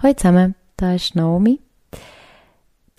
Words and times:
Hallo 0.00 0.14
zusammen, 0.14 0.54
da 0.76 0.94
ist 0.94 1.16
Naomi. 1.16 1.58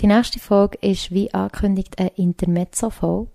Die 0.01 0.07
nächste 0.07 0.37
Folge 0.37 0.77
ist 0.81 1.11
wie 1.11 1.33
angekündigt 1.33 1.97
eine 1.97 2.09
Intermezzo-Folge. 2.09 3.31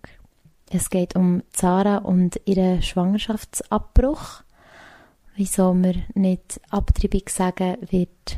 Es 0.70 0.90
geht 0.90 1.16
um 1.16 1.42
Zara 1.50 1.96
und 1.96 2.38
ihren 2.44 2.82
Schwangerschaftsabbruch. 2.82 4.42
Wieso 5.34 5.72
wir 5.72 5.94
nicht 6.12 6.60
Abtreibung 6.68 7.22
sagen, 7.26 7.78
wird 7.88 8.36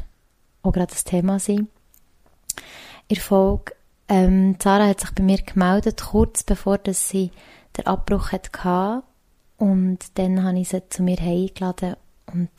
auch 0.63 0.71
gerade 0.71 0.93
das 0.93 1.03
Thema 1.03 1.41
sein. 1.41 1.67
In 3.09 3.17
der 3.17 3.21
Folge, 3.21 3.75
ähm, 4.09 4.61
Zara 4.61 4.87
hat 4.87 5.01
sich 5.01 5.11
bei 5.11 5.25
mir 5.25 5.39
gemeldet, 5.39 6.05
kurz 6.05 6.45
bevor 6.45 6.79
dass 6.79 7.09
sie 7.09 7.33
den 7.77 7.89
Abbruch 7.89 8.31
hatte. 8.31 9.03
Und 9.59 9.99
dann 10.19 10.45
habe 10.45 10.61
ich 10.61 10.69
sie 10.69 10.89
zu 10.89 11.03
mir 11.03 11.19
eingeladen 11.19 11.97
und 12.33 12.51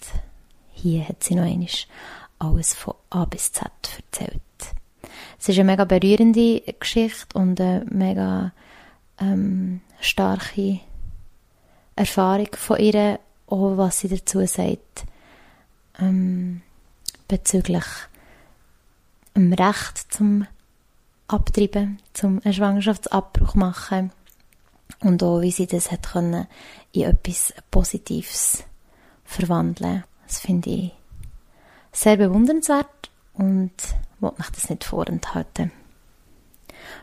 hier 0.74 1.08
hat 1.08 1.24
sie 1.24 1.36
noch 1.36 1.46
einmal 1.46 1.70
alles 2.40 2.74
von 2.74 2.96
A 3.10 3.26
bis 3.26 3.52
Z 3.52 3.70
erzählt. 3.98 4.42
Es 5.40 5.50
ist 5.50 5.60
eine 5.60 5.72
mega 5.72 5.86
berührende 5.86 6.62
Geschichte 6.80 7.38
und 7.38 7.60
eine 7.62 7.86
mega 7.90 8.52
ähm, 9.20 9.82
starke 10.00 10.80
Erfahrung 11.96 12.50
von 12.56 12.80
ihr, 12.80 13.20
auch 13.48 13.78
was 13.78 14.00
sie 14.00 14.08
dazu 14.08 14.46
sagt, 14.46 15.06
ähm, 16.00 16.62
bezüglich 17.28 17.86
dem 19.36 19.54
Recht 19.54 20.14
zum 20.14 20.48
Abtreiben, 21.28 22.00
zum 22.14 22.42
einen 22.44 22.54
Schwangerschaftsabbruch 22.54 23.56
machen 23.56 24.12
und 25.02 25.22
auch, 25.24 25.42
wie 25.42 25.52
sie 25.52 25.68
das 25.68 25.92
hat 25.92 26.12
können 26.12 26.48
in 26.92 27.04
etwas 27.04 27.54
Positives 27.70 28.64
verwandeln. 29.26 30.04
Das 30.26 30.40
finde 30.40 30.70
ich 30.70 30.92
sehr 31.98 32.18
bewundernswert 32.18 33.10
und 33.34 33.72
will 34.20 34.32
mich 34.38 34.50
das 34.52 34.70
nicht 34.70 34.84
vorenthalten. 34.84 35.72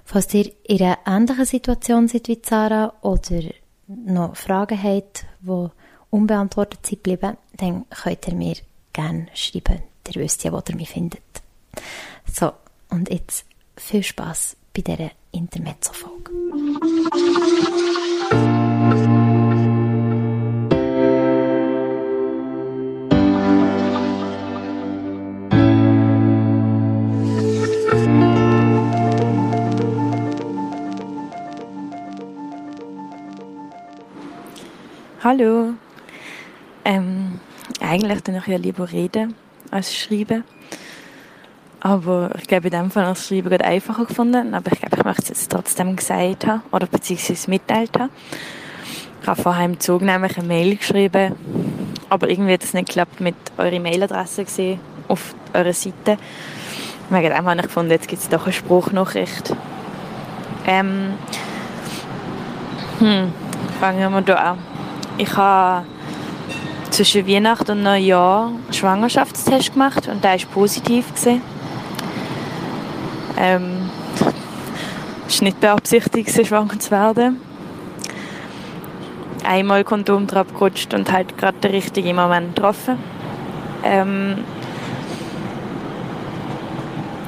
Falls 0.05 0.33
ihr 0.34 0.53
in 0.64 0.83
einer 0.83 0.98
ähnlichen 1.06 1.45
Situation 1.45 2.09
seid 2.09 2.28
wie 2.28 2.41
Sarah 2.42 2.95
oder 3.03 3.42
noch 3.87 4.37
Fragen 4.37 4.81
habt, 4.81 5.27
die 5.41 5.69
unbeantwortet 6.11 6.87
sind 6.87 7.03
geblieben, 7.03 7.37
dann 7.56 7.87
könnt 7.91 8.28
ihr 8.28 8.34
mir 8.34 8.56
gerne 8.92 9.27
schreiben. 9.34 9.83
Ihr 10.09 10.22
wisst 10.22 10.45
ja, 10.45 10.53
wo 10.53 10.62
ihr 10.69 10.77
mich 10.77 10.91
findet. 10.91 11.22
So, 12.33 12.53
und 12.91 13.11
jetzt 13.11 13.47
viel 13.77 14.03
Spaß 14.03 14.56
bei 14.75 14.83
dieser 14.83 15.11
Intermezzo-Folge. 15.33 16.31
Hallo. 35.25 35.72
Ähm, 36.84 37.41
eigentlich 37.80 38.22
dann 38.25 38.34
ich 38.36 38.47
ja 38.47 38.58
lieber 38.58 38.92
reden 38.92 39.34
als 39.70 39.97
schreiben. 39.97 40.44
Aber 41.81 42.31
ich 42.39 42.47
glaube, 42.47 42.66
in 42.66 42.72
dem 42.72 42.91
Fall 42.91 43.06
als 43.06 43.27
Schreiben 43.27 43.48
gerade 43.48 43.64
einfacher 43.64 44.05
gefunden. 44.05 44.53
Aber 44.53 44.70
ich 44.70 44.81
glaube, 44.81 44.98
ich 44.98 45.05
möchte 45.05 45.33
es 45.33 45.48
trotzdem 45.48 45.97
gesagt 45.97 46.47
haben 46.47 46.61
oder 46.72 46.86
beziehungsweise 46.86 47.48
mitteilt 47.48 47.98
haben. 47.98 48.11
Ich 49.22 49.27
habe 49.27 49.41
vorher 49.41 49.64
im 49.64 49.81
Zug 49.81 50.03
nämlich 50.03 50.36
eine 50.36 50.47
Mail 50.47 50.77
geschrieben, 50.77 51.34
aber 52.11 52.28
irgendwie 52.28 52.53
hat 52.53 52.62
es 52.62 52.75
nicht 52.75 52.88
geklappt 52.88 53.20
mit 53.20 53.36
eurer 53.56 53.81
Mailadresse 53.81 54.78
auf 55.09 55.34
eurer 55.55 55.72
Seite. 55.72 56.19
Wegen 57.09 57.34
dem 57.34 57.47
habe 57.47 57.56
ich 57.56 57.62
gefunden, 57.62 57.92
jetzt 57.92 58.09
gibt 58.09 58.20
es 58.20 58.28
doch 58.28 58.44
eine 58.44 58.53
Spruchnachricht. 58.53 59.56
Ähm, 60.66 61.14
hm, 62.98 63.33
fangen 63.81 64.12
wir 64.12 64.22
hier 64.22 64.38
an. 64.38 64.74
Ich 65.16 65.36
habe 65.36 65.86
zwischen 66.91 67.26
Weihnachten 67.26 67.70
und 67.72 67.82
Neujahr 67.82 68.47
einen 68.47 68.72
Schwangerschaftstest 68.72 69.72
gemacht 69.72 70.08
und 70.08 70.25
der 70.25 70.32
war 70.32 70.47
positiv. 70.52 71.06
Ähm, 73.36 73.91
es 75.26 75.41
war 75.41 75.44
nicht 75.44 75.60
beabsichtigt, 75.60 76.47
schwanger 76.47 76.78
zu 76.78 76.91
werden. 76.91 77.41
Einmal 79.44 79.84
Kondom 79.84 80.26
drauf 80.26 80.47
gerutscht 80.52 80.94
und 80.94 81.12
halt 81.12 81.36
gerade 81.36 81.58
den 81.58 81.72
richtigen 81.72 82.16
Moment 82.16 82.56
getroffen. 82.56 82.98
Ähm, 83.84 84.38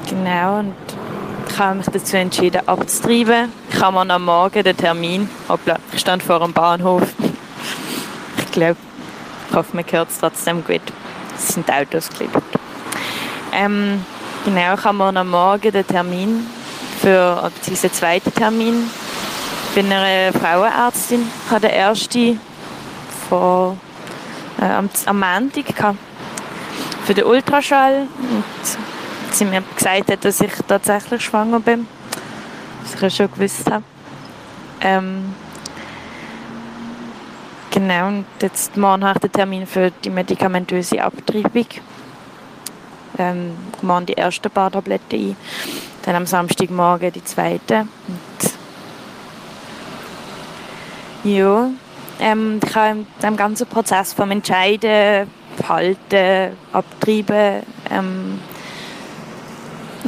genau, 0.08 0.60
und 0.60 0.74
ich 1.48 1.58
habe 1.58 1.76
mich 1.76 1.86
dazu 1.86 2.16
entschieden, 2.16 2.66
abzutreiben. 2.66 3.52
Ich 3.70 3.80
habe 3.80 4.04
mir 4.04 4.14
am 4.14 4.24
Morgen 4.24 4.62
den 4.62 4.76
Termin, 4.76 5.28
hoppla, 5.48 5.76
ich 5.92 6.00
stand 6.00 6.22
vor 6.22 6.40
dem 6.40 6.52
Bahnhof, 6.52 7.02
glaube, 8.56 8.76
ich 9.50 9.54
hoffe, 9.54 9.76
man 9.76 9.84
hört 9.90 10.10
es 10.10 10.18
trotzdem 10.18 10.64
gut. 10.64 10.80
Es 11.36 11.48
sind 11.48 11.70
Autos 11.70 12.08
geliefert. 12.08 12.42
Ähm, 13.52 14.04
genau, 14.44 14.74
ich 14.74 14.84
habe 14.84 15.04
am 15.04 15.30
Morgen 15.30 15.72
den 15.72 15.86
Termin 15.86 16.46
für 17.00 17.50
diesen 17.66 17.92
zweiten 17.92 18.32
Termin 18.32 18.90
bei 19.74 19.82
einer 19.82 20.32
Frauenärztin. 20.32 21.30
Ich 21.44 21.50
hatte 21.50 21.68
den 21.68 21.76
ersten 21.76 22.40
vor, 23.28 23.76
äh, 24.60 24.64
am, 24.64 24.88
Montag 25.12 25.94
für 27.04 27.14
den 27.14 27.24
Ultraschall. 27.24 28.06
Und 28.18 28.44
sie 29.34 29.44
mir 29.44 29.62
gesagt 29.76 30.10
hat, 30.10 30.24
dass 30.24 30.40
ich 30.40 30.52
tatsächlich 30.66 31.22
schwanger 31.22 31.60
bin. 31.60 31.86
Was 32.82 32.94
ich 32.94 33.00
ja 33.02 33.10
schon 33.10 33.30
gewusst 33.30 33.70
habe. 33.70 33.84
Ähm, 34.80 35.34
Genau, 37.76 38.06
und 38.08 38.24
jetzt 38.40 38.74
morgen 38.78 39.04
habe 39.04 39.18
ich 39.18 39.20
den 39.20 39.32
Termin 39.32 39.66
für 39.66 39.90
die 39.90 40.08
medikamentöse 40.08 41.04
Abtreibung. 41.04 41.66
Ähm, 43.18 43.54
morgen 43.82 44.06
die 44.06 44.16
ersten 44.16 44.50
paar 44.50 44.70
Tabletten 44.70 45.14
ein. 45.14 45.36
Dann 46.00 46.16
am 46.16 46.24
Samstagmorgen 46.24 47.12
die 47.12 47.22
zweite. 47.22 47.86
Und 48.08 48.50
ja, 51.30 51.68
ähm, 52.18 52.60
ich 52.66 52.74
habe 52.74 53.00
in 53.00 53.06
dem 53.22 53.36
ganzen 53.36 53.66
Prozess 53.66 54.14
vom 54.14 54.30
Entscheiden, 54.30 55.30
Halten, 55.68 56.56
Abtreiben, 56.72 57.62
ähm, 57.90 58.40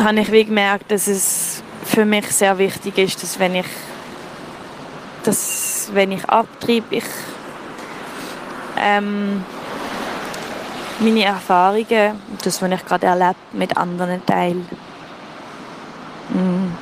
habe 0.03 0.21
ich 0.21 0.33
wie 0.33 0.47
gemerkt, 0.47 0.91
dass 0.91 1.07
es 1.07 1.63
für 1.85 2.07
mich 2.07 2.29
sehr 2.29 2.57
wichtig 2.57 2.97
ist, 2.97 3.23
dass 3.23 3.39
wenn 3.39 3.57
ich, 3.57 3.67
dass, 5.23 5.91
wenn 5.93 6.13
ich 6.13 6.25
abtreibe, 6.25 6.97
ich 6.97 7.05
ähm, 8.81 9.45
meine 11.01 11.25
Erfahrungen, 11.25 12.21
das, 12.43 12.61
was 12.61 12.71
ich 12.71 12.85
gerade 12.85 13.07
erlebe, 13.07 13.37
mit 13.53 13.77
anderen 13.77 14.25
teilen. 14.27 14.69
Mm. 16.31 16.73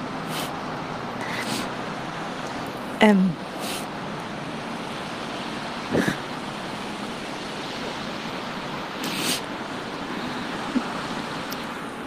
Ähm. 3.00 3.36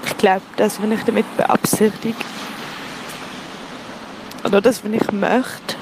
Ich 0.06 0.18
glaube, 0.18 0.42
das, 0.58 0.82
was 0.82 0.90
ich 0.90 1.04
damit 1.04 1.38
beabsichtige, 1.38 2.16
oder 4.44 4.62
das, 4.62 4.84
was 4.84 4.92
ich 4.92 5.12
möchte, 5.12 5.76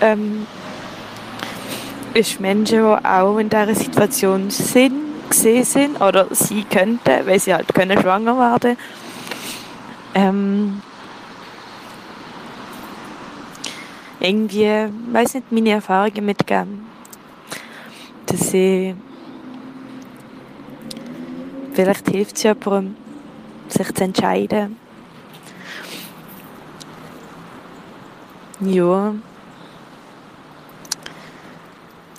ähm, 0.00 0.46
ist 2.14 2.40
Menschen, 2.40 2.78
die 2.78 3.06
auch 3.06 3.38
in 3.38 3.50
dieser 3.50 3.74
Situation 3.74 4.50
sind, 4.50 5.28
gesehen 5.28 5.64
sind 5.64 6.00
oder 6.00 6.26
sein 6.30 6.64
könnten, 6.70 7.26
weil 7.26 7.38
sie 7.38 7.54
halt 7.54 7.72
können 7.74 8.00
schwanger 8.00 8.38
werden 8.38 8.76
ähm, 10.14 10.82
irgendwie, 14.20 14.88
weiß 15.12 15.34
nicht, 15.34 15.52
meine 15.52 15.70
Erfahrungen 15.70 16.24
mitgeben. 16.24 16.86
Dass 18.26 18.50
sie 18.50 18.94
vielleicht 21.72 22.08
hilft 22.08 22.36
es 22.36 22.42
jemandem, 22.42 22.96
sich 23.68 23.94
zu 23.94 24.04
entscheiden. 24.04 24.76
Ja 28.60 29.14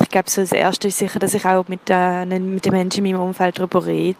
ich 0.09 0.11
glaube, 0.11 0.27
so 0.27 0.41
das 0.41 0.53
Erste 0.53 0.87
ist 0.87 0.97
sicher, 0.97 1.19
dass 1.19 1.35
ich 1.35 1.45
auch 1.45 1.67
mit, 1.67 1.81
äh, 1.87 2.25
mit 2.25 2.65
den 2.65 2.71
Menschen 2.71 3.05
in 3.05 3.11
meinem 3.11 3.27
Umfeld 3.27 3.59
darüber 3.59 3.85
rede, 3.85 4.17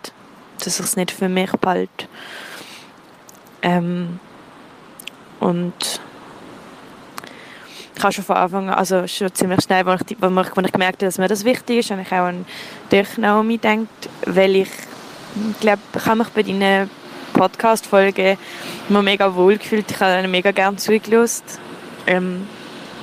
dass 0.60 0.80
ich 0.80 0.86
es 0.86 0.96
nicht 0.96 1.10
für 1.10 1.28
mich 1.28 1.50
behalte. 1.54 2.06
Ähm, 3.64 4.20
und 5.40 5.74
ich 7.96 8.04
habe 8.04 8.14
schon 8.14 8.24
von 8.24 8.36
Anfang 8.36 8.70
an, 8.70 8.76
also 8.76 9.08
schon 9.08 9.34
ziemlich 9.34 9.64
schnell, 9.64 9.90
als 9.90 10.04
ich, 10.08 10.22
als 10.22 10.48
ich, 10.48 10.72
gemerkt 10.72 11.02
habe, 11.02 11.06
dass 11.08 11.18
mir 11.18 11.28
das 11.28 11.44
wichtig 11.44 11.80
ist, 11.80 11.90
habe 11.90 12.04
ich 12.04 12.12
auch 12.12 12.28
an 12.28 12.46
dich, 12.92 13.18
Naomi, 13.18 13.58
gedacht, 13.58 13.88
weil 14.28 14.58
ich 14.58 14.70
ich 15.52 15.60
glaube, 15.60 15.82
ich 15.96 16.06
habe 16.06 16.20
mich 16.20 16.30
bei 16.30 16.44
deinen 16.44 16.88
Podcast-Folgen 17.34 18.38
immer 18.90 19.02
mega 19.02 19.34
wohl 19.34 19.58
gefühlt. 19.58 19.90
Ich 19.90 20.00
habe 20.00 20.20
ihnen 20.20 20.30
mega 20.30 20.52
gerne 20.52 20.78
zugelassen. 20.78 21.44
Ähm, 22.06 22.48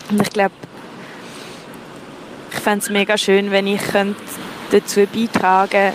und 0.09 0.23
ich 0.23 0.31
glaube, 0.31 0.55
fände 2.67 2.83
es 2.83 2.91
mega 2.91 3.17
schön, 3.17 3.53
wenn 3.53 3.69
ich 3.69 3.81
dazu 4.73 5.07
beitragen 5.07 5.71
könnte, 5.71 5.95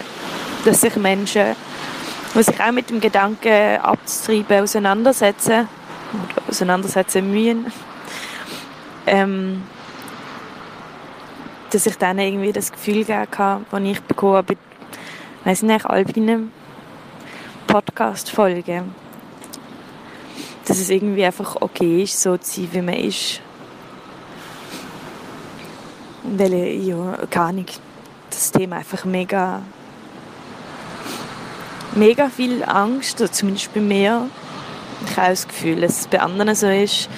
dass 0.63 0.79
sich 0.79 0.95
Menschen, 0.95 1.57
die 2.33 2.43
sich 2.43 2.61
auch 2.61 2.71
mit 2.71 2.89
dem 2.89 3.01
Gedanken 3.01 3.77
abzutreiben 3.81 4.63
auseinandersetzen, 4.63 5.67
auseinandersetzen 6.47 7.29
müssen, 7.29 7.73
ähm, 9.05 9.63
dass 11.71 11.87
ich 11.87 11.97
dann 11.97 12.19
irgendwie 12.19 12.53
das 12.53 12.71
Gefühl 12.71 13.03
geben 13.03 13.29
kann, 13.29 13.65
das 13.69 13.81
ich 13.81 13.99
bekommen 14.03 14.35
habe, 14.35 14.55
weiß 15.43 15.63
nicht, 15.63 15.85
all 15.85 16.05
deinen 16.05 16.53
Podcast-Folgen, 17.67 18.95
dass 20.65 20.79
es 20.79 20.89
irgendwie 20.89 21.25
einfach 21.25 21.57
okay 21.59 22.03
ist, 22.03 22.21
so 22.21 22.37
zu 22.37 22.61
sein, 22.61 22.69
wie 22.71 22.81
man 22.81 22.95
ist. 22.95 23.41
Weil, 26.23 26.53
ja, 26.53 27.17
keine 27.29 27.45
Ahnung, 27.47 27.65
das 28.29 28.51
Thema 28.51 28.77
einfach 28.77 29.05
mega 29.05 29.61
mega 31.95 32.29
viel 32.29 32.63
Angst, 32.63 33.19
oder 33.21 33.31
zumindest 33.31 33.73
bei 33.73 33.81
mir. 33.81 34.29
Ich 35.05 35.17
habe 35.17 35.29
das 35.29 35.47
Gefühl, 35.47 35.81
dass 35.81 36.01
es 36.01 36.07
bei 36.07 36.19
anderen 36.19 36.55
so 36.55 36.67
ist. 36.67 37.09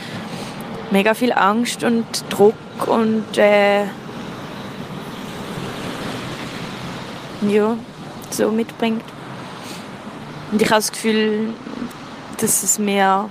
Mega 0.92 1.14
viel 1.14 1.34
Angst 1.34 1.84
und 1.84 2.06
Druck 2.30 2.56
und 2.88 3.38
äh, 3.38 3.86
ja, 7.48 7.78
so 8.30 8.52
mitbringt. 8.52 9.04
Und 10.52 10.62
ich 10.62 10.70
habe 10.70 10.80
das 10.80 10.92
Gefühl, 10.92 11.50
dass 12.38 12.64
es 12.64 12.78
mir 12.78 13.30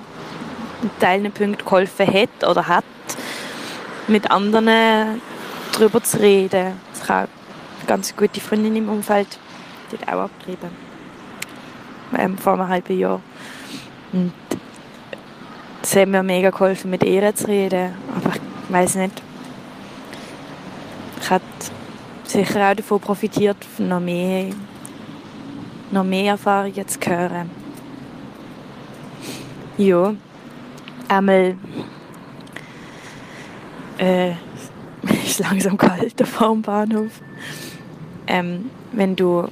in 0.83 0.91
Teilen 0.99 1.31
Punkten 1.33 1.65
geholfen 1.65 2.07
hat 2.07 2.49
oder 2.49 2.67
hat, 2.67 2.85
mit 4.09 4.31
anderen 4.31 5.21
darüber 5.73 6.03
zu 6.03 6.21
reden. 6.21 6.75
Ich 6.95 7.09
habe 7.09 7.29
eine 7.79 7.87
ganz 7.87 8.15
gute 8.15 8.41
Freundin 8.41 8.77
im 8.77 8.89
Umfeld, 8.89 9.39
die 9.91 9.99
hat 9.99 10.09
auch 10.09 10.23
abgetrieben. 10.23 10.71
Ähm, 12.17 12.37
vor 12.37 12.55
einem 12.55 12.69
halben 12.69 12.99
Jahr. 12.99 13.21
Und 14.13 14.33
es 15.83 15.97
hat 15.97 16.09
mir 16.09 16.23
mega 16.23 16.51
geholfen, 16.51 16.91
mit 16.91 17.03
ihr 17.05 17.35
zu 17.35 17.49
reden. 17.49 17.95
Aber 18.15 18.35
ich 18.35 18.73
weiß 18.73 18.97
nicht. 18.97 19.23
Ich 21.21 21.31
habe 21.31 21.45
sicher 22.25 22.71
auch 22.71 22.75
davon 22.75 23.01
profitiert, 23.01 23.57
noch 23.79 24.01
mehr, 24.01 24.53
noch 25.91 26.05
mehr 26.05 26.33
Erfahrungen 26.33 26.89
zu 26.89 26.99
hören. 27.01 27.51
Ja, 29.79 30.15
einmal 31.09 31.57
äh, 33.99 34.33
ist 35.25 35.41
langsam 35.41 35.77
kalt 35.77 36.27
vor 36.27 36.53
dem 36.53 36.63
Bahnhof. 36.63 37.21
Ähm, 38.27 38.71
wenn 38.93 39.17
du 39.17 39.49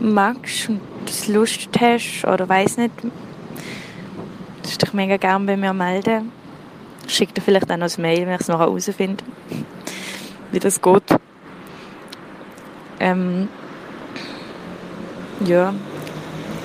magst 0.00 0.68
und 0.68 0.80
das 1.06 1.28
Lust 1.28 1.68
hast 1.78 2.24
oder 2.24 2.48
weiß 2.48 2.78
nicht, 2.78 2.92
darfst 4.62 4.82
dich 4.82 4.92
mega 4.92 5.16
gerne 5.16 5.46
bei 5.46 5.56
mir 5.56 5.72
melden. 5.72 6.32
Ich 7.06 7.14
schicke 7.14 7.34
dir 7.34 7.42
vielleicht 7.42 7.70
auch 7.70 7.76
noch 7.76 7.96
ein 7.96 8.02
Mail, 8.02 8.26
wenn 8.26 8.34
ich 8.34 8.40
es 8.40 8.48
noch 8.48 8.58
herausfinde, 8.58 9.22
wie 10.52 10.58
das 10.58 10.80
geht. 10.80 11.02
Ähm, 13.00 13.48
ja, 15.44 15.74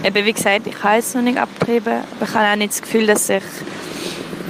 eben 0.03 0.25
wie 0.25 0.33
gesagt, 0.33 0.67
ich 0.67 0.83
habe 0.83 0.97
es 0.97 1.13
noch 1.13 1.21
nicht 1.21 1.37
abgetrieben, 1.37 2.03
ich 2.21 2.33
habe 2.33 2.47
auch 2.47 2.55
nicht 2.55 2.71
das 2.71 2.81
Gefühl, 2.81 3.07
dass 3.07 3.27
sich 3.27 3.43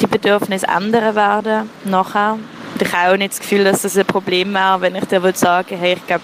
die 0.02 0.08
Bedürfnisse 0.08 0.68
ändern 0.68 1.16
werden 1.16 1.70
nachher. 1.86 2.38
Und 2.74 2.82
ich 2.82 2.94
habe 2.94 3.14
auch 3.14 3.18
nicht 3.18 3.32
das 3.32 3.40
Gefühl, 3.40 3.64
dass 3.64 3.82
das 3.82 3.98
ein 3.98 4.06
Problem 4.06 4.54
wäre, 4.54 4.82
wenn 4.82 4.96
ich 4.96 5.06
dir 5.06 5.22
würde 5.24 5.38
sagen, 5.38 5.78
hey, 5.78 5.94
ich 5.94 6.08
glaube, 6.08 6.24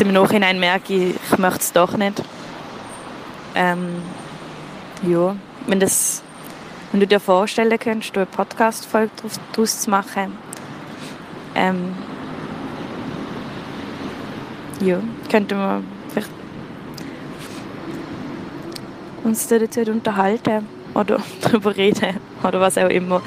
im 0.00 0.12
Nachhinein 0.12 0.60
merke 0.60 0.94
ich, 0.94 1.14
ich 1.14 1.38
möchte 1.38 1.60
es 1.60 1.72
doch 1.72 1.96
nicht. 1.96 2.22
Ähm, 3.54 4.02
ja, 5.02 5.34
wenn, 5.66 5.80
das, 5.80 6.22
wenn 6.92 7.00
du 7.00 7.06
dir 7.06 7.20
vorstellen 7.20 7.78
könntest, 7.78 8.16
eine 8.16 8.26
Podcast-Folge 8.26 9.10
daraus 9.52 9.80
zu 9.80 9.90
machen, 9.90 10.38
ähm, 11.54 11.94
ja, 14.80 15.00
könnten 15.30 15.58
wir 15.58 15.82
vielleicht 16.10 16.30
uns 19.24 19.48
dazu 19.48 19.80
unterhalten 19.90 20.66
oder 20.94 21.18
darüber 21.40 21.76
reden 21.76 22.18
oder 22.42 22.60
was 22.60 22.78
auch 22.78 22.88
immer. 22.88 23.20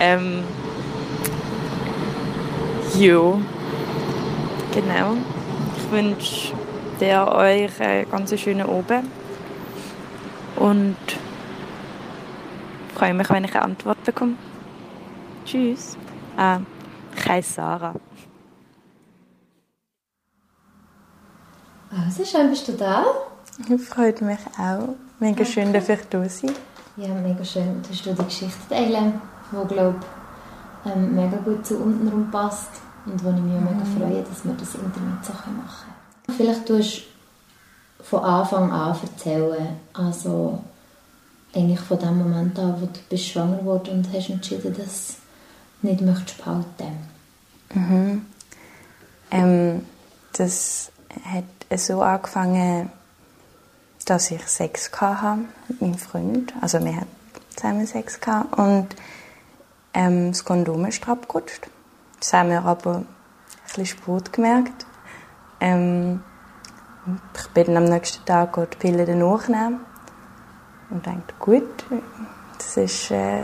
Ähm, 0.00 0.44
ja, 2.98 3.38
genau. 4.74 5.16
Ich 5.76 5.90
wünsche 5.90 6.52
dir 7.00 7.28
euch 7.28 7.80
einen 7.80 8.10
ganz 8.10 8.38
schönen 8.40 8.68
Abend 8.68 9.08
und 10.56 10.96
freue 12.94 13.14
mich, 13.14 13.30
wenn 13.30 13.44
ich 13.44 13.54
eine 13.54 13.64
Antwort 13.64 14.02
bekomme. 14.04 14.34
Tschüss. 15.44 15.96
Ah, 16.36 16.60
ich 17.16 17.28
heiße 17.28 17.52
Sarah. 17.54 17.94
Also, 21.90 22.24
schön 22.24 22.50
bist 22.50 22.66
du 22.66 22.72
da. 22.72 23.04
Freut 23.88 24.20
mich 24.20 24.40
auch. 24.58 24.96
Mega 25.20 25.44
schön, 25.44 25.72
dass 25.72 25.88
ich 25.88 26.00
da 26.10 26.28
sein 26.28 26.50
Ja, 26.96 27.14
mega 27.14 27.44
schön, 27.44 27.80
dass 27.88 28.02
du 28.02 28.12
die 28.12 28.24
Geschichte 28.24 28.68
teilen, 28.68 29.20
die, 29.52 29.74
glaube 29.74 29.96
ähm, 30.84 31.14
mega 31.14 31.36
gut 31.38 31.66
zu 31.66 31.76
unten 31.78 32.08
rum 32.08 32.30
passt 32.30 32.82
und 33.10 33.24
wo 33.24 33.30
ich 33.30 33.36
mich 33.36 33.54
auch 33.54 33.60
mega 33.60 33.84
mhm. 33.84 33.98
freue, 33.98 34.22
dass 34.22 34.44
wir 34.44 34.52
das 34.52 34.74
Internet 34.74 35.24
so 35.24 35.32
machen 35.32 35.54
können. 36.26 36.36
Vielleicht 36.36 36.66
tust 36.66 37.02
du 37.98 38.04
von 38.04 38.24
Anfang 38.24 38.70
an 38.70 38.96
erzählen, 39.02 39.76
also 39.92 40.62
eigentlich 41.54 41.80
von 41.80 41.98
dem 41.98 42.18
Moment 42.18 42.58
an, 42.58 42.80
wo 42.80 42.86
du 42.86 43.00
bist 43.08 43.24
schwanger 43.24 43.64
wurde 43.64 43.90
und 43.90 44.12
hast 44.12 44.30
entschieden, 44.30 44.74
dass 44.76 45.16
du 45.80 45.88
nicht 45.88 46.00
möchtest 46.00 46.38
behalten. 46.38 46.98
Mhm. 47.74 48.26
Ähm, 49.30 49.86
das 50.32 50.90
hat 51.24 51.78
so 51.78 52.02
angefangen, 52.02 52.90
dass 54.04 54.30
ich 54.30 54.46
Sex 54.46 54.90
hatte 55.00 55.40
mit 55.68 55.80
meinem 55.82 55.98
Freund. 55.98 56.54
Also 56.60 56.82
wir 56.84 56.96
hatten 56.96 57.06
zusammen 57.54 57.86
Sex 57.86 58.20
gehabt 58.20 58.56
und 58.58 58.88
ähm, 59.94 60.30
das 60.30 60.44
Kondom 60.44 60.84
ist 60.86 61.06
abgerutscht. 61.08 61.68
Das 62.20 62.32
haben 62.32 62.50
wir 62.50 62.64
aber 62.64 62.96
ein 62.96 63.06
bisschen 63.66 63.86
spät 63.86 64.32
gemerkt. 64.32 64.86
Ähm, 65.60 66.22
ich 67.34 67.48
bin 67.48 67.76
am 67.76 67.84
nächsten 67.84 68.24
Tag 68.24 68.54
die 68.54 68.76
Pille 68.76 69.04
danach 69.04 69.48
nehmen 69.48 69.80
und 70.90 71.06
dachte, 71.06 71.34
gut, 71.38 71.84
das 72.58 72.76
war 73.10 73.16
äh, 73.16 73.42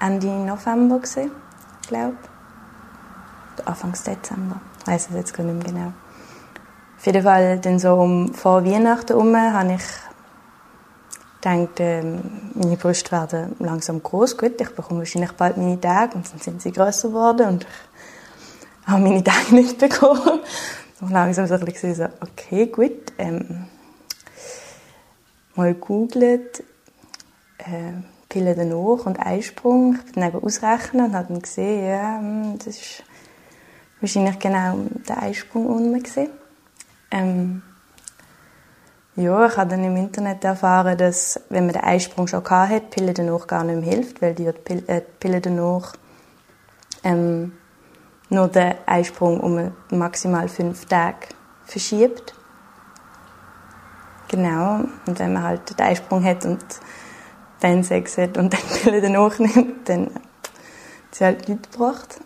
Ende 0.00 0.26
November, 0.26 1.00
glaube 1.00 2.14
ich. 2.22 3.66
Anfang 3.66 3.92
Dezember. 3.92 4.60
Ich 4.80 4.86
weiß 4.86 5.08
es 5.08 5.16
jetzt 5.16 5.34
gar 5.34 5.44
nicht 5.44 5.64
mehr 5.64 5.72
genau. 5.72 5.92
Auf 6.98 7.06
jeden 7.06 7.22
Fall, 7.22 7.58
dann 7.58 7.78
so 7.78 7.94
um, 7.94 8.34
vor 8.34 8.64
Weihnachten 8.64 9.08
herum, 9.08 9.36
habe 9.36 9.74
ich 9.74 9.82
gedacht, 11.40 11.80
äh, 11.80 12.02
meine 12.54 12.76
Brüste 12.76 13.12
werden 13.12 13.56
langsam 13.58 14.02
groß. 14.02 14.36
Gut, 14.36 14.60
ich 14.60 14.74
bekomme 14.74 15.00
wahrscheinlich 15.00 15.32
bald 15.32 15.56
meine 15.56 15.80
Tage 15.80 16.16
und 16.16 16.32
dann 16.32 16.40
sind 16.40 16.62
sie 16.62 16.72
größer 16.72 17.08
geworden 17.08 17.48
und 17.48 17.62
ich 17.64 17.85
habe 18.86 19.02
meine 19.02 19.24
Tage 19.24 19.54
nicht 19.54 19.78
bekommen. 19.78 20.40
Und 21.00 21.10
langsam 21.10 21.46
so 21.46 21.54
ein 21.54 21.64
bisschen 21.64 21.94
so, 21.94 22.04
okay, 22.20 22.66
gut, 22.66 23.12
ähm, 23.18 23.66
mal 25.54 25.74
gegoogelt, 25.74 26.64
äh, 27.58 27.92
Pille 28.28 28.54
danach 28.54 29.06
und 29.06 29.18
Eisprung. 29.18 29.98
Ich 30.06 30.12
bin 30.12 30.22
dann 30.22 30.42
ausrechnen 30.42 31.06
und 31.06 31.14
habe 31.14 31.28
dann 31.28 31.42
gesehen, 31.42 31.86
ja, 31.86 32.18
hm, 32.18 32.58
das 32.58 32.68
ist 32.68 33.02
wahrscheinlich 34.00 34.38
genau 34.38 34.78
der 35.08 35.22
Eisprung 35.22 35.66
unten. 35.66 36.30
Ähm, 37.10 37.62
ja, 39.16 39.46
ich 39.46 39.56
habe 39.56 39.70
dann 39.70 39.84
im 39.84 39.96
Internet 39.96 40.44
erfahren, 40.44 40.98
dass, 40.98 41.40
wenn 41.48 41.66
man 41.66 41.74
den 41.74 41.84
Eisprung 41.84 42.26
schon 42.26 42.44
gehabt 42.44 42.70
hat, 42.70 42.90
Pille 42.90 43.14
danach 43.14 43.46
gar 43.46 43.64
nicht 43.64 43.80
mehr 43.80 43.94
hilft, 43.94 44.20
weil 44.20 44.34
die 44.34 44.46
äh, 44.46 45.00
Pille 45.20 45.40
danach 45.40 45.94
ähm, 47.04 47.52
nur 48.28 48.48
den 48.48 48.74
Eisprung 48.86 49.40
um 49.40 49.72
maximal 49.90 50.48
fünf 50.48 50.84
Tage 50.86 51.28
verschiebt. 51.64 52.34
Genau. 54.28 54.80
Und 55.06 55.18
wenn 55.18 55.32
man 55.32 55.42
halt 55.42 55.78
den 55.78 55.86
Eisprung 55.86 56.24
hat 56.24 56.44
und 56.44 56.64
dann 57.60 57.84
Sex 57.84 58.18
hat 58.18 58.36
und 58.36 58.52
dann 58.52 58.60
Pille 58.82 59.00
danach 59.00 59.38
nimmt, 59.38 59.88
dann 59.88 60.06
hat 60.06 60.20
sie 61.12 61.24
halt 61.24 61.48
nichts 61.48 61.70
gebracht. 61.70 62.20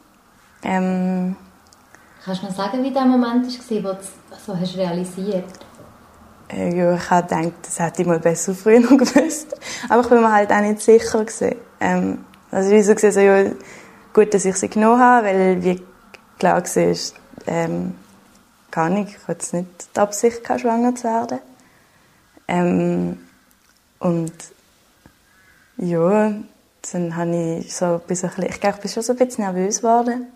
Ähm, 0.62 1.36
Kannst 2.24 2.42
du 2.42 2.46
noch 2.46 2.54
sagen, 2.54 2.82
wie 2.82 2.92
der 2.92 3.04
Moment 3.04 3.46
war, 3.46 3.84
wo 3.84 3.96
du 3.96 4.38
so 4.46 4.58
hast 4.58 4.76
realisiert 4.76 5.44
äh, 6.52 6.76
ja, 6.76 6.94
ich 6.94 7.10
habe 7.10 7.28
gedacht, 7.28 7.52
das 7.62 7.78
hätte 7.78 8.02
ich 8.02 8.08
mal 8.08 8.18
besser 8.18 8.54
früher 8.54 8.80
noch 8.80 8.90
gewusst. 8.98 9.56
Aber 9.88 10.02
ich 10.02 10.08
bin 10.08 10.20
mir 10.20 10.32
halt 10.32 10.50
auch 10.50 10.60
nicht 10.60 10.80
sicher 10.80 11.24
gewesen. 11.24 11.56
Ähm, 11.80 12.24
also 12.50 12.70
wie 12.70 12.82
so 12.82 12.94
gesehen, 12.94 13.12
so, 13.12 13.20
ja, 13.20 13.44
gut, 14.12 14.34
dass 14.34 14.44
ich 14.44 14.56
sie 14.56 14.68
genommen 14.68 15.00
habe, 15.00 15.26
weil 15.26 15.62
wie 15.62 15.82
klar 16.40 16.62
war, 16.62 16.96
ähm, 17.46 17.94
gar 18.70 18.88
nicht, 18.88 19.16
ich 19.16 19.28
hatte 19.28 19.56
nicht 19.56 19.68
die 19.94 20.00
Absicht, 20.00 20.44
schwanger 20.44 20.94
zu 20.94 21.04
werden. 21.04 21.38
Ähm, 22.48 23.18
und 24.00 24.32
ja, 25.76 26.34
dann 26.92 27.16
habe 27.16 27.60
ich 27.60 27.76
so 27.76 27.84
ein 27.84 28.00
bisschen, 28.00 28.30
ich 28.38 28.60
glaube, 28.60 28.76
ich 28.76 28.82
bin 28.82 28.90
schon 28.90 29.02
so 29.02 29.12
ein 29.12 29.18
bisschen 29.18 29.44
nervös 29.44 29.78
geworden. 29.78 30.26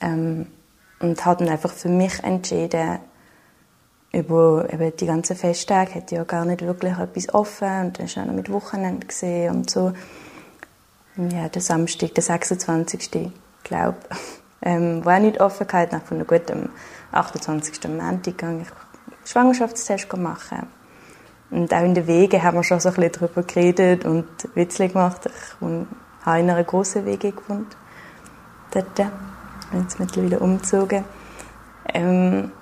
Ähm, 0.00 0.46
und 0.98 1.24
habe 1.24 1.44
dann 1.44 1.52
einfach 1.52 1.72
für 1.72 1.88
mich 1.88 2.22
entschieden, 2.22 2.98
über 4.12 4.66
eben 4.72 4.96
die 4.96 5.06
ganzen 5.06 5.36
Festtage 5.36 5.92
hätte 5.92 6.14
ich 6.14 6.18
ja 6.18 6.24
gar 6.24 6.44
nicht 6.44 6.62
wirklich 6.62 6.96
etwas 6.96 7.32
offen 7.34 7.86
und 7.86 7.98
dann 7.98 8.06
ist 8.06 8.16
auch 8.16 8.24
noch 8.24 8.32
mit 8.32 8.50
Wochenende 8.50 9.06
gesehen 9.06 9.56
und 9.56 9.70
so. 9.70 9.92
Ja, 11.16 11.48
der 11.48 11.62
Samstag, 11.62 12.14
der 12.14 12.22
26. 12.22 13.30
glaube 13.62 13.96
ähm, 14.62 15.04
wo 15.04 15.10
auch 15.10 15.18
nicht 15.18 15.40
offen 15.40 15.66
gehabt, 15.66 15.92
nach 15.92 16.02
von 16.02 16.26
gut 16.26 16.50
am 16.50 16.70
28. 17.12 17.88
Montag 17.88 18.24
gegangen 18.24 18.62
ich 18.62 19.30
Schwangerschaftstest 19.30 20.12
machen. 20.16 20.66
Und 21.50 21.72
auch 21.72 21.82
in 21.82 21.94
den 21.94 22.06
Wegen 22.06 22.42
haben 22.42 22.56
wir 22.56 22.64
schon 22.64 22.80
so 22.80 22.88
ein 22.88 22.94
bisschen 22.94 23.12
darüber 23.12 23.42
geredet 23.42 24.04
und 24.04 24.26
Witze 24.54 24.88
gemacht. 24.88 25.26
Ich 25.26 25.60
habe 25.60 26.40
in 26.40 26.50
einer 26.50 26.64
grossen 26.64 27.06
Wege 27.06 27.32
gewohnt. 27.32 27.76
Dort. 28.72 28.94
Bin 28.94 29.82
jetzt 29.82 29.98
mittlerweile 29.98 30.38
umgezogen. 30.38 31.04
Ähm, 31.92 32.52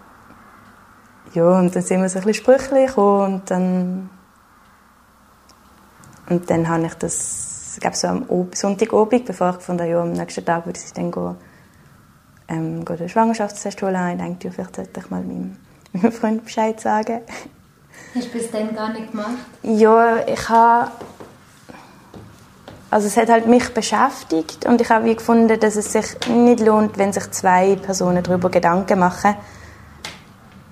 ja, 1.34 1.58
und 1.58 1.74
dann 1.74 1.82
sind 1.82 2.00
wir 2.00 2.08
so 2.08 2.18
ein 2.18 2.24
bisschen 2.24 2.44
sprüchlich 2.44 2.96
und 2.96 3.50
dann 3.50 4.10
und 6.28 6.48
dann 6.48 6.68
habe 6.68 6.86
ich 6.86 6.94
das, 6.94 7.72
ich 7.74 7.80
glaube 7.80 7.96
so 7.96 8.08
am 8.08 8.26
Sonntagabend, 8.52 9.26
bevor 9.26 9.50
ich 9.50 9.56
gefunden 9.56 9.82
habe, 9.82 9.90
ja, 9.90 10.02
am 10.02 10.12
nächsten 10.12 10.44
Tag 10.44 10.64
würde 10.64 10.78
ich 10.82 10.92
dann 10.92 11.10
gehen, 11.10 11.36
ähm, 12.48 12.84
gehen 12.84 12.96
den 12.96 13.08
Schwangerschaftstest 13.08 13.82
holen. 13.82 14.12
Ich 14.12 14.18
denke, 14.18 14.50
vielleicht 14.50 14.76
sollte 14.76 15.00
ich 15.00 15.10
mal 15.10 15.22
meinem, 15.22 15.56
meinem 15.92 16.12
Freund 16.12 16.44
Bescheid 16.44 16.80
sagen. 16.80 17.20
Hast 18.14 18.26
du 18.26 18.30
bis 18.30 18.50
dann 18.50 18.74
gar 18.74 18.92
nicht 18.92 19.10
gemacht? 19.10 19.38
Ja, 19.62 20.26
ich 20.26 20.48
habe 20.48 20.90
also 22.94 23.08
es 23.08 23.16
hat 23.16 23.28
halt 23.28 23.48
mich 23.48 23.74
beschäftigt 23.74 24.66
und 24.66 24.80
ich 24.80 24.88
habe 24.88 25.06
wie 25.06 25.16
gefunden, 25.16 25.58
dass 25.58 25.74
es 25.74 25.90
sich 25.90 26.28
nicht 26.28 26.60
lohnt, 26.60 26.96
wenn 26.96 27.12
sich 27.12 27.28
zwei 27.32 27.74
Personen 27.74 28.22
darüber 28.22 28.50
Gedanken 28.50 29.00
machen, 29.00 29.34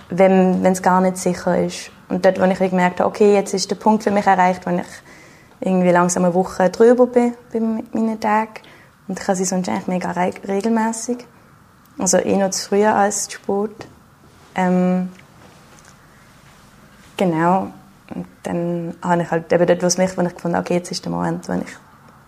wenn 0.08 0.64
es 0.64 0.82
gar 0.82 1.00
nicht 1.00 1.16
sicher 1.16 1.60
ist. 1.60 1.90
Und 2.08 2.24
dort, 2.24 2.40
wo 2.40 2.44
ich 2.44 2.58
gemerkt 2.58 3.00
habe, 3.00 3.08
okay, 3.08 3.34
jetzt 3.34 3.54
ist 3.54 3.72
der 3.72 3.74
Punkt 3.74 4.04
für 4.04 4.12
mich 4.12 4.24
erreicht, 4.24 4.64
wo 4.66 4.70
ich 4.70 4.86
irgendwie 5.58 5.90
langsam 5.90 6.24
eine 6.24 6.32
Woche 6.32 6.70
drüber 6.70 7.08
bin 7.08 7.34
bei 7.52 7.58
meinen 7.58 8.20
Tagen. 8.20 8.60
Und 9.08 9.18
ich 9.18 9.26
habe 9.26 9.36
sie 9.36 9.44
sonst 9.44 9.68
eigentlich 9.68 9.88
mega 9.88 10.12
re 10.12 10.30
regelmäßig. 10.46 11.26
Also 11.99 12.18
eh 12.18 12.37
noch 12.37 12.50
zu 12.50 12.68
früh 12.68 12.84
als 12.84 13.30
spät. 13.30 13.87
Ähm, 14.54 15.11
genau. 17.16 17.72
Und 18.14 18.26
dann 18.42 18.94
habe 19.02 19.22
ich 19.22 19.30
halt 19.30 19.52
eben 19.52 19.66
dort, 19.66 19.82
was 19.82 19.99
mich, 19.99 20.16
wo 20.16 20.22
ich 20.22 20.34
gefunden 20.34 20.56
okay, 20.56 20.75
jetzt 20.75 20.90
ist 20.90 21.04
der 21.04 21.12
Moment, 21.12 21.49
wo 21.49 21.52
ich 21.52 21.76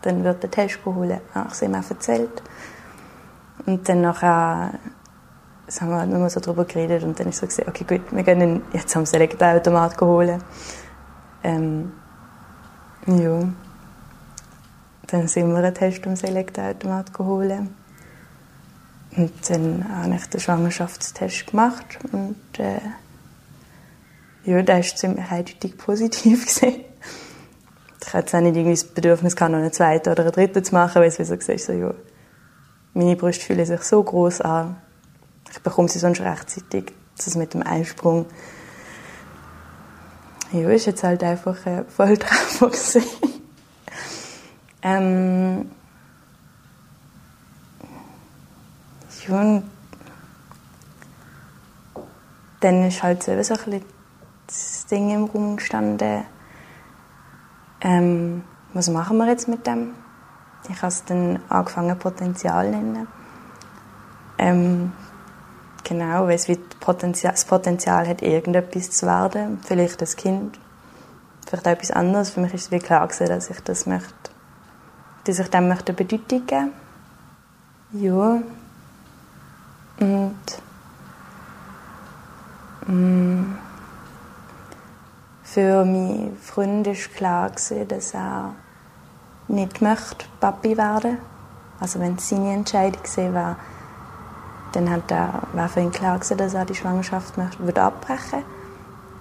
dann 0.03 0.23
wird 0.23 0.43
den 0.43 0.51
Test 0.51 0.79
holen. 0.85 1.21
Habe 1.35 1.49
ich 1.49 1.55
es 1.55 1.63
ihm 1.63 1.75
auch 1.75 1.91
erzählt. 1.91 2.43
Und 3.67 3.89
dann 3.89 4.03
nachher 4.03 4.73
haben 5.81 5.89
wir 5.89 5.97
halt 5.97 6.11
nur 6.11 6.29
so 6.29 6.41
darüber 6.41 6.65
geredet 6.65 7.03
und 7.05 7.19
dann 7.19 7.29
ist 7.29 7.39
so 7.39 7.47
gesehen, 7.47 7.67
okay 7.69 7.85
gut, 7.89 8.13
wir 8.13 8.23
gehen 8.23 8.63
jetzt 8.73 8.95
am 8.97 9.07
Selektorautomat 9.07 10.01
holen. 10.01 10.43
Ähm, 11.43 11.93
ja. 13.07 13.41
Dann 15.07 15.29
sind 15.29 15.51
wir 15.51 15.59
einen 15.59 15.75
Test 15.75 16.07
am 16.07 16.17
Selektorautomat 16.17 17.13
geholt. 17.15 17.53
Und 19.17 19.33
dann 19.49 19.87
habe 19.89 20.17
ich 20.17 20.27
den 20.27 20.41
Schwangerschaftstest 20.41 21.47
gemacht 21.47 21.99
und 22.13 22.37
äh, 22.59 22.81
ja, 24.45 24.61
der 24.63 24.77
war 24.77 24.83
ziemlich 24.83 25.25
eindeutig 25.31 25.77
positiv 25.79 26.45
gesehen. 26.47 26.85
Ich 28.07 28.13
hatte 28.13 28.37
auch 28.37 28.43
nicht 28.43 28.57
irgendwie 28.57 28.75
das 28.75 28.85
Bedürfnis, 28.85 29.35
noch 29.35 29.45
einen 29.45 29.73
zweiten 29.73 30.11
oder 30.11 30.25
einen 30.25 30.33
dritten 30.33 30.65
zu 30.65 30.75
machen, 30.75 30.97
weil 30.97 31.09
es 31.09 31.19
wie 31.19 31.25
so 31.25 31.37
gesagt 31.37 31.61
so, 31.61 31.73
ja, 31.73 31.95
meine 32.93 33.17
Brüste 33.17 33.45
fühlen 33.45 33.65
sich 33.65 33.83
so 33.83 34.03
groß 34.03 34.41
an 34.43 34.77
ich 35.55 35.63
bekomme 35.63 35.89
sie 35.89 35.99
sonst 35.99 36.21
rechtzeitig. 36.21 36.93
Das 37.17 37.37
mit 37.37 37.55
dem 37.55 37.63
Einsprung. 37.63 38.27
Ja, 40.53 40.69
ist 40.71 40.87
jetzt 40.87 41.03
halt 41.03 41.23
einfach 41.23 41.65
ein 41.67 41.87
Volltreffer 41.87 42.71
ähm, 44.83 45.71
ja, 49.29 49.63
dann 52.61 52.89
ist 52.89 53.03
halt 53.03 53.23
so 53.23 53.33
ein 53.33 53.39
bisschen 53.39 53.85
das 54.47 54.87
Ding 54.87 55.11
im 55.11 55.25
Raum 55.25 55.57
gestanden. 55.57 56.25
Ähm, 57.81 58.45
was 58.73 58.89
machen 58.89 59.19
wir 59.19 59.29
jetzt 59.29 59.49
mit 59.49 59.67
dem? 59.67 59.95
Ich 60.69 60.77
habe 60.77 60.89
es 60.89 61.05
dann 61.05 61.41
angefangen 61.49 61.99
Potenzial 61.99 62.71
nennen. 62.71 63.07
Ähm, 64.39 64.93
Genau, 65.85 66.27
weil 66.27 66.37
es 66.37 66.49
Potenzial, 66.81 67.35
das 67.35 67.45
Potenzial 67.45 68.09
hat, 68.09 68.23
irgendetwas 68.23 68.91
zu 68.91 69.07
werden. 69.07 69.61
Vielleicht 69.63 70.01
das 70.01 70.17
Kind, 70.17 70.59
vielleicht 71.47 71.67
auch 71.67 71.73
etwas 71.73 71.91
anderes. 71.91 72.31
Für 72.31 72.41
mich 72.41 72.55
ist 72.55 72.63
es 72.63 72.71
wie 72.71 72.79
klar 72.79 73.07
gewesen, 73.07 73.29
dass 73.29 73.51
ich 73.51 73.61
das 73.61 73.85
möchte, 73.85 74.15
dass 75.25 75.39
ich 75.39 75.49
dem 75.51 75.69
möchte 75.69 75.93
Bedeutung 75.93 76.47
geben. 76.47 76.73
Ja. 77.93 78.43
Und 80.05 80.37
mm, 82.87 83.55
für 85.43 85.85
meinen 85.85 86.37
Freund 86.37 86.87
war 86.87 86.95
klar, 86.95 87.51
dass 87.51 88.15
er 88.15 88.55
nicht 89.49 89.81
möchte 89.81 90.27
Papi 90.41 90.77
werden. 90.77 91.19
Also 91.81 92.01
wenn 92.01 92.17
es 92.17 92.29
seine 92.29 92.53
Entscheidung 92.53 93.35
war, 93.35 93.57
dann 94.73 94.91
hat 94.91 95.11
er, 95.11 95.43
war 95.55 95.69
für 95.69 95.81
ihn 95.81 95.91
klar 95.91 96.19
dass 96.19 96.55
er 96.55 96.67
die 96.67 96.75
Schwangerschaft 96.75 97.39
möchte, 97.39 97.63
abbrechen 97.79 98.43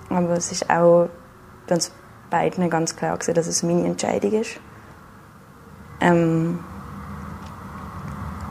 Aber 0.09 0.31
es 0.31 0.51
ist 0.51 0.69
auch 0.69 1.07
bei 1.67 1.75
uns 1.75 1.91
beiden 2.29 2.69
ganz 2.69 2.95
klar 2.95 3.17
dass 3.17 3.47
es 3.47 3.63
meine 3.63 3.85
Entscheidung 3.85 4.33
ist. 4.33 4.59
Ähm, 6.01 6.59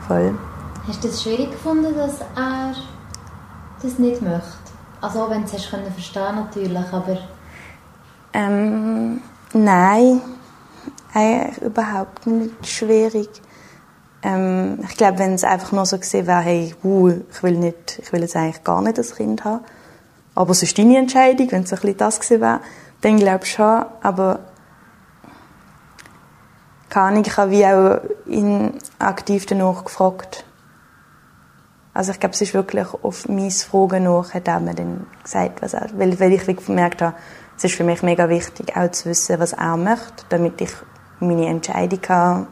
voll. 0.07 0.33
Hast 0.85 1.01
du 1.01 1.07
es 1.07 1.23
schwierig 1.23 1.49
gefunden, 1.49 1.95
dass 1.95 2.19
er 2.35 2.73
das 3.81 3.99
nicht 3.99 4.21
möchte? 4.21 4.43
Also 4.99 5.23
auch 5.23 5.29
wenn 5.29 5.45
du 5.45 5.55
es 5.55 5.63
verstehen 5.65 6.35
natürlich, 6.35 6.91
aber... 6.91 7.17
Ähm, 8.33 9.21
nein, 9.53 10.21
eigentlich 11.13 11.61
überhaupt 11.61 12.27
nicht 12.27 12.67
schwierig. 12.67 13.29
Ähm, 14.23 14.79
ich 14.83 14.97
glaube, 14.97 15.19
wenn 15.19 15.35
es 15.35 15.45
einfach 15.45 15.71
nur 15.71 15.85
so 15.85 15.97
gesehen 15.97 16.27
wäre, 16.27 16.41
hey, 16.41 16.75
uh, 16.83 17.13
ich 17.31 17.43
will 17.43 17.57
nicht, 17.57 17.99
ich 17.99 18.11
will 18.11 18.21
jetzt 18.21 18.35
eigentlich 18.35 18.65
gar 18.65 18.81
nicht 18.81 18.97
das 18.97 19.15
Kind 19.15 19.45
haben, 19.45 19.63
aber 20.35 20.51
es 20.51 20.63
ist 20.63 20.77
deine 20.77 20.97
Entscheidung, 20.97 21.49
wenn 21.51 21.63
es 21.63 21.71
ein 21.71 21.79
bisschen 21.79 21.97
das 21.97 22.19
gewesen 22.19 22.41
wäre, 22.41 22.59
dann 22.99 23.17
glaube 23.17 23.45
ich 23.45 23.51
schon, 23.53 23.85
aber 24.01 24.39
keine 26.89 27.05
Ahnung, 27.07 27.23
ich 27.25 27.37
habe 27.37 27.51
wie 27.51 27.65
auch 27.65 28.01
ihn 28.27 28.73
aktiv 28.99 29.45
danach 29.45 29.85
gefragt. 29.85 30.43
Also 31.93 32.11
ich 32.11 32.19
glaube, 32.19 32.33
es 32.33 32.41
ist 32.41 32.53
wirklich 32.53 32.87
auf 33.03 33.29
meine 33.29 33.51
Fragen 33.51 34.03
nach, 34.03 34.33
hat 34.33 34.47
er 34.47 34.59
mir 34.59 34.73
dann 34.73 35.05
gesagt, 35.21 35.61
was 35.61 35.73
er, 35.73 35.87
weil, 35.95 36.19
weil 36.19 36.33
ich 36.33 36.45
gemerkt 36.65 37.01
habe, 37.01 37.15
es 37.55 37.63
ist 37.65 37.75
für 37.75 37.83
mich 37.83 38.01
mega 38.01 38.29
wichtig, 38.29 38.75
auch 38.75 38.89
zu 38.89 39.09
wissen, 39.09 39.39
was 39.39 39.53
er 39.53 39.77
möchte, 39.77 40.25
damit 40.29 40.59
ich 40.59 40.71
meine 41.19 41.45
Entscheidung 41.45 41.99
habe 42.09 42.47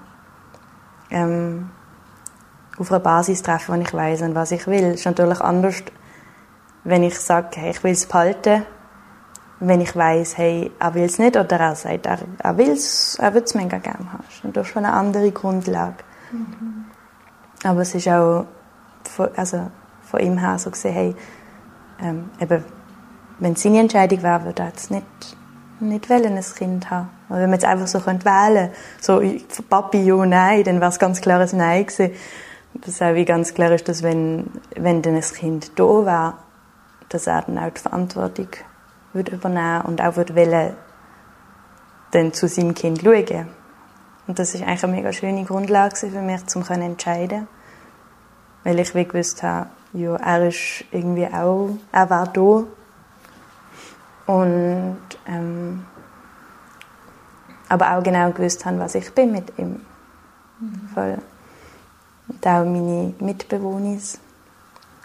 ähm, 1.09 1.69
auf 2.77 2.91
einer 2.91 2.99
Basis 2.99 3.41
treffen, 3.41 3.75
wo 3.75 3.81
ich 3.81 3.93
weiß, 3.93 4.23
was 4.33 4.51
ich 4.51 4.67
will. 4.67 4.83
Es 4.83 5.01
ist 5.01 5.05
natürlich 5.05 5.41
anders, 5.41 5.83
wenn 6.83 7.03
ich 7.03 7.19
sage, 7.19 7.49
hey, 7.55 7.71
ich 7.71 7.83
will 7.83 7.91
es 7.91 8.05
behalten, 8.05 8.63
wenn 9.59 9.81
ich 9.81 9.95
weiß, 9.95 10.37
hey, 10.37 10.71
er 10.79 10.93
will 10.93 11.03
es 11.03 11.19
nicht, 11.19 11.35
oder 11.35 11.59
er 11.59 11.75
sagt, 11.75 12.05
er, 12.05 12.19
er 12.39 12.57
will 12.57 12.71
es, 12.71 13.17
er 13.19 13.33
würde 13.33 13.45
es 13.45 13.55
mega 13.55 13.77
gerne 13.77 14.11
haben. 14.11 14.53
Das 14.53 14.67
ist 14.67 14.73
schon 14.73 14.85
eine 14.85 14.93
andere 14.93 15.31
Grundlage. 15.31 16.03
Mhm. 16.31 16.85
Aber 17.63 17.81
es 17.81 17.93
ist 17.93 18.07
auch 18.07 18.45
von, 19.07 19.29
also 19.35 19.71
von 20.03 20.19
ihm 20.19 20.37
her 20.37 20.57
so 20.59 20.71
gesehen, 20.71 20.93
hey, 20.93 21.15
ähm, 22.01 22.29
eben, 22.39 22.63
wenn 23.39 23.53
es 23.53 23.63
seine 23.63 23.79
Entscheidung 23.79 24.23
wäre, 24.23 24.45
würde 24.45 24.63
er 24.63 24.71
es 24.75 24.89
nicht 24.89 25.05
nicht 25.81 26.09
wollen, 26.09 26.37
ein 26.37 26.43
Kind 26.55 26.89
haben. 26.89 27.09
Oder 27.29 27.39
wenn 27.39 27.49
man 27.49 27.59
jetzt 27.59 27.65
einfach 27.65 27.87
so 27.87 28.05
wählen 28.05 28.71
könnte, 29.03 29.43
so 29.49 29.63
Papi, 29.63 30.03
ja, 30.03 30.25
nein, 30.25 30.63
dann 30.63 30.79
wäre 30.79 30.91
es 30.91 30.99
ganz 30.99 31.21
klar 31.21 31.39
ein 31.39 31.49
Nein 31.53 31.85
gewesen. 31.85 32.13
dass 32.73 33.01
auch 33.01 33.15
wie 33.15 33.25
ganz 33.25 33.53
klar 33.53 33.71
ist, 33.71 33.89
dass 33.89 34.03
wenn, 34.03 34.49
wenn 34.75 35.01
dann 35.01 35.15
ein 35.15 35.21
Kind 35.21 35.77
da 35.77 35.83
wäre, 35.83 36.33
dass 37.09 37.27
er 37.27 37.41
dann 37.41 37.57
auch 37.57 37.69
die 37.69 37.81
Verantwortung 37.81 38.47
würde 39.13 39.33
übernehmen 39.33 39.81
und 39.81 40.01
auch 40.01 40.15
würde 40.15 40.35
wollen, 40.35 40.73
dann 42.11 42.33
zu 42.33 42.47
seinem 42.47 42.73
Kind 42.73 43.01
schauen. 43.01 43.47
Und 44.27 44.39
das 44.39 44.53
ist 44.53 44.63
eigentlich 44.63 44.83
eine 44.83 44.93
mega 44.93 45.11
schöne 45.11 45.43
Grundlage 45.43 45.95
für 45.95 46.21
mich, 46.21 46.41
um 46.55 46.63
zu 46.63 46.73
entscheiden. 46.73 47.47
Weil 48.63 48.79
ich 48.79 48.93
wie 48.93 49.05
gewusst 49.05 49.43
habe, 49.43 49.69
ja, 49.93 50.15
er 50.15 50.47
ist 50.47 50.85
irgendwie 50.91 51.27
auch, 51.27 51.69
er 51.91 52.09
war 52.09 52.27
da. 52.27 52.63
Und, 54.31 54.97
ähm, 55.27 55.85
aber 57.67 57.97
auch 57.97 58.03
genau 58.03 58.31
gewusst 58.31 58.65
haben, 58.65 58.79
was 58.79 58.95
ich 58.95 59.11
bin 59.13 59.31
mit 59.31 59.57
ihm. 59.57 59.81
Mhm. 60.59 60.89
Voll. 60.93 61.17
Und 62.27 62.47
auch 62.47 62.63
meine 62.63 63.13
Mitbewohner, 63.19 63.97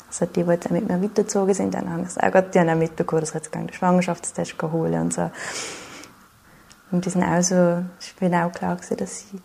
also 0.09 0.27
die, 0.27 0.45
die 0.45 0.51
jetzt 0.51 0.67
auch 0.67 0.71
mit 0.71 0.89
mir 0.89 1.03
weitergezogen 1.03 1.55
sind, 1.55 1.75
dann 1.75 1.91
haben 1.91 2.05
es 2.05 2.19
auch, 2.19 2.31
die 2.31 2.59
haben 2.59 2.69
auch 2.69 2.77
mitbekommen, 2.77 3.21
dass 3.21 3.31
ich 3.31 3.35
jetzt 3.37 3.55
den 3.55 3.73
Schwangerschaftstest 3.73 4.63
holen 4.63 5.01
und 5.01 5.13
so. 5.13 5.31
Und 6.93 7.05
die 7.05 7.11
sind 7.11 7.25
auch 7.25 7.43
so, 7.43 7.83
ich 8.01 8.15
bin 8.15 8.35
auch 8.35 8.53
klar 8.53 8.77
gewesen, 8.77 8.97
dass 8.97 9.19
sie, 9.21 9.41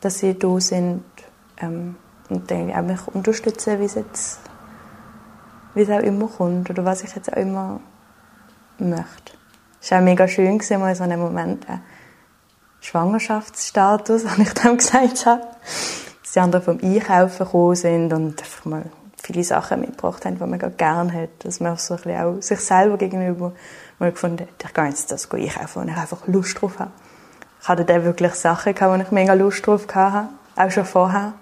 dass 0.00 0.18
sie 0.18 0.36
da 0.36 0.60
sind 0.60 1.04
ähm, 1.58 1.96
und 2.28 2.50
dann 2.50 2.72
auch 2.72 2.82
mich 2.82 3.06
unterstützen, 3.08 3.80
wie 3.80 3.84
es 3.84 4.38
wie 5.74 5.82
es 5.82 5.90
auch 5.90 6.00
immer 6.00 6.26
kommt 6.28 6.70
oder 6.70 6.84
was 6.84 7.02
ich 7.02 7.14
jetzt 7.14 7.32
auch 7.32 7.36
immer 7.36 7.80
möchte. 8.78 9.34
Es 9.80 9.90
war 9.90 9.98
auch 9.98 10.02
mega 10.02 10.26
schön, 10.26 10.58
gewesen, 10.58 10.80
mal 10.80 10.94
so 10.94 11.04
einen 11.04 11.20
Moment, 11.20 11.68
äh, 11.68 11.78
Schwangerschaftsstatus, 12.80 14.24
wie 14.38 14.42
ich 14.42 14.54
dem 14.54 14.78
gesagt 14.78 15.26
habe 15.26 15.42
die 16.36 16.40
anderen 16.40 16.62
vom 16.62 16.78
Einkaufen 16.82 17.46
gekommen 17.46 17.74
sind 17.74 18.12
und 18.12 18.42
einfach 18.42 18.64
mal 18.66 18.84
viele 19.22 19.42
Sachen 19.42 19.80
mitgebracht 19.80 20.26
haben, 20.26 20.38
die 20.38 20.44
man 20.44 20.76
gerne 20.76 21.12
hat. 21.12 21.30
Dass 21.44 21.60
man 21.60 21.76
so 21.78 21.94
ein 21.94 22.02
bisschen 22.02 22.20
auch 22.20 22.42
sich 22.42 22.60
selber 22.60 22.98
gegenüber 22.98 23.52
mal 23.98 24.12
gefunden 24.12 24.42
hat, 24.42 24.48
ich 24.62 24.74
gehe 24.74 24.84
jetzt 24.84 25.10
das 25.10 25.30
einkaufen, 25.30 25.82
wo 25.82 25.90
ich 25.90 25.96
einfach 25.96 26.26
Lust 26.26 26.60
drauf 26.60 26.78
habe. 26.78 26.90
Ich 27.62 27.68
hatte 27.68 27.86
dann 27.86 28.04
wirklich 28.04 28.34
Sachen 28.34 28.74
wo 28.74 28.94
ich 28.96 29.10
mega 29.10 29.32
Lust 29.32 29.66
drauf 29.66 29.86
hatte, 29.94 30.28
auch 30.56 30.70
schon 30.70 30.84
vorher. 30.84 31.32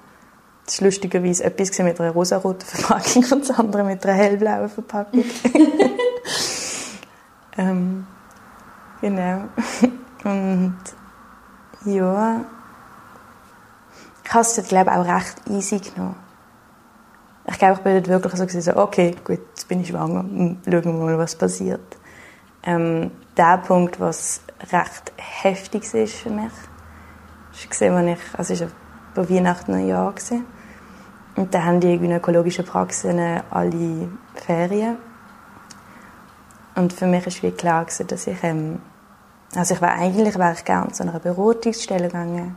Das 0.64 0.74
ist 0.74 0.80
lustigerweise 0.80 1.44
etwas 1.44 1.78
mit 1.78 2.00
einer 2.00 2.12
rosaroten 2.12 2.66
Verpackung 2.66 3.24
und 3.32 3.48
das 3.48 3.58
andere 3.58 3.84
mit 3.84 4.04
einer 4.04 4.14
hellblauen 4.14 4.70
Verpackung. 4.70 5.22
ähm, 7.58 8.06
genau. 9.00 9.44
Und 10.24 10.76
ja, 11.84 12.40
ich 14.24 14.32
habe 14.32 14.40
es 14.40 14.68
glaube 14.68 14.92
auch 14.92 15.06
recht 15.06 15.36
easy 15.50 15.80
genommen. 15.80 16.16
Ich 17.46 17.58
glaube, 17.58 17.74
ich 17.74 17.80
bin 17.80 17.94
dort 17.96 18.08
wirklich 18.08 18.34
so, 18.34 18.46
gewesen, 18.46 18.76
okay, 18.76 19.14
gut, 19.22 19.40
jetzt 19.50 19.68
bin 19.68 19.80
ich 19.80 19.88
schwanger, 19.88 20.20
hm, 20.20 20.56
schauen 20.64 20.84
wir 20.84 20.92
mal, 20.92 21.18
was 21.18 21.36
passiert. 21.36 21.98
Ähm, 22.62 23.10
der 23.36 23.58
Punkt, 23.58 24.00
was 24.00 24.40
recht 24.72 25.12
heftig 25.16 25.92
ist 25.92 26.14
für 26.14 26.30
mich, 26.30 26.52
ist 27.52 27.82
als 27.82 28.06
ich, 28.06 28.38
also 28.38 28.54
es 28.54 28.60
war 28.62 28.68
bei 29.14 29.28
Weihnachten 29.28 29.74
ein 29.74 29.88
Jahr 29.88 30.12
gewesen. 30.12 30.46
Und 31.36 31.54
da 31.54 31.64
haben 31.64 31.80
die 31.80 31.98
gynäkologischen 31.98 32.64
Praxen 32.64 33.18
alle 33.50 34.08
Ferien. 34.34 34.96
Und 36.76 36.92
für 36.92 37.06
mich 37.06 37.24
war 37.42 37.50
klar, 37.52 37.84
gewesen, 37.84 38.06
dass 38.06 38.26
ich, 38.26 38.38
ähm, 38.42 38.80
also 39.54 39.74
ich 39.74 39.80
war 39.80 39.92
eigentlich 39.92 40.38
wäre 40.38 40.54
ich 40.54 40.64
gerne 40.64 40.92
zu 40.92 41.02
einer 41.02 41.18
Beratungsstelle 41.18 42.08
gegangen, 42.08 42.56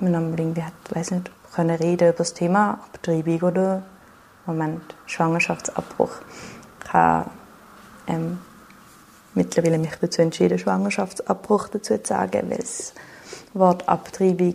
wir 0.00 0.14
haben 0.14 0.38
irgendwie, 0.38 0.62
weiß 0.90 1.10
nicht, 1.10 1.30
können 1.54 1.76
reden 1.76 2.08
über 2.08 2.18
das 2.18 2.34
Thema 2.34 2.78
Abtreibung 2.84 3.40
oder 3.42 3.82
Moment, 4.46 4.94
Schwangerschaftsabbruch. 5.06 6.12
Ich 6.84 6.92
habe 6.92 7.28
ähm, 8.06 8.38
mittlerweile 9.34 9.78
mich 9.78 9.94
dazu 10.00 10.22
entschieden, 10.22 10.58
Schwangerschaftsabbruch 10.58 11.68
dazu 11.68 11.98
zu 11.98 12.06
sagen, 12.06 12.48
weil 12.48 12.58
das 12.58 12.94
Wort 13.54 13.88
Abtreibung 13.88 14.54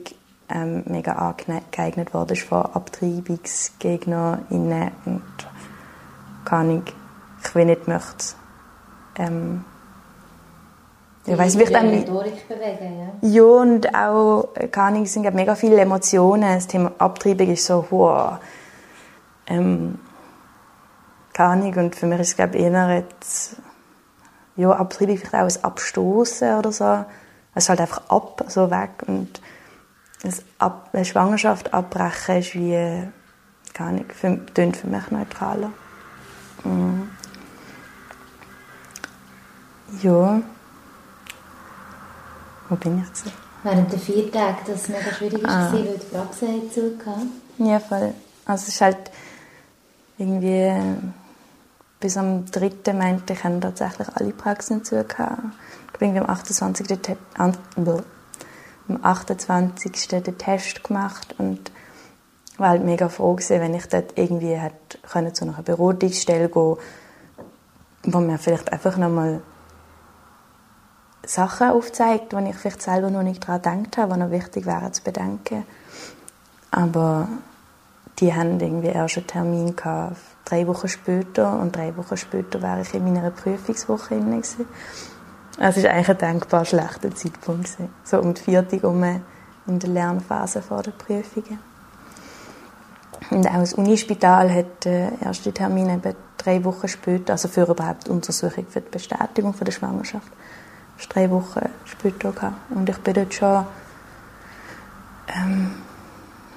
ähm, 0.50 0.84
mega 0.86 1.14
angeeignet 1.14 2.14
wurde 2.14 2.36
von 2.36 2.66
AbtreibungsgegnerInnen 2.66 4.92
und 5.06 5.24
kann 6.46 6.78
ich, 6.78 6.84
ich 7.44 7.56
will 7.56 7.66
nicht 7.66 7.88
möchte 7.88 8.36
ähm, 9.18 9.66
ich 11.26 11.38
weiß, 11.38 11.58
wie 11.58 11.64
ich 11.64 11.72
dann 11.72 11.88
Rhetorik 11.88 12.50
bewegen, 12.50 13.16
ja. 13.22 13.30
Ja, 13.30 13.44
und 13.44 13.96
auch, 13.96 14.50
keine 14.72 14.88
Ahnung, 14.88 15.04
es 15.04 15.14
sind 15.14 15.34
mega 15.34 15.56
viele 15.56 15.80
Emotionen. 15.80 16.42
Das 16.42 16.68
Thema 16.68 16.92
Abtreibung 16.98 17.48
ist 17.48 17.66
so, 17.66 17.86
wow, 17.92 18.40
ähm, 19.48 20.00
keine 21.32 21.50
Ahnung, 21.50 21.74
und 21.76 21.96
für 21.96 22.08
mich 22.08 22.20
ist 22.20 22.30
es, 22.30 22.36
glaube 22.36 22.58
ich, 22.58 22.66
eher 22.66 22.96
jetzt, 22.96 23.56
ja, 24.58 24.72
Abtreibung 24.72 25.18
vielleicht 25.18 25.34
auch 25.34 25.60
ein 25.60 25.64
Abstoßen 25.64 26.58
oder 26.58 26.74
so. 26.74 27.06
Es 27.56 27.64
ist 27.64 27.70
halt 27.70 27.80
einfach 27.80 28.02
ab, 28.10 28.44
so 28.50 28.70
weg. 28.70 28.90
Und 29.08 29.40
ab, 30.60 30.90
eine 30.94 31.06
Schwangerschaft 31.06 31.74
abbrechen 31.74 32.38
ist 32.38 32.56
wie, 32.56 33.08
keine 33.74 33.90
Ahnung, 33.90 34.06
für, 34.10 34.74
für 34.74 34.88
mich 34.88 35.12
neutraler. 35.12 35.72
Mhm. 36.64 37.10
Ja. 40.02 40.42
Wo 42.70 42.76
bin 42.76 43.00
ich 43.00 43.08
jetzt? 43.08 43.26
Während 43.64 43.92
der 43.92 44.00
vier 44.00 44.32
Tage, 44.32 44.58
das 44.68 44.90
mega 44.90 45.12
schwierig 45.14 45.46
ah. 45.46 45.72
war, 45.72 45.74
weil 45.74 45.98
die 45.98 46.06
Praxis 46.06 46.50
hat 46.50 46.74
zugehört. 46.74 47.28
Ja, 47.58 47.80
voll. 47.80 48.14
Also 48.46 48.64
es 48.64 48.68
ist 48.70 48.82
halt 48.82 49.12
irgendwie 50.18 50.74
bis 52.00 52.18
am 52.18 52.46
3. 52.46 52.94
meinte 52.94 53.34
ich, 53.34 53.44
haben 53.44 53.62
tatsächlich 53.62 54.08
alle 54.16 54.32
Praxen 54.32 54.84
zugehört. 54.84 55.40
Ich 55.94 56.00
bin 56.00 56.18
am 56.18 56.30
28. 56.30 56.88
Te 57.00 57.18
am 58.88 59.00
28. 59.02 60.08
den 60.08 60.38
Test 60.38 60.84
gemacht 60.84 61.36
und 61.38 61.72
war 62.58 62.70
halt 62.70 62.84
mega 62.84 63.10
froh 63.10 63.34
gewesen, 63.34 63.62
wenn 63.62 63.74
ich 63.74 63.88
dort 63.88 64.18
irgendwie 64.18 64.56
hätte 64.56 64.98
können 65.10 65.34
zu 65.34 65.46
einer 65.46 65.62
Beratungsstelle 65.62 66.50
gehen 66.50 66.78
wo 68.06 68.20
mir 68.20 68.38
vielleicht 68.38 68.72
einfach 68.72 68.98
nochmal 68.98 69.42
Sachen 71.26 71.70
aufzeigt, 71.70 72.34
die 72.34 72.50
ich 72.50 72.56
vielleicht 72.56 72.82
selber 72.82 73.10
noch 73.10 73.24
nicht 73.24 73.48
daran 73.48 73.84
gedacht 73.84 73.98
habe, 73.98 74.14
die 74.14 74.20
noch 74.20 74.32
wichtig 74.32 74.66
wären 74.66 74.92
zu 74.94 75.04
bedenken. 75.04 75.66
Aber 76.72 77.30
die 78.20 78.34
haben 78.34 78.60
irgendwie 78.60 78.90
erst 78.90 79.18
einen 79.18 79.28
Termin 79.28 79.76
gehabt, 79.76 80.18
drei 80.46 80.68
Wochen 80.68 80.90
später 80.90 81.60
und 81.60 81.76
drei 81.76 81.96
Wochen 81.96 82.18
später 82.18 82.62
wäre 82.62 82.82
ich 82.82 82.94
in 82.94 83.06
meiner 83.06 83.32
Prüfungswoche 83.32 84.20
gewesen. 84.20 84.66
Also 85.60 85.80
es 85.80 85.86
war 85.86 85.92
eigentlich 85.92 86.10
ein 86.10 86.18
denkbar 86.18 86.66
schlechter 86.66 87.14
Zeitpunkt 87.14 87.66
gewesen. 87.66 87.90
so 88.04 88.20
um 88.20 88.34
die 88.34 88.42
vierte 88.42 88.88
um 88.88 89.04
in 89.66 89.80
der 89.80 89.90
Lernphase 89.90 90.62
vor 90.62 90.82
der 90.84 90.92
Prüfungen. 90.92 91.60
Und 93.30 93.48
auch 93.48 93.60
das 93.60 93.74
Unispital 93.74 94.54
hat 94.54 94.86
den 94.86 95.22
ersten 95.22 95.54
Termin 95.54 95.90
eben 95.90 96.16
drei 96.38 96.64
Wochen 96.66 96.88
später, 96.88 97.34
also 97.34 97.48
für 97.48 97.64
überhaupt 97.64 98.08
die 98.08 98.12
Untersuchung 98.12 98.66
für 98.68 98.82
die 98.82 98.90
Bestätigung 98.90 99.56
der 99.58 99.72
Schwangerschaft 99.72 100.28
drei 101.10 101.30
Wochen 101.30 101.70
später 101.86 102.32
gehabt. 102.32 102.56
Und 102.70 102.90
ich 102.90 102.98
bin 103.00 103.14
dort 103.14 103.34
schon 103.34 103.66
ähm, 105.36 105.72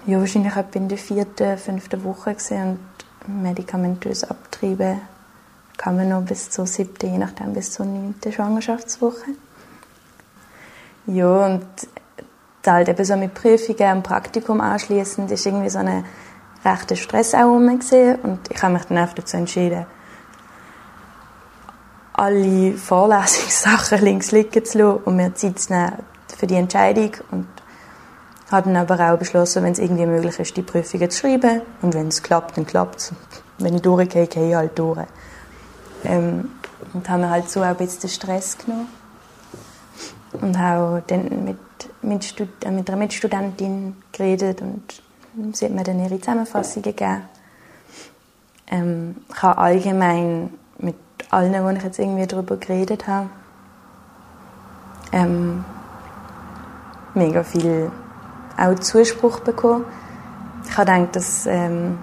ja, 0.06 0.18
wahrscheinlich 0.18 0.56
etwa 0.56 0.78
in 0.78 0.88
der 0.88 0.98
vierten, 0.98 1.58
fünften 1.58 2.04
Woche 2.04 2.34
gesehen 2.34 2.78
und 3.26 3.42
medikamentös 3.42 4.24
abgetrieben 4.24 5.00
kann 5.76 5.96
man 5.96 6.08
noch 6.08 6.22
bis 6.22 6.50
zur 6.50 6.66
siebten, 6.66 7.12
je 7.12 7.18
nachdem 7.18 7.52
bis 7.52 7.72
zur 7.72 7.86
neunten 7.86 8.32
Schwangerschaftswoche. 8.32 9.32
Ja, 11.06 11.46
und 11.46 11.66
halt 12.66 12.88
eben 12.88 13.04
so 13.04 13.16
mit 13.16 13.34
Prüfungen 13.34 13.98
und 13.98 14.02
Praktikum 14.02 14.60
anschließend 14.60 15.30
ist 15.30 15.46
irgendwie 15.46 15.70
so 15.70 15.78
ein 15.78 16.04
rechter 16.64 16.96
Stress 16.96 17.34
auch 17.34 17.44
rum 17.44 17.68
und 17.68 18.50
ich 18.50 18.62
habe 18.62 18.72
mich 18.72 18.84
dann 18.84 18.98
einfach 18.98 19.14
dazu 19.14 19.36
entschieden, 19.36 19.86
alle 22.12 22.72
Vorlesungssachen 22.72 23.98
links 24.02 24.32
liegen 24.32 24.64
zu 24.64 24.78
lassen 24.78 25.02
und 25.04 25.16
mir 25.16 25.34
Zeit 25.34 25.58
zu 25.58 25.72
nehmen 25.72 25.92
für 26.36 26.46
die 26.46 26.54
Entscheidung 26.54 27.12
und 27.30 27.46
habe 28.50 28.72
dann 28.72 28.76
aber 28.76 29.12
auch 29.12 29.18
beschlossen, 29.18 29.64
wenn 29.64 29.72
es 29.72 29.78
irgendwie 29.78 30.06
möglich 30.06 30.38
ist, 30.38 30.56
die 30.56 30.62
Prüfungen 30.62 31.10
zu 31.10 31.20
schreiben 31.20 31.62
und 31.82 31.94
wenn 31.94 32.08
es 32.08 32.22
klappt, 32.22 32.56
dann 32.56 32.66
klappt 32.66 32.96
es. 32.96 33.12
Wenn 33.58 33.74
ich 33.74 33.82
durchgehe, 33.82 34.26
gehe 34.26 34.48
ich 34.50 34.54
halt 34.54 34.78
durch. 34.78 34.98
Ähm, 36.06 36.50
und 36.92 37.08
haben 37.08 37.20
mir 37.20 37.30
halt 37.30 37.50
so 37.50 37.60
auch 37.60 37.66
ein 37.66 37.76
bisschen 37.76 38.02
den 38.02 38.10
Stress 38.10 38.56
genommen 38.58 38.88
und 40.40 40.58
habe 40.58 41.02
dann 41.06 41.44
mit, 41.44 41.58
mit, 42.02 42.24
Stud 42.24 42.48
äh, 42.64 42.70
mit 42.70 42.88
einer 42.88 42.98
Mitstudentin 42.98 43.96
geredet 44.12 44.62
und 44.62 45.56
sie 45.56 45.66
hat 45.66 45.72
mir 45.72 45.84
dann 45.84 46.00
ihre 46.00 46.18
Zusammenfassung 46.18 46.82
gegeben. 46.82 47.22
Ähm, 48.68 49.16
ich 49.30 49.42
habe 49.42 49.58
allgemein 49.58 50.50
mit 50.78 50.96
allen, 51.30 51.64
wo 51.64 51.68
ich 51.70 51.82
jetzt 51.82 51.98
irgendwie 51.98 52.26
darüber 52.26 52.56
geredet 52.56 53.06
habe, 53.06 53.28
ähm, 55.12 55.64
mega 57.14 57.42
viel 57.42 57.90
auch 58.56 58.74
Zuspruch 58.76 59.40
bekommen. 59.40 59.84
ich 60.64 60.76
habe 60.76 60.90
gedacht, 60.90 61.16
dass 61.16 61.46
ähm, 61.46 61.98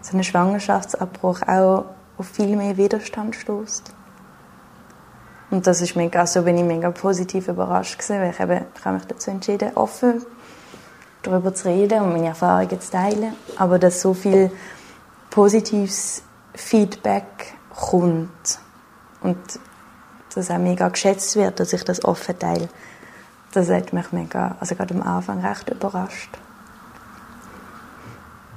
so 0.00 0.16
ein 0.16 0.24
Schwangerschaftsabbruch 0.24 1.42
auch 1.46 1.84
auf 2.20 2.28
viel 2.28 2.54
mehr 2.54 2.76
Widerstand 2.76 3.34
stößt. 3.34 3.94
Und 5.50 5.66
das 5.66 5.80
ist 5.80 5.96
mega, 5.96 6.20
also 6.20 6.42
bin 6.42 6.58
ich 6.58 6.64
mega 6.64 6.90
positiv 6.90 7.48
überrascht 7.48 7.98
gewesen, 7.98 8.20
weil 8.20 8.30
ich 8.30 8.40
eben, 8.40 8.66
ich 8.76 8.84
habe 8.84 8.96
mich 8.98 9.06
dazu 9.06 9.30
entschieden, 9.30 9.72
offen 9.74 10.24
darüber 11.22 11.54
zu 11.54 11.68
reden 11.68 12.02
und 12.02 12.12
meine 12.12 12.28
Erfahrungen 12.28 12.80
zu 12.80 12.90
teilen. 12.90 13.34
Aber 13.56 13.78
dass 13.78 14.02
so 14.02 14.14
viel 14.14 14.52
positives 15.30 16.22
Feedback 16.54 17.54
kommt 17.74 18.58
und 19.22 19.38
dass 20.34 20.50
auch 20.50 20.58
mega 20.58 20.88
geschätzt 20.88 21.34
wird, 21.36 21.58
dass 21.58 21.72
ich 21.72 21.84
das 21.84 22.04
offen 22.04 22.38
teile, 22.38 22.68
das 23.52 23.70
hat 23.70 23.92
mich 23.92 24.12
mega, 24.12 24.56
also 24.60 24.74
gerade 24.74 24.94
am 24.94 25.02
Anfang 25.02 25.44
recht 25.44 25.68
überrascht. 25.70 26.38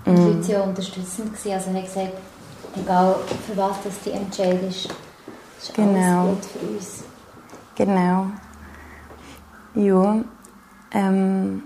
Und 0.05 0.17
die 0.17 0.21
Leute 0.21 0.59
waren 0.59 0.69
unterstützend, 0.69 1.33
also 1.45 1.69
haben 1.69 1.81
gesagt, 1.81 2.13
egal 2.75 3.15
für 3.45 3.57
was 3.57 3.81
das 3.83 3.99
die 4.01 4.11
entscheidest, 4.11 4.89
ist 5.59 5.73
genau. 5.73 6.21
alles 6.21 6.35
gut 6.35 6.45
für 6.45 6.59
uns. 6.67 7.03
Genau. 7.75 8.27
Ja. 9.75 10.23
Ähm. 10.91 11.63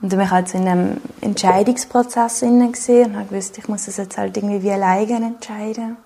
Und 0.00 0.12
dann 0.12 0.18
war 0.18 0.26
ich 0.26 0.32
halt 0.32 0.48
so 0.48 0.58
in 0.58 0.68
einem 0.68 1.00
Entscheidungsprozess 1.22 2.40
gesehen 2.40 3.16
und 3.16 3.30
gewusst, 3.30 3.56
ich 3.56 3.68
muss 3.68 3.86
das 3.86 3.96
jetzt 3.96 4.18
halt 4.18 4.36
irgendwie 4.36 4.62
wie 4.62 4.72
alleine 4.72 5.26
entscheiden. 5.28 5.96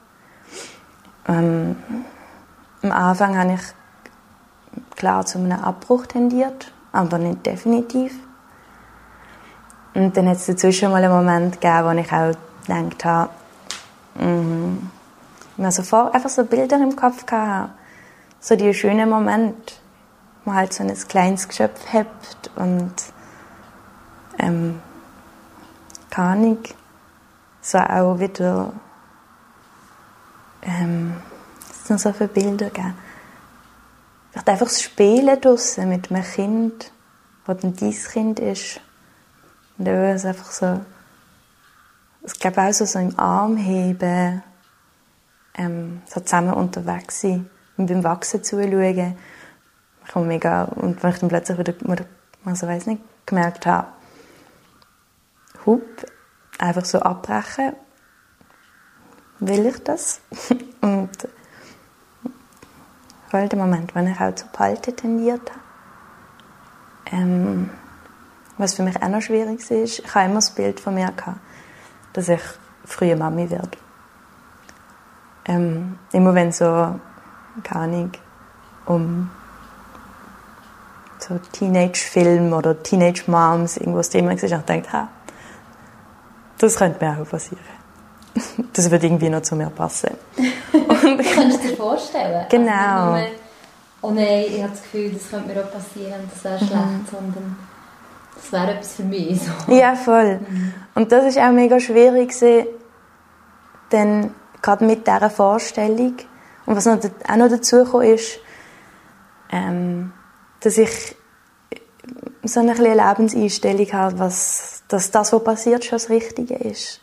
Ähm, 1.27 1.75
am 2.83 2.93
Anfang 2.93 3.37
habe 3.37 3.55
ich 3.55 4.95
klar 4.95 5.27
zu 5.27 5.39
einem 5.39 5.53
Abbruch 5.53 6.07
tendiert, 6.07 6.73
aber 6.93 7.19
nicht 7.19 7.45
definitiv. 7.45 8.15
Und 9.95 10.17
dann 10.17 10.29
hat 10.29 10.37
es 10.37 10.47
dazwischen 10.47 10.91
mal 10.91 11.03
einen 11.03 11.13
Moment 11.13 11.61
gegeben, 11.61 11.85
wo 11.85 11.91
ich 11.91 12.13
auch 12.13 12.35
gedacht 12.67 13.05
habe, 13.05 13.31
mhm, 14.15 14.91
mir 15.57 15.73
sofort 15.73 16.15
einfach 16.15 16.31
so 16.31 16.45
Bilder 16.45 16.77
im 16.77 16.95
Kopf 16.95 17.27
gehabt, 17.27 17.71
so 18.41 18.55
die 18.57 18.73
schönen 18.75 19.09
Momente, 19.09 19.75
wo 20.45 20.51
man 20.51 20.61
halt 20.61 20.73
so 20.73 20.85
ein 20.85 20.95
kleines 20.95 21.49
Geschöpf 21.49 21.93
hat 21.93 22.07
und 22.57 22.93
ähm, 24.39 24.81
keine 26.11 26.29
Ahnung, 26.29 26.59
so 27.61 27.79
auch 27.79 28.19
wieder 28.19 28.73
ähm, 30.63 31.15
es 31.71 31.91
noch 31.91 31.99
so 31.99 32.13
viele 32.13 32.29
Bilder 32.29 32.67
gegeben. 32.67 32.95
Vielleicht 34.31 34.49
einfach 34.49 34.67
das 34.67 34.83
Spielen 34.83 35.41
draussen 35.41 35.89
mit 35.89 36.11
einem 36.11 36.23
Kind, 36.23 36.93
das 37.47 37.57
dann 37.59 37.75
dein 37.75 37.93
Kind 37.93 38.41
ist. 38.41 38.81
Und 39.79 39.87
dann 39.87 39.95
es 40.05 40.25
einfach 40.25 40.51
so, 40.51 40.81
ich 42.25 42.39
glaube 42.41 42.63
auch 42.63 42.73
so, 42.73 42.85
so 42.85 42.99
im 42.99 43.19
Arm 43.19 43.57
heben, 43.57 44.43
ähm, 45.55 46.03
so 46.07 46.21
zusammen 46.21 46.53
unterwegs 46.53 47.21
sein 47.21 47.49
und 47.77 47.87
beim 47.87 48.03
Wachsen 48.05 48.43
zuschauen. 48.43 49.17
Ich 50.07 50.15
habe 50.15 50.27
mega, 50.27 50.65
und 50.65 51.03
wenn 51.03 51.11
ich 51.11 51.19
dann 51.19 51.29
plötzlich 51.29 51.59
wieder, 51.59 52.05
also 52.45 52.67
weiß 52.67 52.87
nicht, 52.87 53.03
gemerkt 53.27 53.67
habe, 53.67 53.89
hup, 55.65 56.07
einfach 56.59 56.85
so 56.85 57.01
abbrechen, 57.01 57.75
will 59.39 59.67
ich 59.67 59.83
das? 59.85 60.21
und 60.81 61.11
voll 63.31 63.49
der 63.49 63.59
Moment, 63.59 63.95
wenn 63.95 64.09
ich 64.09 64.21
auch 64.21 64.35
zu 64.35 64.47
behalten 64.49 64.97
tendiert 64.97 65.51
habe. 65.51 65.61
Ähm, 67.13 67.71
was 68.59 68.75
für 68.75 68.83
mich 68.83 69.01
auch 69.03 69.09
noch 69.09 69.23
schwierig 69.23 69.59
ist, 69.71 69.71
ich 69.71 70.15
habe 70.15 70.27
immer 70.27 70.37
das 70.37 70.51
Bild 70.51 70.81
von 70.81 70.95
mir 70.95 71.11
gehabt, 71.13 71.39
dass 72.13 72.29
ich 72.29 72.41
frühe 72.85 73.17
Mami 73.17 73.49
werde. 73.51 73.71
Ähm, 75.47 75.99
immer 76.13 76.35
wenn 76.35 76.53
so, 76.53 76.65
keine 77.63 77.83
Ahnung, 77.83 78.13
um 78.87 79.31
so 81.19 81.39
Teenage-Film 81.53 82.53
oder 82.53 82.83
Teenage-Moms 82.83 83.79
irgendwas 83.79 84.11
Thema 84.11 84.31
war, 84.31 84.43
ich 84.43 84.51
dachte, 84.51 84.83
ha, 84.93 85.09
das 86.59 86.77
könnte 86.77 87.05
mir 87.05 87.19
auch 87.21 87.29
passieren. 87.29 87.65
Das 88.73 88.91
würde 88.91 89.07
irgendwie 89.07 89.31
noch 89.31 89.43
zu 89.43 89.57
mir 89.57 89.71
passen. 89.71 90.11
Kannst 91.35 91.65
du 91.65 91.69
dir 91.69 91.77
vorstellen? 91.77 92.47
Genau. 92.49 93.13
Also 93.13 93.27
oh 94.03 94.11
nein, 94.11 94.45
ich 94.49 94.63
habe 94.63 94.71
das 94.71 94.83
Gefühl, 94.83 95.13
das 95.13 95.29
könnte 95.29 95.53
mir 95.53 95.65
auch 95.65 95.73
passieren, 95.73 96.31
das 96.33 96.45
wäre 96.45 96.59
schlecht, 96.59 96.73
mhm. 96.73 97.07
sondern 97.11 97.57
das 98.41 98.53
wäre 98.53 98.73
etwas 98.75 98.95
für 98.95 99.03
mich. 99.03 99.41
So. 99.41 99.73
Ja, 99.75 99.95
voll. 99.95 100.41
Und 100.95 101.13
das 101.13 101.27
ist 101.27 101.39
auch 101.39 101.51
mega 101.51 101.79
schwierig, 101.81 102.35
denn 103.93 104.35
gerade 104.63 104.85
mit 104.85 105.07
dieser 105.07 105.31
Vorstellung 105.31 106.17
und 106.67 106.77
was 106.77 106.85
noch, 106.85 106.99
auch 107.27 107.37
noch 107.37 107.49
dazu 107.49 107.85
kam, 107.85 108.03
ist, 108.03 108.41
ähm, 109.51 110.13
dass 110.61 110.77
ich 110.77 111.17
so 112.43 112.61
eine 112.61 112.75
Lebenseinstellung 112.75 113.91
habe, 113.93 114.19
was, 114.19 114.83
dass 114.89 115.11
das, 115.11 115.33
was 115.33 115.45
passiert, 115.45 115.85
schon 115.85 115.97
das 115.97 116.11
Richtige 116.11 116.57
ist. 116.57 117.01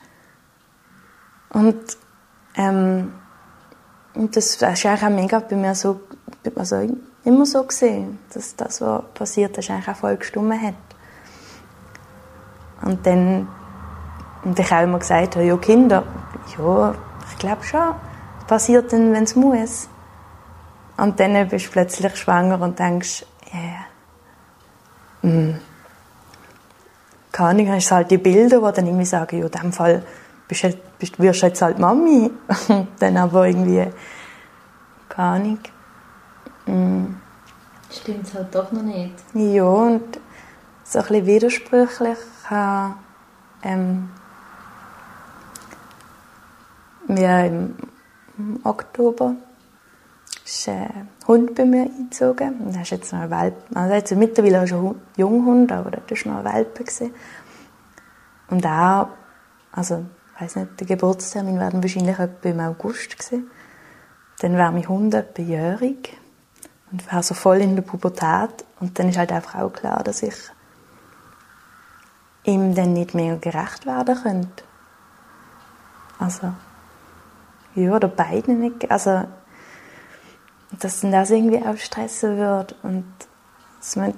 Und, 1.49 1.79
ähm, 2.57 3.13
und 4.13 4.35
das 4.35 4.47
ist 4.51 4.63
eigentlich 4.63 5.03
auch 5.03 5.09
mega 5.09 5.39
bei 5.39 5.55
mir 5.55 5.73
so, 5.73 6.01
also 6.55 6.87
immer 7.23 7.45
so 7.47 7.63
gesehen, 7.63 8.19
dass 8.33 8.55
das, 8.55 8.81
was 8.81 9.03
passiert 9.15 9.57
ist, 9.57 9.71
eigentlich 9.71 9.87
auch 9.87 9.95
voll 9.95 10.17
gestummen 10.17 10.61
hat. 10.61 10.75
Und 12.85 13.05
dann, 13.05 13.47
und 14.43 14.57
ich 14.57 14.71
auch 14.71 14.83
immer 14.83 14.99
gesagt 14.99 15.35
habe, 15.35 15.45
ja 15.45 15.57
Kinder, 15.57 16.03
ja, 16.57 16.95
ich 17.29 17.37
glaube 17.39 17.63
schon, 17.63 17.95
das 18.37 18.47
passiert 18.47 18.93
dann, 18.93 19.11
wenn 19.11 19.23
es 19.23 19.35
muss. 19.35 19.89
Und 20.95 21.19
dann 21.19 21.49
bist 21.49 21.67
du 21.67 21.71
plötzlich 21.71 22.15
schwanger 22.15 22.61
und 22.61 22.79
denkst, 22.79 23.25
ja, 23.51 23.59
yeah, 25.29 25.31
mm. 25.31 25.59
keine 27.31 27.49
Ahnung, 27.49 27.75
hast 27.75 27.91
halt 27.91 28.11
die 28.11 28.17
Bilder, 28.17 28.59
die 28.59 28.75
dann 28.75 28.85
irgendwie 28.85 29.05
sagen, 29.05 29.39
ja, 29.39 29.45
in 29.45 29.51
dem 29.51 29.73
Fall 29.73 30.03
bist 30.47 30.63
du, 30.63 30.73
bist, 30.99 31.19
wirst 31.19 31.41
du 31.41 31.47
jetzt 31.47 31.61
halt 31.61 31.79
Mami. 31.79 32.31
Und 32.69 32.87
dann 32.99 33.17
aber 33.17 33.47
irgendwie, 33.47 33.87
keine 35.09 35.27
Ahnung. 35.27 35.59
Mm. 36.67 37.15
Stimmt 37.91 38.33
halt 38.33 38.53
doch 38.53 38.71
noch 38.71 38.81
nicht. 38.83 39.15
Ja, 39.33 39.63
und 39.63 40.19
so 40.83 40.99
ein 40.99 41.05
bisschen 41.05 41.25
widersprüchlich. 41.25 42.17
Habe, 42.49 42.95
ähm, 43.63 44.09
wir 47.07 47.45
im 47.45 47.75
Oktober 48.63 49.35
ist 50.45 50.69
ein 50.69 51.09
Hund 51.27 51.55
bei 51.55 51.65
mir 51.65 51.83
eingezogen. 51.83 52.59
Und 52.59 52.79
ist 52.79 52.91
jetzt 52.91 53.11
noch 53.11 53.21
ein 53.21 53.31
Welpe. 53.31 53.61
Also 53.73 53.93
jetzt 53.93 54.15
mittlerweile 54.15 54.67
schon 54.67 54.87
ein 54.87 55.01
Junghund, 55.17 55.71
aber 55.71 55.91
das 55.91 56.25
war 56.25 56.33
noch 56.33 56.45
ein 56.45 56.53
Welpe. 56.53 56.83
Gewesen. 56.83 57.13
Und 58.49 58.65
auch, 58.65 59.07
also 59.71 60.05
ich 60.35 60.41
weiß 60.41 60.55
nicht, 60.57 60.79
der 60.79 60.87
Geburtstermin 60.87 61.59
werden 61.59 61.81
wahrscheinlich 61.81 62.19
etwa 62.19 62.49
im 62.49 62.59
August 62.59 63.17
gewesen. 63.17 63.49
Dann 64.39 64.53
wäre 64.53 64.71
mein 64.71 64.87
Hund 64.87 65.13
etwa 65.13 65.41
jährig 65.41 66.15
und 66.91 67.11
wäre 67.11 67.23
so 67.23 67.33
voll 67.33 67.57
in 67.57 67.75
der 67.75 67.83
Pubertät. 67.83 68.65
Und 68.79 68.99
dann 68.99 69.09
ist 69.09 69.17
halt 69.17 69.31
einfach 69.31 69.55
auch 69.61 69.73
klar, 69.73 70.03
dass 70.03 70.21
ich 70.21 70.35
ihm 72.45 72.75
dann 72.75 72.93
nicht 72.93 73.13
mehr 73.13 73.37
gerecht 73.37 73.85
werden 73.85 74.15
könnte. 74.21 74.63
Also, 76.19 76.53
ja, 77.75 77.91
oder 77.91 78.07
beiden 78.07 78.59
nicht. 78.59 78.89
Also, 78.89 79.23
dass 80.79 81.01
dann 81.01 81.11
das 81.11 81.31
irgendwie 81.31 81.65
auch 81.65 81.77
stressen 81.77 82.37
wird 82.37 82.75
und 82.83 83.05
dass 83.79 83.95
man, 83.95 84.13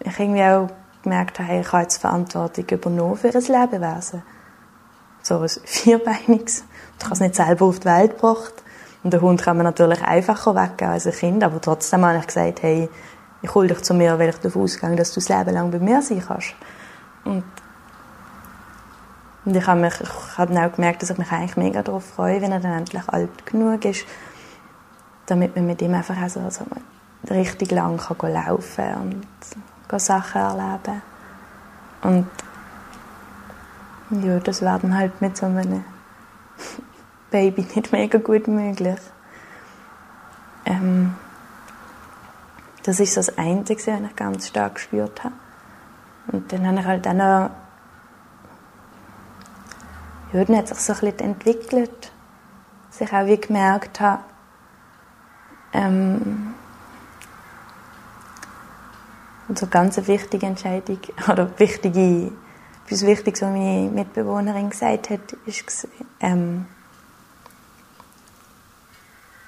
ich 0.00 0.18
irgendwie 0.18 0.42
auch 0.42 0.68
gemerkt 1.02 1.38
habe, 1.38 1.60
ich 1.60 1.72
habe 1.72 1.82
jetzt 1.82 1.98
Verantwortung 1.98 2.64
übernommen 2.70 3.16
für 3.16 3.28
ein 3.28 3.42
Lebewesen 3.42 4.22
so 5.28 5.38
ein 5.38 5.48
Vierbeiniges. 5.48 6.64
Du 6.98 7.06
kannst 7.06 7.20
nicht 7.20 7.36
selber 7.36 7.66
auf 7.66 7.80
die 7.80 7.86
Welt 7.86 8.14
gebracht. 8.14 8.54
Und 9.04 9.12
den 9.12 9.20
Hund 9.20 9.42
kann 9.42 9.56
man 9.56 9.64
natürlich 9.64 10.02
einfacher 10.02 10.56
weggeben 10.56 10.92
als 10.92 11.06
ein 11.06 11.12
Kind, 11.12 11.44
aber 11.44 11.60
trotzdem 11.60 12.04
habe 12.04 12.18
ich 12.18 12.26
gesagt, 12.26 12.62
hey, 12.62 12.88
ich 13.42 13.54
hole 13.54 13.68
dich 13.68 13.82
zu 13.82 13.94
mir, 13.94 14.18
weil 14.18 14.30
ich 14.30 14.38
davon 14.38 14.62
ausgehe, 14.62 14.96
dass 14.96 15.14
du 15.14 15.20
das 15.20 15.28
Leben 15.28 15.54
lang 15.54 15.70
bei 15.70 15.78
mir 15.78 16.02
sein 16.02 16.22
kannst. 16.26 16.54
Und, 17.24 17.44
und 19.44 19.56
ich 19.56 19.66
habe, 19.66 19.80
mich, 19.80 19.94
auch 20.00 20.72
gemerkt, 20.72 21.02
dass 21.02 21.10
ich 21.10 21.18
mich 21.18 21.30
eigentlich 21.32 21.56
mega 21.56 21.82
darauf 21.82 22.04
freue, 22.04 22.42
wenn 22.42 22.52
er 22.52 22.60
dann 22.60 22.78
endlich 22.78 23.08
alt 23.08 23.46
genug 23.46 23.84
ist, 23.84 24.04
damit 25.26 25.56
man 25.56 25.66
mit 25.66 25.80
ihm 25.80 25.94
einfach 25.94 26.16
auch 26.22 26.28
so, 26.28 26.64
richtig 27.30 27.70
lang 27.70 27.96
kann 27.96 28.32
laufen 28.32 28.94
und 28.94 30.00
Sachen 30.00 30.40
erleben 30.40 31.02
Und 32.02 32.26
ja, 34.10 34.38
das 34.38 34.62
wäre 34.62 34.78
dann 34.78 34.96
halt 34.96 35.20
mit 35.20 35.36
so 35.36 35.46
einem 35.46 35.84
Baby 37.30 37.66
nicht 37.74 37.92
mega 37.92 38.18
gut 38.18 38.48
möglich. 38.48 39.00
Ähm, 40.64 41.14
das 42.82 43.00
ist 43.00 43.14
so 43.14 43.20
das 43.20 43.36
Einzige, 43.36 43.80
was 43.80 44.00
ich 44.10 44.16
ganz 44.16 44.48
stark 44.48 44.76
gespürt 44.76 45.24
habe. 45.24 45.34
Und 46.32 46.52
dann 46.52 46.66
habe 46.66 46.80
ich 46.80 46.86
halt 46.86 47.06
auch 47.08 47.12
noch, 47.12 47.50
ja, 50.32 50.44
dann 50.44 50.56
hat 50.56 50.68
sich 50.68 50.78
so 50.78 50.92
ein 50.92 51.00
bisschen 51.00 51.18
entwickelt, 51.20 52.12
dass 52.90 53.00
ich 53.00 53.12
auch 53.12 53.26
wie 53.26 53.38
gemerkt 53.38 54.00
habe, 54.00 54.22
ähm, 55.72 56.54
und 59.48 59.58
so 59.58 59.66
ganz 59.66 59.96
eine 59.98 60.06
wichtige 60.06 60.46
Entscheidung, 60.46 60.98
oder 61.28 61.50
wichtige, 61.58 62.32
etwas 62.84 63.06
Wichtiges, 63.06 63.42
was 63.42 63.50
meine 63.50 63.90
Mitbewohnerin 63.90 64.70
gesagt 64.70 65.10
hat, 65.10 65.32
ist, 65.46 65.88
ähm, 66.20 66.66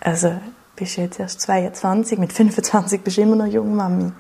also, 0.01 0.41
bist 0.77 0.97
jetzt 0.97 1.21
erst 1.21 1.43
22, 1.43 2.19
mit 2.19 2.33
25 2.33 3.03
bist 3.03 3.19
du 3.19 3.23
immer 3.23 3.37
noch 3.37 3.47
jung, 3.47 3.77
Mami. 3.77 4.13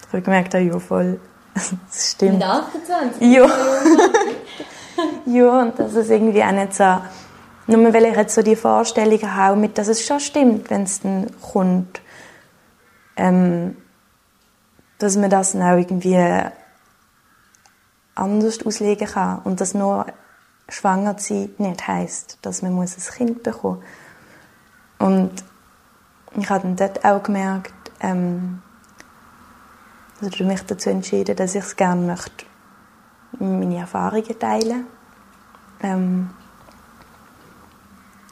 Ich 0.00 0.08
habe 0.08 0.22
gemerkt, 0.22 0.54
ja, 0.54 0.78
voll, 0.78 1.20
das 1.54 2.12
stimmt. 2.12 2.34
Mit 2.34 2.44
28? 2.44 3.20
Ja. 3.20 3.46
ja, 5.26 5.60
und 5.62 5.78
das 5.78 5.94
ist 5.94 6.10
irgendwie 6.10 6.42
auch 6.42 6.52
nicht 6.52 6.74
so, 6.74 7.00
nur 7.66 7.92
weil 7.92 8.06
ich 8.06 8.16
jetzt 8.16 8.34
so 8.34 8.42
die 8.42 8.56
Vorstellung 8.56 9.20
habe, 9.34 9.56
mit, 9.56 9.76
dass 9.78 9.88
es 9.88 10.04
schon 10.04 10.20
stimmt, 10.20 10.70
wenn 10.70 10.84
es 10.84 11.00
dann 11.00 11.26
kommt, 11.40 12.00
ähm, 13.16 13.76
dass 14.98 15.16
man 15.16 15.30
das 15.30 15.52
dann 15.52 15.62
auch 15.62 15.76
irgendwie 15.76 16.18
anders 18.14 18.64
auslegen 18.64 19.08
kann 19.08 19.40
und 19.44 19.60
dass 19.60 19.74
nur 19.74 20.06
schwanger 20.68 21.16
zu 21.16 21.34
sein 21.34 21.50
nicht 21.58 21.86
heisst, 21.86 22.38
dass 22.42 22.62
man 22.62 22.72
muss 22.72 22.96
ein 22.96 23.14
Kind 23.14 23.42
bekommen. 23.42 23.78
Muss. 23.78 23.84
Und 24.98 25.44
ich 26.38 26.48
habe 26.50 26.62
dann 26.62 26.76
dort 26.76 27.04
auch 27.04 27.22
gemerkt, 27.22 27.74
ähm, 28.00 28.62
also 30.22 30.44
mich 30.44 30.62
dazu 30.62 30.90
entschieden, 30.90 31.36
dass 31.36 31.54
ich 31.54 31.64
es 31.64 31.76
gerne 31.76 32.06
möchte, 32.06 32.45
meine 33.38 33.78
Erfahrungen 33.78 34.38
teilen. 34.38 34.86
Ähm, 35.82 36.30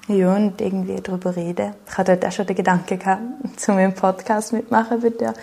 ja, 0.07 0.35
und 0.35 0.61
irgendwie 0.61 1.01
darüber 1.01 1.35
reden. 1.35 1.75
Ich 1.87 1.97
hatte 1.97 2.17
dort 2.17 2.27
auch 2.27 2.37
schon 2.37 2.47
den 2.47 2.57
Gedanken 2.57 2.99
gehabt, 2.99 3.23
zu 3.57 3.73
meinem 3.73 3.95
Podcast 3.95 4.53
mitmachen 4.53 5.01
bei 5.01 5.11
dir. 5.11 5.35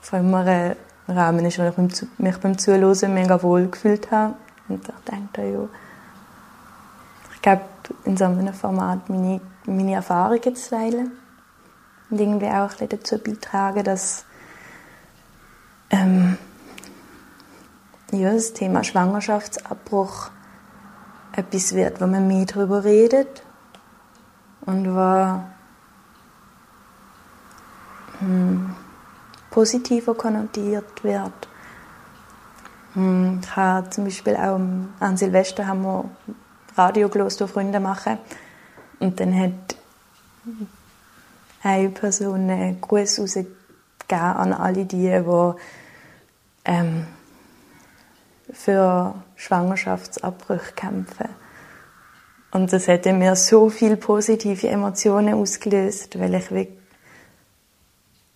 Vor 0.00 0.18
allem 0.18 0.34
ein 0.34 0.76
Rahmen 1.06 1.44
ist, 1.44 1.58
wo 1.58 1.62
ich 1.62 2.02
mich 2.18 2.36
beim 2.38 2.58
Zuhören 2.58 3.14
mega 3.14 3.42
wohl 3.42 3.68
gefühlt 3.68 4.10
habe. 4.10 4.34
Und 4.68 4.80
ich 4.80 4.94
dachte, 5.04 5.42
ja, 5.42 5.68
ich 7.34 7.42
glaube, 7.42 7.62
in 8.04 8.16
so 8.16 8.24
einem 8.24 8.52
Format 8.52 9.08
meine, 9.08 9.40
meine 9.66 9.94
Erfahrungen 9.94 10.56
zu 10.56 10.70
teilen. 10.70 11.12
Und 12.10 12.20
irgendwie 12.20 12.46
auch 12.46 12.52
ein 12.52 12.68
bisschen 12.68 12.88
dazu 12.88 13.18
beitragen, 13.18 13.84
dass 13.84 14.24
ähm, 15.90 16.36
ja, 18.12 18.32
das 18.32 18.52
Thema 18.52 18.84
Schwangerschaftsabbruch 18.84 20.30
etwas 21.32 21.74
wird, 21.74 22.00
wo 22.00 22.06
man 22.06 22.26
mehr 22.26 22.46
darüber 22.46 22.84
redet 22.84 23.42
und 24.62 24.94
wo 24.94 25.42
hm, 28.18 28.74
positiver 29.50 30.14
konnotiert 30.14 31.04
wird. 31.04 31.48
Hm, 32.94 33.40
ich 33.42 33.56
habe 33.56 33.90
zum 33.90 34.04
Beispiel 34.04 34.36
auch 34.36 34.60
an 35.00 35.16
Silvester 35.16 35.66
haben 35.66 35.82
wir 35.82 36.04
Radio 36.76 37.08
gelost, 37.08 37.42
Freunde 37.42 37.80
machen 37.80 38.18
und 38.98 39.20
dann 39.20 39.38
hat 39.38 39.76
eine 41.62 41.90
Person 41.90 42.50
einen 42.50 42.80
Gruß 42.80 43.20
rausgegeben 43.20 43.56
an 44.10 44.52
alle 44.52 44.84
die, 44.84 45.08
die 45.08 45.54
ähm, 46.64 47.06
für 48.52 49.14
Schwangerschaftsabbrüche 49.36 50.72
kämpfen. 50.74 51.28
Und 52.52 52.72
das 52.72 52.88
in 53.06 53.18
mir 53.18 53.36
so 53.36 53.70
viele 53.70 53.96
positive 53.96 54.68
Emotionen 54.68 55.34
ausgelöst, 55.34 56.18
weil 56.18 56.34
ich 56.34 56.50
wirklich, 56.50 56.78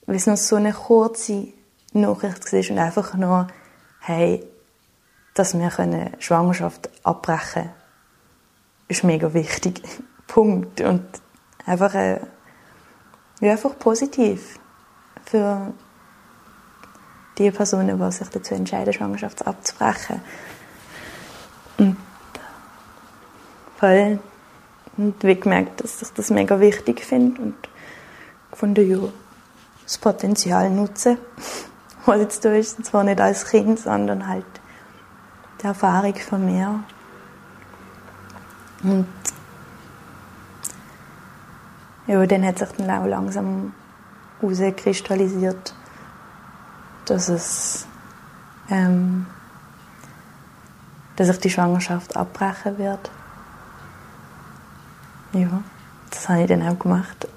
weil 0.07 0.16
es 0.16 0.27
noch 0.27 0.37
so 0.37 0.57
eine 0.57 0.72
kurze 0.72 1.48
Nachricht 1.92 2.53
war 2.53 2.70
und 2.70 2.79
einfach 2.79 3.14
nur, 3.14 3.48
hey, 4.00 4.46
dass 5.35 5.59
wir 5.59 5.68
können 5.68 6.14
Schwangerschaft 6.20 6.90
abbrechen 7.03 7.64
können, 7.64 7.72
ist 8.88 9.05
mega 9.05 9.35
wichtig. 9.35 9.83
Punkt. 10.27 10.81
Und 10.81 11.05
einfach, 11.66 11.94
äh, 11.94 12.20
ja, 13.40 13.53
einfach 13.53 13.79
positiv 13.79 14.59
für 15.24 15.72
die 17.38 17.50
Personen, 17.50 17.98
die 17.98 18.12
sich 18.12 18.28
dazu 18.28 18.54
entscheiden, 18.54 18.92
Schwangerschaft 18.92 19.46
abzubrechen. 19.46 20.20
Und 21.78 21.96
voll 23.76 24.18
und 24.96 25.22
wie 25.24 25.34
gemerkt, 25.34 25.82
dass 25.82 26.02
ich 26.02 26.12
das 26.12 26.30
mega 26.30 26.60
wichtig 26.60 27.04
finde 27.04 27.40
und 27.42 27.54
gefunden, 28.50 28.88
ja, 28.88 29.08
das 29.82 29.98
Potenzial 29.98 30.70
nutzen, 30.70 31.18
was 32.06 32.20
jetzt 32.20 32.44
da 32.44 32.52
ist, 32.54 32.78
und 32.78 32.84
zwar 32.84 33.04
nicht 33.04 33.20
als 33.20 33.46
Kind, 33.46 33.80
sondern 33.80 34.28
halt 34.28 34.46
die 35.60 35.66
Erfahrung 35.66 36.14
von 36.14 36.44
mir. 36.44 36.84
Und 38.82 39.06
ja, 42.06 42.26
dann 42.26 42.44
hat 42.44 42.58
sich 42.58 42.68
dann 42.76 42.90
auch 42.90 43.06
langsam 43.06 43.72
herauskristallisiert, 44.40 45.74
dass 47.06 47.28
es 47.28 47.86
ähm, 48.70 49.26
dass 51.16 51.28
ich 51.28 51.38
die 51.38 51.50
Schwangerschaft 51.50 52.16
abbrechen 52.16 52.78
werde. 52.78 53.10
Ja, 55.32 55.62
das 56.10 56.28
habe 56.28 56.42
ich 56.42 56.48
dann 56.48 56.66
auch 56.66 56.78
gemacht. 56.78 57.28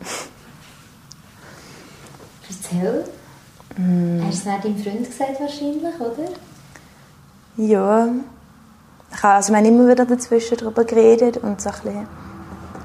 Erzähl. 2.49 3.05
Mm. 3.77 4.23
Hast 4.25 4.45
du 4.45 4.49
es 4.49 4.61
deinem 4.61 4.77
Freund 4.77 5.05
gesagt 5.05 5.39
wahrscheinlich, 5.39 5.99
oder? 5.99 6.29
Ja. 7.57 8.07
Ich 9.11 9.23
habe, 9.23 9.35
also 9.35 9.53
wir 9.53 9.57
haben 9.57 9.65
immer 9.65 9.89
wieder 9.89 10.05
dazwischen 10.05 10.57
darüber 10.57 10.83
geredet 10.83 11.37
und 11.37 11.61
so 11.61 11.69
ein 11.69 11.75
bisschen, 11.75 12.07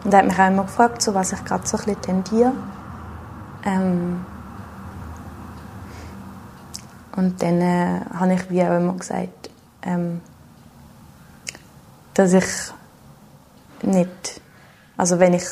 und 0.05 0.12
er 0.12 0.18
hat 0.18 0.27
mich 0.27 0.38
auch 0.38 0.49
immer 0.49 0.64
gefragt, 0.64 1.03
so, 1.03 1.14
was 1.14 1.33
ich 1.33 1.45
gerade 1.45 1.66
so 1.66 1.77
ein 1.77 1.85
bisschen 1.85 2.03
tendiere. 2.03 2.53
Ähm, 3.64 4.25
und 7.16 7.42
dann 7.42 7.61
äh, 7.61 8.01
habe 8.14 8.35
ich 8.35 8.51
wie 8.51 8.62
auch 8.62 8.77
immer 8.77 8.94
gesagt, 8.94 9.51
ähm, 9.83 10.20
dass 12.14 12.33
ich 12.33 12.44
nicht, 13.83 14.40
also 14.96 15.18
wenn 15.18 15.35
ich 15.35 15.46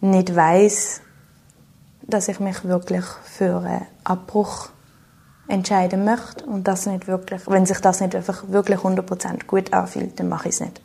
nicht 0.00 0.34
weiß, 0.34 1.00
dass 2.02 2.28
ich 2.28 2.40
mich 2.40 2.64
wirklich 2.64 3.04
für 3.04 3.58
einen 3.58 3.86
Abbruch 4.04 4.70
entscheiden 5.48 6.04
möchte 6.04 6.44
und 6.46 6.66
das 6.66 6.86
nicht 6.86 7.06
wirklich, 7.06 7.42
wenn 7.46 7.66
sich 7.66 7.78
das 7.78 8.00
nicht 8.00 8.14
einfach 8.14 8.48
wirklich 8.48 8.78
100% 8.78 9.46
gut 9.46 9.72
anfühlt, 9.72 10.18
dann 10.18 10.28
mache 10.28 10.48
ich 10.48 10.54
es 10.54 10.60
nicht. 10.60 10.80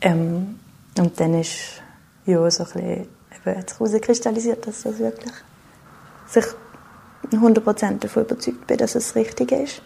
Ähm, 0.00 0.58
und 0.98 1.18
dann 1.18 1.34
ist 1.34 1.82
ja 2.26 2.50
so 2.50 2.64
ein 2.64 2.68
bisschen 2.70 3.08
eben 3.46 4.60
dass 4.60 4.82
das 4.82 4.98
wirklich 4.98 5.32
sich 6.26 6.44
100% 7.28 7.98
davon 7.98 8.24
überzeugt 8.24 8.66
bin, 8.66 8.78
dass 8.78 8.94
es 8.94 9.14
richtig 9.14 9.52
ist. 9.52 9.82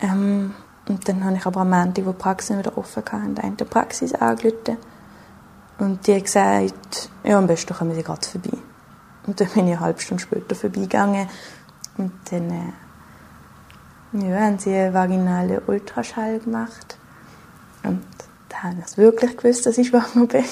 Ähm, 0.00 0.54
und 0.88 1.08
dann 1.08 1.24
habe 1.24 1.36
ich 1.36 1.44
aber 1.44 1.60
am 1.60 1.70
Montag, 1.70 2.06
wo 2.06 2.12
die 2.12 2.18
Praxis 2.18 2.56
wieder 2.56 2.76
offen 2.78 3.02
hatte, 3.04 3.42
eine 3.42 3.56
Praxis 3.56 4.14
angerufen. 4.14 4.78
Und 5.78 6.06
die 6.06 6.14
hat 6.14 6.24
gesagt, 6.24 7.10
ja, 7.24 7.38
am 7.38 7.46
besten 7.46 7.74
kommen 7.74 7.94
sie 7.94 8.02
gerade 8.02 8.26
vorbei. 8.26 8.56
Und 9.26 9.40
dann 9.40 9.48
bin 9.48 9.66
ich 9.66 9.72
eine 9.74 9.80
halbe 9.80 10.00
Stunde 10.00 10.22
später 10.22 10.54
vorbeigegangen. 10.54 11.28
Und 11.98 12.12
dann 12.30 12.50
äh, 12.50 12.72
ja, 14.30 14.40
haben 14.40 14.58
sie 14.58 14.74
einen 14.74 14.94
vaginalen 14.94 15.60
Ultraschall 15.66 16.38
gemacht. 16.40 16.96
Und 17.82 18.02
da 18.48 18.62
habe 18.64 18.76
ich 18.86 18.96
wirklich 18.96 19.36
gewusst, 19.36 19.66
dass 19.66 19.78
ich 19.78 19.88
schwanger 19.88 20.26
bin. 20.26 20.44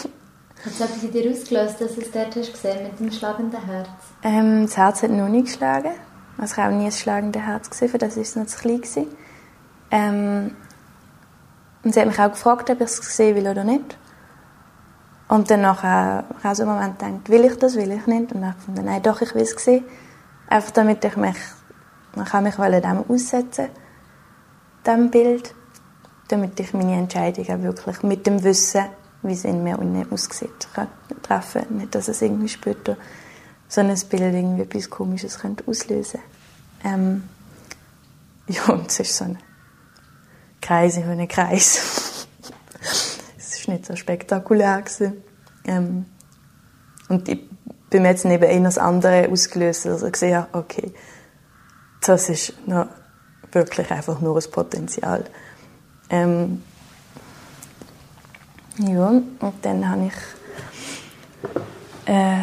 Hat 0.67 0.91
sie 1.01 1.09
dir 1.09 1.31
ausgelöst, 1.31 1.81
dass 1.81 1.95
du 1.95 2.01
es 2.01 2.11
dort 2.11 2.35
hast 2.35 2.53
gesehen 2.53 2.83
mit 2.83 2.99
dem 2.99 3.13
schlagenden 3.13 3.65
Herz? 3.65 3.89
Ähm, 4.25 4.63
das 4.63 4.77
Herz 4.77 5.03
hat 5.03 5.11
noch 5.11 5.29
nicht 5.29 5.47
geschlagen. 5.47 5.93
Also 6.39 6.53
ich 6.53 6.59
habe 6.59 6.75
auch 6.75 6.79
nie 6.79 6.87
ein 6.87 6.93
schlagendes 6.93 7.43
Herz 7.43 7.71
gesehen, 7.71 7.89
für 7.89 7.99
das 7.99 8.17
war 8.17 8.23
es 8.23 8.37
noch 8.37 8.47
zu 8.47 8.59
klein. 8.59 9.07
Ähm, 9.93 10.57
und 11.85 11.95
sie 11.95 12.01
hat 12.01 12.09
mich 12.09 12.19
auch 12.19 12.31
gefragt, 12.31 12.69
ob 12.69 12.81
ich 12.81 12.87
es 12.87 13.01
gesehen 13.01 13.37
will 13.37 13.47
oder 13.47 13.63
nicht. 13.63 13.97
Und 15.29 15.51
dann 15.51 15.63
nachher 15.63 16.25
habe 16.29 16.35
ich 16.39 16.45
auch 16.45 16.55
so 16.55 16.63
einen 16.65 16.73
Moment 16.73 16.99
gedacht, 16.99 17.29
will 17.29 17.45
ich 17.45 17.57
das, 17.59 17.77
will 17.77 17.93
ich 17.93 18.07
nicht? 18.07 18.33
Und 18.33 18.41
dann 18.41 18.47
habe 18.47 18.57
ich 18.59 18.67
gedacht, 18.67 18.85
nein, 18.85 19.03
doch, 19.03 19.21
ich 19.21 19.35
will 19.35 19.43
es 19.43 19.53
sehen. 19.53 19.85
Einfach 20.49 20.73
damit 20.73 21.05
ich 21.05 21.17
mich, 21.17 21.37
ich 22.17 22.25
kann 22.25 22.45
mich 22.45 22.57
dem 22.57 23.05
aussetzen, 23.09 23.69
dem 24.85 25.11
Bild, 25.11 25.55
damit 26.29 26.59
ich 26.59 26.75
meine 26.75 26.97
Entscheidung 26.97 27.45
auch 27.45 27.63
wirklich 27.63 28.03
mit 28.03 28.27
dem 28.27 28.43
Wissen, 28.43 28.85
wie 29.23 29.33
es 29.33 29.45
in 29.45 29.63
mir 29.63 29.79
unten 29.79 30.11
aussieht, 30.13 30.69
treffen. 31.23 31.79
Nicht, 31.79 31.95
dass 31.95 32.09
es 32.09 32.23
irgendwie 32.23 32.49
später 32.49 32.97
so 33.69 33.81
ein 33.81 33.89
Bild 33.89 34.35
irgendwie 34.35 34.63
etwas 34.63 34.91
Komisches 34.91 35.39
könnte 35.39 35.65
auslösen. 35.67 36.21
Ähm, 36.85 37.25
ja, 38.49 38.65
und 38.67 38.91
es 38.91 39.01
ist 39.01 39.17
so 39.17 39.25
ein 39.25 39.39
Kreis 40.61 40.97
in 40.97 41.05
einem 41.05 41.29
Kreis. 41.29 42.27
es 43.39 43.67
war 43.67 43.75
nicht 43.75 43.87
so 43.87 43.97
spektakulär. 43.97 44.85
Ähm, 45.65 46.07
und 47.09 47.29
ich 47.29 47.49
bin 47.91 48.03
mir 48.03 48.11
jetzt 48.11 48.25
neben 48.25 48.45
eher 48.45 48.61
das 48.61 48.79
andere 48.79 49.29
ausgelöst, 49.29 49.87
also 49.87 50.11
gesehen 50.11 50.37
habe, 50.37 50.59
okay, 50.59 50.93
das 52.01 52.29
ist 52.29 52.55
noch 52.67 52.87
wirklich 53.53 53.91
einfach 53.91 54.21
nur 54.21 54.37
ein 54.37 54.51
Potenzial. 54.51 55.25
Ähm, 56.11 56.63
ja, 58.79 59.09
und 59.09 59.55
dann 59.63 59.89
habe 59.89 60.07
ich 60.07 60.13
äh, 62.07 62.43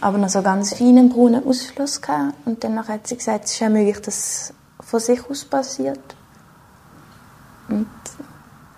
aber 0.00 0.18
noch 0.18 0.28
so 0.28 0.42
ganz 0.42 0.74
feinen 0.74 1.08
braunen 1.08 1.46
Ausfluss 1.46 2.00
gehabt. 2.00 2.34
Und 2.44 2.62
dann 2.64 2.86
hat 2.86 3.06
sie 3.06 3.16
gesagt, 3.16 3.44
es 3.44 3.52
ist 3.52 3.60
ja 3.60 3.68
möglich, 3.68 4.00
dass 4.00 4.16
es 4.16 4.54
von 4.80 5.00
sich 5.00 5.28
aus 5.28 5.44
passiert. 5.44 6.16
Und 7.68 7.86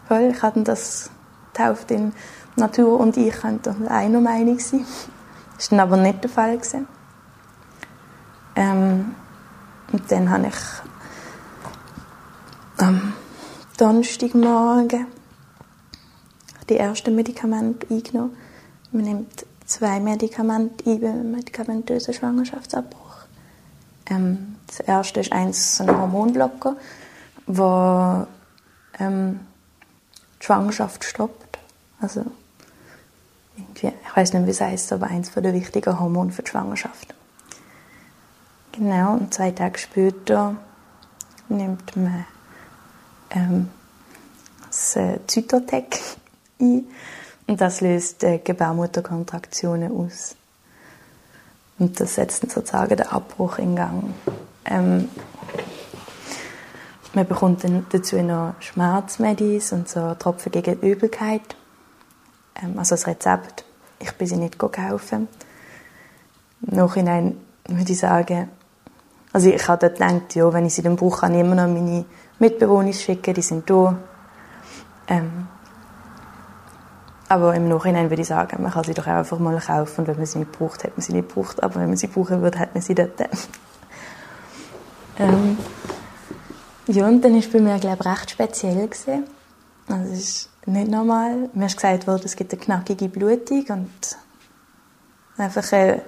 voll, 0.07 0.33
ich 0.35 0.43
hatte 0.43 0.63
das 0.63 1.11
getauft 1.53 1.91
in 1.91 2.13
Natur 2.57 3.01
und 3.01 3.17
ich 3.17 3.35
könnten 3.35 3.89
einer 3.89 4.21
Meinung 4.21 4.59
sein. 4.59 4.87
Das 5.57 5.73
war 5.73 5.79
dann 5.79 5.89
aber 5.89 5.97
nicht 5.97 6.23
der 6.23 6.29
Fall. 6.31 6.61
Ähm, 8.57 9.15
und 9.91 10.13
dann 10.13 10.29
habe 10.31 10.49
ich 10.49 10.55
am 12.77 13.15
Donnerstagmorgen 13.79 15.07
die 16.69 16.77
ersten 16.77 17.15
Medikamente 17.15 17.87
eingenommen. 17.91 18.37
Man 18.93 19.05
nimmt 19.05 19.47
zwei 19.67 20.01
Medikamente 20.01 20.89
ein 20.89 21.01
beim 21.01 21.33
medikamentösen 21.33 22.15
Schwangerschaftsabbruch. 22.15 23.17
Ähm, 24.09 24.57
das 24.67 24.81
erste 24.81 25.21
ist 25.21 25.33
eins 25.33 25.77
so 25.77 25.85
ein 25.85 25.99
Hormonblocker, 25.99 26.77
wo 27.47 28.27
ähm, 28.99 29.41
die 30.41 30.45
Schwangerschaft 30.45 31.05
stoppt. 31.05 31.59
Also 32.01 32.25
ich 33.75 33.85
weiß 34.15 34.35
nicht, 34.35 34.47
wie 34.47 34.51
es 34.51 34.61
heißt, 34.61 34.93
aber 34.93 35.07
eins 35.07 35.31
der 35.43 35.55
wichtigen 35.55 35.99
Hormone 35.99 36.31
für 36.31 36.43
die 36.43 36.51
Schwangerschaft. 36.51 37.15
Genau, 38.73 39.15
und 39.15 39.33
zwei 39.33 39.51
Tage 39.53 39.79
später 39.79 40.57
nimmt 41.49 41.97
man 41.97 42.27
ähm, 43.31 43.71
das 44.67 44.97
äh, 44.97 45.19
Zytotec 45.27 45.99
ein 46.61 46.87
und 47.47 47.61
das 47.61 47.81
löst 47.81 48.25
äh, 48.25 48.39
Gebärmutterkontraktionen 48.39 49.93
aus. 49.93 50.35
Und 51.79 52.01
das 52.01 52.15
setzt 52.15 52.43
dann 52.43 52.51
sozusagen 52.51 52.97
den 52.97 53.07
Abbruch 53.07 53.59
in 53.59 53.77
Gang. 53.77 54.15
Ähm, 54.65 55.09
man 57.13 57.27
bekommt 57.27 57.65
dann 57.65 57.87
dazu 57.91 58.21
noch 58.21 58.55
Schmerzmedis 58.61 59.73
und 59.73 59.89
so 59.89 60.15
Tropfen 60.15 60.53
gegen 60.53 60.81
Übelkeit. 60.81 61.57
Ähm, 62.63 62.79
also 62.79 62.95
das 62.95 63.07
Rezept. 63.07 63.65
Ich 64.01 64.13
bin 64.13 64.27
sie 64.27 64.37
nicht 64.37 64.59
kaufen. 64.59 65.29
Im 66.67 66.77
Nachhinein 66.77 67.41
würde 67.69 67.93
ich 67.93 67.99
sagen, 67.99 68.49
also 69.33 69.51
ich 69.51 69.69
habe 69.69 69.89
dort 69.89 69.99
gedacht, 69.99 70.35
ja, 70.35 70.53
wenn 70.53 70.67
ich 70.67 70.75
sie 70.75 70.83
dann 70.83 70.97
brauche, 70.97 71.21
kann 71.21 71.35
ich 71.35 71.41
immer 71.41 71.55
noch 71.55 71.69
meine 71.69 72.05
Mitbewohner 72.39 72.93
schicken, 72.93 73.35
die 73.35 73.43
sind 73.43 73.69
da. 73.69 73.97
Ähm, 75.09 75.47
aber 77.29 77.55
im 77.55 77.69
Nachhinein 77.69 78.11
würde 78.11 78.23
ich 78.23 78.29
sagen, 78.29 78.63
man 78.63 78.73
kann 78.73 78.85
sie 78.85 78.95
doch 78.95 79.07
auch 79.07 79.13
einfach 79.13 79.39
mal 79.39 79.59
kaufen 79.59 80.03
und 80.03 80.09
wenn 80.09 80.17
man 80.17 80.27
sie 80.27 80.39
nicht 80.39 80.53
braucht, 80.53 80.85
hat 80.85 80.97
man 80.97 81.03
sie 81.03 81.13
nicht 81.13 81.29
gebraucht. 81.29 81.63
Aber 81.63 81.77
wenn 81.77 81.89
man 81.89 81.97
sie 81.97 82.07
brauchen 82.07 82.41
würde, 82.43 82.59
hat 82.59 82.75
man 82.75 82.83
sie 82.83 82.95
dort. 82.95 83.21
ähm, 85.19 85.59
ja, 86.87 87.09
und 87.09 87.21
dann 87.23 87.33
war 87.33 87.41
es 87.41 87.51
bei 87.51 87.61
mir, 87.61 87.79
glaube 87.79 87.99
ich, 88.01 88.07
recht 88.07 88.31
speziell. 88.31 88.87
Gewesen. 88.87 89.25
Also 89.89 90.13
es 90.13 90.19
ist 90.19 90.51
nicht 90.67 90.89
normal. 90.89 91.51
Mir 91.53 91.67
ist 91.67 91.77
gesagt 91.77 92.07
worden, 92.07 92.23
es 92.25 92.37
gibt 92.37 92.53
eine 92.53 92.63
knackige 92.63 93.09
Blutung 93.09 93.65
und 93.71 93.91
einfach 95.37 95.73
eine 95.73 96.03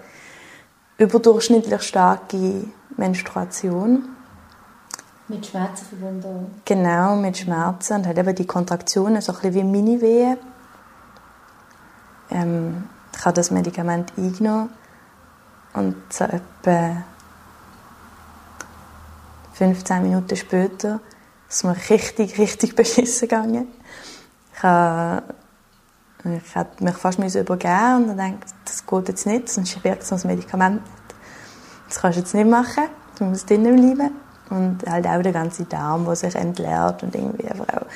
überdurchschnittlich 0.98 1.83
starke 1.83 2.64
Menstruation. 2.96 4.04
Mit 5.26 5.46
Schmerzen 5.46 5.85
verbunden? 5.87 6.61
Genau, 6.64 7.16
mit 7.16 7.38
Schmerzen 7.38 7.96
und 7.96 8.07
halt 8.07 8.18
eben 8.18 8.35
die 8.35 8.46
Kontraktionen, 8.46 9.20
so 9.20 9.33
ein 9.33 9.38
bisschen 9.40 9.54
wie 9.54 9.64
Mini-Wehen. 9.64 10.38
Ähm, 12.30 12.88
ich 13.16 13.24
habe 13.24 13.34
das 13.34 13.50
Medikament 13.50 14.12
eingenommen 14.16 14.70
und 15.74 15.96
so 16.10 16.24
etwa 16.24 17.02
15 19.54 20.02
Minuten 20.02 20.36
später 20.36 21.00
ist 21.48 21.64
mir 21.64 21.76
richtig, 21.90 22.38
richtig 22.38 22.76
beschissen 22.76 23.28
gegangen. 23.28 23.68
Ich 24.54 24.62
habe, 24.62 25.22
ich 26.24 26.56
habe 26.56 26.68
mich 26.80 26.94
fast 26.96 27.18
übergeben 27.18 28.10
und 28.10 28.16
dachte 28.16 28.38
das 28.64 28.86
geht 28.86 29.08
jetzt 29.08 29.26
nicht, 29.26 29.48
sonst 29.48 29.82
wirkt 29.82 30.12
ein 30.12 30.20
Medikament 30.24 30.82
nicht. 30.82 31.14
Das 31.88 32.00
kannst 32.00 32.18
du 32.18 32.20
jetzt 32.20 32.34
nicht 32.34 32.48
machen, 32.48 32.84
du 33.18 33.24
musst 33.24 33.48
drinnen 33.48 33.94
bleiben. 33.94 34.14
Und 34.50 34.78
halt 34.88 35.06
auch 35.06 35.22
der 35.22 35.32
ganze 35.32 35.64
Darm, 35.64 36.04
der 36.06 36.16
sich 36.16 36.34
entleert 36.34 37.02
und 37.02 37.14
irgendwie 37.14 37.48
einfach 37.48 37.68
auch, 37.76 37.86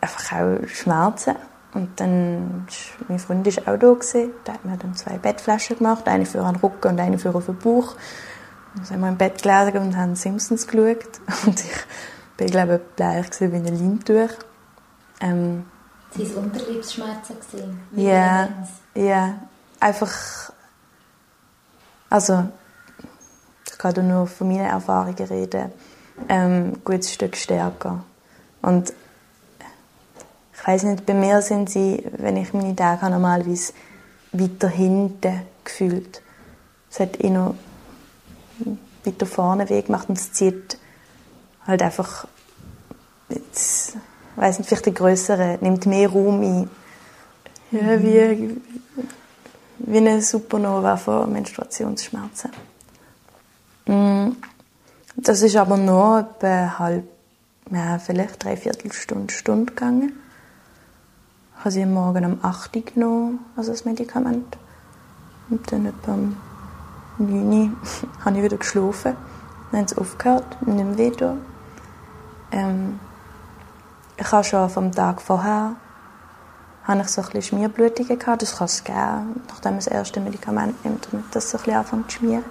einfach 0.00 0.32
auch 0.32 0.68
Schmerzen. 0.68 1.36
Und 1.76 2.00
dann 2.00 2.66
war 2.98 3.06
mein 3.08 3.18
Freund 3.18 3.46
ist 3.46 3.68
auch 3.68 3.76
da 3.76 3.92
gewesen. 3.92 4.30
Da 4.44 4.54
hat 4.54 4.64
mir 4.64 4.78
dann 4.78 4.94
zwei 4.94 5.18
Bettflaschen 5.18 5.76
gemacht, 5.76 6.08
eine 6.08 6.24
für 6.24 6.38
den 6.38 6.56
Rücken 6.56 6.88
und 6.88 6.98
eine 6.98 7.18
für 7.18 7.32
den 7.32 7.58
Bauch. 7.58 7.94
Dann 8.74 8.84
sind 8.86 9.00
wir 9.00 9.08
im 9.08 9.18
Bett 9.18 9.42
gelegen 9.42 9.78
und 9.78 9.94
haben 9.94 10.16
Simpsons 10.16 10.66
geschaut. 10.66 11.20
Und 11.46 11.60
ich 11.60 11.76
bin, 12.38 12.46
glaube 12.46 12.76
ich, 12.76 12.96
bleich 12.96 13.26
wie 13.40 13.44
ein 13.44 13.64
Leintuch. 13.64 14.34
Ähm, 15.20 15.66
Sie 16.12 16.34
waren 16.34 16.44
Unterliebsschmerzen? 16.44 17.36
Ja, 17.94 18.48
ja. 18.94 19.34
Einfach, 19.78 20.52
also, 22.08 22.48
ich 23.70 23.76
kann 23.76 24.08
nur 24.08 24.26
von 24.26 24.48
meinen 24.48 24.64
Erfahrungen 24.64 25.14
reden, 25.14 25.72
ähm, 26.30 26.72
ein 26.72 26.84
gutes 26.84 27.12
Stück 27.12 27.36
stärker. 27.36 28.02
Und 28.62 28.94
weiß 30.66 30.82
nicht, 30.82 31.06
bei 31.06 31.14
mir 31.14 31.42
sind 31.42 31.70
sie, 31.70 32.04
wenn 32.18 32.36
ich 32.36 32.52
meine 32.52 32.74
Tage 32.74 33.02
habe, 33.02 33.12
normalerweise 33.12 33.72
weiter 34.32 34.68
hinten 34.68 35.42
gefühlt. 35.64 36.22
Es 36.90 36.98
hat 36.98 37.16
immer 37.16 37.54
weiter 39.04 39.26
vorne 39.26 39.68
Weg 39.70 39.86
gemacht 39.86 40.08
und 40.08 40.18
es 40.18 40.32
zieht 40.32 40.78
halt 41.66 41.82
einfach, 41.82 42.26
jetzt, 43.28 43.96
ich 43.96 44.42
weiß 44.42 44.58
nicht, 44.58 44.68
vielleicht 44.68 44.86
der 44.86 44.92
größere, 44.92 45.58
nimmt 45.60 45.86
mehr 45.86 46.08
Raum 46.08 46.42
ein. 46.42 46.70
Ja, 47.70 47.82
mhm. 47.82 48.02
wie, 48.02 48.60
wie 49.78 49.96
eine 49.98 50.22
Supernova 50.22 50.96
von 50.96 51.32
Menstruationsschmerzen. 51.32 52.50
Mm. 53.86 54.32
Das 55.16 55.42
ist 55.42 55.56
aber 55.56 55.76
nur 55.76 56.20
etwa 56.20 56.78
halb, 56.78 57.08
ja, 57.70 57.98
vielleicht 57.98 58.44
dreiviertel 58.44 58.92
Stunde, 58.92 59.32
Stunde 59.32 59.72
gegangen 59.72 60.12
habe 61.66 61.72
sie 61.72 61.82
am 61.82 61.94
Morgen 61.94 62.24
um 62.24 62.38
8 62.42 62.76
Uhr 62.76 62.82
genommen, 62.82 63.40
also 63.56 63.72
das 63.72 63.84
Medikament. 63.84 64.56
Und 65.50 65.72
dann 65.72 65.86
etwa 65.86 66.12
um 66.12 66.36
9 67.18 67.72
Uhr 67.72 67.76
habe 68.24 68.36
ich 68.36 68.42
wieder 68.44 68.56
geschlafen. 68.56 69.16
Dann 69.72 69.80
haben 69.80 69.88
sie 69.88 69.98
aufgehört, 69.98 70.64
nicht 70.64 70.76
mehr 70.76 70.96
wieder. 70.96 71.36
Ähm, 72.52 73.00
ich 74.16 74.30
habe 74.30 74.44
schon 74.44 74.70
vom 74.70 74.92
Tag 74.92 75.20
vorher 75.20 75.74
habe 76.84 77.00
ich 77.00 77.08
so 77.08 77.20
ein 77.20 77.24
bisschen 77.24 77.42
Schmierblutungen 77.42 78.16
gehabt. 78.16 78.42
Das 78.42 78.58
kann 78.58 78.66
es 78.66 78.84
geben, 78.84 79.42
nachdem 79.48 79.72
man 79.72 79.78
das 79.78 79.88
erste 79.88 80.20
Medikament 80.20 80.84
nimmt, 80.84 81.08
damit 81.10 81.34
das 81.34 81.50
so 81.50 81.58
ein 81.58 81.64
bisschen 81.64 81.80
anfängt 81.80 82.10
zu 82.12 82.18
schmieren. 82.18 82.44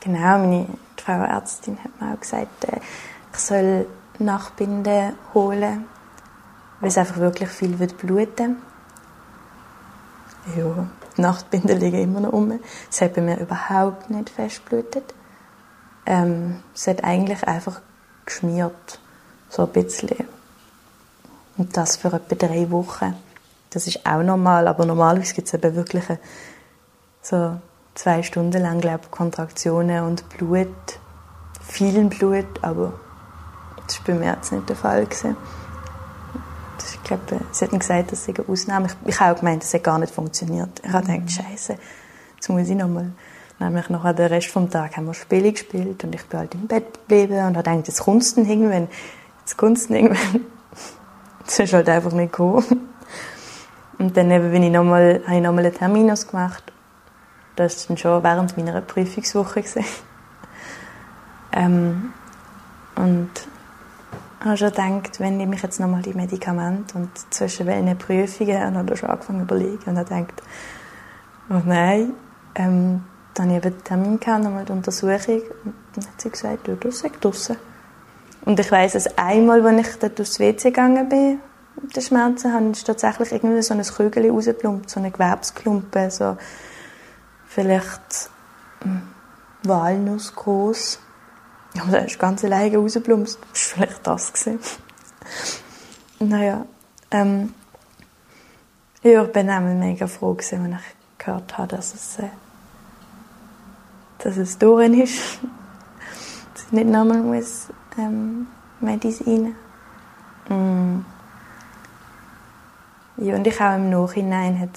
Genau, 0.00 0.38
meine 0.38 0.66
Frauenärztin 0.96 1.78
hat 1.78 2.00
mir 2.00 2.12
auch 2.12 2.20
gesagt, 2.20 2.64
äh, 2.64 2.80
ich 3.32 3.38
soll 3.38 3.86
Nachbinden 4.18 5.12
holen 5.32 5.84
weil 6.84 6.90
es 6.90 6.98
einfach 6.98 7.16
wirklich 7.16 7.48
viel 7.48 7.78
wird 7.78 7.96
bluten 7.96 8.58
Ja, 10.54 10.86
die 11.16 11.22
Nachtbinden 11.22 11.80
liegen 11.80 11.98
immer 11.98 12.20
noch 12.20 12.34
um. 12.34 12.60
Es 12.90 13.00
hat 13.00 13.14
bei 13.14 13.22
mir 13.22 13.40
überhaupt 13.40 14.10
nicht 14.10 14.28
festblutet. 14.28 15.14
Ähm, 16.04 16.62
es 16.74 16.86
hat 16.86 17.02
eigentlich 17.02 17.42
einfach 17.48 17.80
geschmiert, 18.26 18.98
so 19.48 19.62
ein 19.62 19.72
bisschen. 19.72 20.28
Und 21.56 21.74
das 21.74 21.96
für 21.96 22.08
etwa 22.08 22.34
drei 22.34 22.70
Wochen. 22.70 23.14
Das 23.70 23.86
ist 23.86 24.04
auch 24.04 24.22
normal, 24.22 24.68
aber 24.68 24.84
normalerweise 24.84 25.32
gibt 25.32 25.48
es 25.48 25.54
eben 25.54 25.74
wirklich 25.76 26.04
so 27.22 27.56
zwei 27.94 28.22
Stunden 28.22 28.60
lang, 28.60 28.82
glaube 28.82 29.04
Kontraktionen 29.10 30.04
und 30.04 30.28
Blut, 30.36 30.68
viel 31.62 32.04
Blut, 32.10 32.62
aber 32.62 32.92
das 33.86 34.00
war 34.00 34.04
bei 34.08 34.20
mir 34.20 34.34
jetzt 34.34 34.52
nicht 34.52 34.68
der 34.68 34.76
Fall. 34.76 35.06
Gewesen 35.06 35.34
ich 37.04 37.08
glaube, 37.08 37.44
sie 37.52 37.64
hat 37.66 37.78
gesagt, 37.78 38.12
das 38.12 38.24
sei 38.24 38.32
eine 38.34 38.48
Ausnahme. 38.48 38.86
Ich, 38.86 39.08
ich 39.08 39.20
habe 39.20 39.34
auch 39.34 39.38
gemeint, 39.38 39.62
das 39.62 39.74
hat 39.74 39.84
gar 39.84 39.98
nicht 39.98 40.12
funktioniert. 40.12 40.80
Ich 40.82 40.90
habe 40.90 41.06
gedacht, 41.06 41.30
Scheiße, 41.30 41.76
jetzt 42.36 42.48
muss 42.48 42.68
ich 42.68 42.74
nochmal 42.74 43.12
nämlich 43.60 43.88
noch 43.90 44.04
den 44.12 44.26
Rest 44.26 44.48
vom 44.48 44.70
Tag 44.70 44.96
haben 44.96 45.06
wir 45.06 45.14
Spiele 45.14 45.52
gespielt 45.52 46.02
und 46.02 46.14
ich 46.14 46.24
bin 46.24 46.40
halt 46.40 46.54
im 46.54 46.66
Bett 46.66 46.94
geblieben 46.94 47.34
und 47.34 47.56
habe 47.56 47.70
gedacht, 47.70 47.88
jetzt 47.88 48.00
kommt 48.00 48.22
es 48.22 48.36
irgendwann. 48.36 48.88
Jetzt 49.40 49.56
kommt 49.56 49.78
es 49.78 49.90
irgendwann. 49.90 50.46
Es 51.46 51.58
ist 51.58 51.74
halt 51.74 51.90
einfach 51.90 52.12
nicht 52.12 52.32
gekommen. 52.32 52.88
Und 53.98 54.16
dann 54.16 54.30
eben 54.30 54.50
bin 54.50 54.62
ich 54.62 54.72
noch 54.72 54.82
mal, 54.82 55.20
habe 55.26 55.36
ich 55.36 55.42
nochmal 55.42 55.66
einen 55.66 55.74
Termin 55.74 56.10
ausgemacht. 56.10 56.72
Das 57.54 57.82
war 57.82 57.88
dann 57.88 57.98
schon 57.98 58.22
während 58.24 58.56
meiner 58.56 58.80
Prüfungswoche. 58.80 59.62
ähm, 61.52 62.14
und 62.96 63.28
habe 64.44 64.56
schon 64.56 64.70
gedacht, 64.70 65.20
wenn 65.20 65.40
ich 65.40 65.46
mich 65.46 65.62
jetzt 65.62 65.80
nochmal 65.80 66.02
die 66.02 66.14
Medikamente 66.14 66.96
und 66.98 67.10
zwischen 67.32 67.66
welchen 67.66 67.96
Prüfungen 67.96 68.62
und 68.68 68.76
habe 68.76 68.96
schon 68.96 69.08
angefangen 69.08 69.40
zu 69.40 69.44
überlegen 69.44 69.82
und 69.86 69.98
habe 69.98 70.04
gedacht, 70.04 70.42
oh 71.50 71.62
nein, 71.64 72.12
ähm, 72.54 73.04
dann 73.34 73.48
habe 73.48 73.58
ich 73.58 73.64
eben 73.64 73.74
den 73.74 73.84
Termin 73.84 74.20
gehabt, 74.20 74.44
nochmal 74.44 74.64
die 74.64 74.72
Untersuchung 74.72 75.42
und 75.64 75.74
dann 75.94 76.06
hat 76.06 76.20
sie 76.20 76.30
gesagt, 76.30 76.68
du, 76.68 76.76
du 76.76 76.90
sei 76.90 77.10
draussen. 77.20 77.56
Und 78.44 78.60
ich 78.60 78.70
weiss, 78.70 78.92
dass 78.92 79.18
einmal, 79.18 79.66
als 79.66 79.88
ich 79.88 79.96
dort 79.98 80.20
aufs 80.20 80.38
WC 80.38 80.70
gegangen 80.70 81.08
bin, 81.08 81.40
mit 81.80 81.96
den 81.96 82.02
Schmerzen, 82.02 82.52
habe 82.52 82.70
ich 82.72 82.84
tatsächlich 82.84 83.32
irgendwie 83.32 83.62
so 83.62 83.74
ein 83.74 83.82
Kügel 83.82 84.30
rausgeplumpt, 84.30 84.90
so 84.90 85.00
eine 85.00 85.10
Gewebsklumpe, 85.10 86.10
so 86.10 86.36
vielleicht 87.46 88.30
hm, 88.82 89.02
Walnuss 91.74 91.84
groß. 91.84 91.92
Ja, 91.92 91.98
da 91.98 91.98
ist 91.98 92.18
ganz 92.18 92.44
alleine 92.44 92.76
rausgeplumpst. 92.76 93.38
Das 93.52 93.78
war 93.78 93.86
vielleicht 93.86 94.06
das. 94.06 94.32
Gewesen. 94.32 94.58
naja, 96.20 96.66
ähm, 97.10 97.54
ja, 99.02 99.22
ich 99.22 99.32
bin 99.32 99.50
auch 99.50 99.60
mega 99.60 100.06
froh 100.06 100.34
gewesen, 100.34 100.72
als 100.72 100.82
ich 100.82 101.24
gehört 101.24 101.58
habe, 101.58 101.68
dass 101.68 101.94
es, 101.94 102.18
äh, 102.18 102.28
dass 104.18 104.36
es 104.36 104.58
durch 104.58 104.98
ist. 104.98 105.38
dass 106.54 106.64
ich 106.66 106.72
nicht 106.72 106.86
nochmal 106.86 107.20
muss, 107.20 107.68
ähm, 107.98 108.46
Medizin. 108.80 109.54
Mm. 110.48 111.00
Ja, 113.16 113.36
und 113.36 113.46
ich 113.46 113.60
auch 113.60 113.76
im 113.76 113.90
Nachhinein 113.90 114.70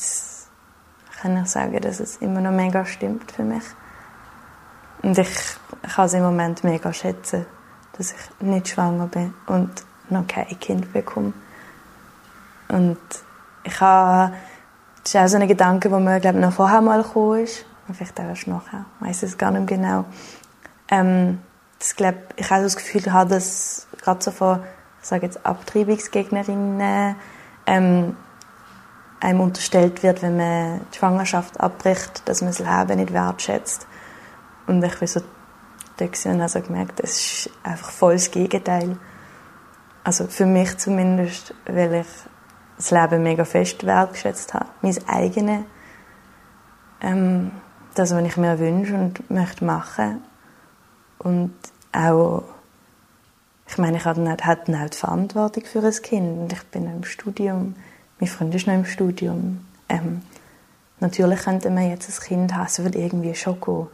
kann 1.21 1.41
ich 1.41 1.49
sagen, 1.49 1.81
dass 1.81 1.99
es 1.99 2.17
immer 2.17 2.39
noch 2.39 2.51
mega 2.51 2.85
stimmt 2.85 3.31
für 3.31 3.43
mich. 3.43 3.63
Und 5.01 5.17
ich 5.17 5.29
kann 5.81 6.05
es 6.05 6.13
im 6.13 6.23
Moment 6.23 6.63
mega 6.63 6.91
schätzen, 6.93 7.45
dass 7.97 8.11
ich 8.11 8.41
nicht 8.41 8.69
schwanger 8.69 9.07
bin 9.07 9.33
und 9.47 9.69
noch 10.09 10.27
kein 10.27 10.47
Kind 10.59 10.91
bekomme. 10.93 11.33
Und 12.69 12.97
ich 13.63 13.79
habe, 13.81 14.33
das 15.03 15.13
ist 15.13 15.19
auch 15.19 15.27
so 15.27 15.37
ein 15.37 15.47
Gedanke, 15.47 15.89
der 15.89 15.99
mir, 15.99 16.19
glaube 16.19 16.37
ich, 16.37 16.45
noch 16.45 16.53
vorher 16.53 16.81
mal 16.81 17.01
gekommen 17.01 17.43
ist. 17.43 17.65
Vielleicht 17.91 18.19
auch 18.19 18.25
erst 18.25 18.47
nachher. 18.47 18.85
Ich 18.99 19.07
weiß 19.07 19.23
es 19.23 19.37
gar 19.37 19.51
nicht 19.51 19.67
genau. 19.67 20.05
Ähm, 20.89 21.39
das, 21.79 21.95
glaub, 21.95 22.15
ich 22.35 22.49
habe 22.49 22.63
das 22.63 22.75
Gefühl, 22.75 23.11
habe, 23.11 23.29
dass 23.29 23.87
gerade 24.01 24.21
so 24.21 24.31
von, 24.31 24.59
ich 25.01 25.07
sage 25.07 25.25
jetzt, 25.25 25.45
Abtreibungsgegnerinnen 25.45 27.15
ähm, 27.65 28.17
einem 29.19 29.41
unterstellt 29.41 30.03
wird, 30.03 30.21
wenn 30.21 30.37
man 30.37 30.81
die 30.93 30.97
Schwangerschaft 30.97 31.59
abbricht, 31.59 32.23
dass 32.25 32.41
man 32.41 32.51
das 32.51 32.59
Leben 32.59 32.99
nicht 32.99 33.13
wertschätzt. 33.13 33.87
Und 34.67 34.83
ich 34.83 34.99
bin 34.99 35.07
so 35.07 35.21
da 35.97 36.05
und 36.05 36.39
habe 36.39 36.49
so 36.49 36.61
gemerkt, 36.61 36.99
das 36.99 37.11
ist 37.11 37.49
einfach 37.63 37.91
voll 37.91 38.13
das 38.13 38.31
Gegenteil. 38.31 38.97
Also 40.03 40.27
für 40.27 40.45
mich 40.45 40.77
zumindest, 40.77 41.53
weil 41.65 41.93
ich 41.95 42.07
das 42.77 42.91
Leben 42.91 43.23
mega 43.23 43.43
fest 43.43 43.85
wertgeschätzt 43.85 44.53
habe. 44.53 44.67
Mein 44.81 44.97
eigenes, 45.07 45.63
ähm, 47.01 47.51
das, 47.95 48.13
was 48.13 48.23
ich 48.23 48.37
mir 48.37 48.59
wünsche 48.59 48.93
und 48.93 49.29
möchte 49.29 49.65
machen. 49.65 50.21
Und 51.19 51.53
auch, 51.91 52.43
ich 53.67 53.77
meine, 53.77 53.97
ich 53.97 54.05
hatte 54.05 54.21
auch 54.21 54.89
die 54.89 54.97
Verantwortung 54.97 55.65
für 55.65 55.83
ein 55.83 55.91
Kind. 55.91 56.39
Und 56.39 56.53
ich 56.53 56.63
bin 56.65 56.85
im 56.85 57.03
Studium, 57.03 57.75
mein 58.19 58.29
Freund 58.29 58.53
ist 58.55 58.67
noch 58.67 58.75
im 58.75 58.85
Studium. 58.85 59.65
Ähm, 59.89 60.21
natürlich 60.99 61.41
könnte 61.41 61.69
man 61.69 61.89
jetzt 61.89 62.09
ein 62.09 62.23
Kind 62.23 62.53
es 62.65 62.79
würde 62.79 62.99
irgendwie 62.99 63.35
schon 63.35 63.59
gehen. 63.59 63.87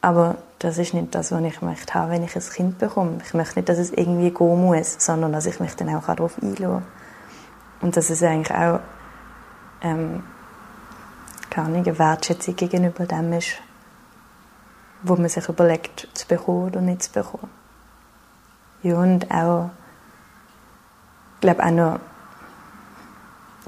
Aber 0.00 0.36
das 0.64 0.78
ist 0.78 0.94
nicht 0.94 1.14
das, 1.14 1.30
was 1.30 1.42
ich 1.42 1.60
möchte 1.60 1.92
haben, 1.92 2.10
wenn 2.10 2.24
ich 2.24 2.34
ein 2.34 2.42
Kind 2.42 2.78
bekomme. 2.78 3.18
Ich 3.22 3.34
möchte 3.34 3.58
nicht, 3.58 3.68
dass 3.68 3.76
es 3.76 3.90
irgendwie 3.90 4.30
gehen 4.30 4.64
muss, 4.64 4.96
sondern 4.98 5.32
dass 5.32 5.44
ich 5.44 5.60
mich 5.60 5.76
dann 5.76 5.94
auch 5.94 6.06
darauf 6.06 6.42
einlassen. 6.42 6.86
Und 7.82 7.96
dass 7.98 8.08
es 8.08 8.22
eigentlich 8.22 8.56
auch 8.56 8.80
ähm, 9.82 10.22
keine 11.50 11.98
Wertschätzung 11.98 12.56
gegenüber 12.56 13.04
dem 13.04 13.34
ist, 13.34 13.60
wo 15.02 15.16
man 15.16 15.28
sich 15.28 15.46
überlegt, 15.50 16.08
zu 16.14 16.26
bekommen 16.26 16.68
oder 16.68 16.80
nicht 16.80 17.02
zu 17.02 17.12
bekommen. 17.12 17.50
Ja, 18.82 18.96
und 18.96 19.30
auch, 19.30 19.68
ich 21.34 21.40
glaube 21.42 21.62
auch 21.62 21.70
noch, 21.70 22.00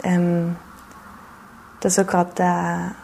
ähm, 0.02 0.56
dass 1.80 1.96
so 1.96 2.06
gerade 2.06 2.32
der 2.38 2.94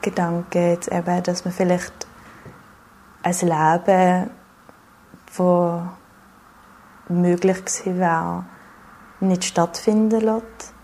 Gedanke 0.00 0.70
jetzt 0.70 0.92
eben, 0.92 1.22
dass 1.24 1.44
man 1.44 1.52
vielleicht 1.52 1.97
ein 3.28 3.48
Leben, 3.48 4.30
das 5.36 5.82
möglich 7.08 7.64
gewesen 7.64 7.98
wäre, 7.98 8.44
nicht 9.20 9.44
stattfinden 9.44 10.20
lässt. 10.20 10.74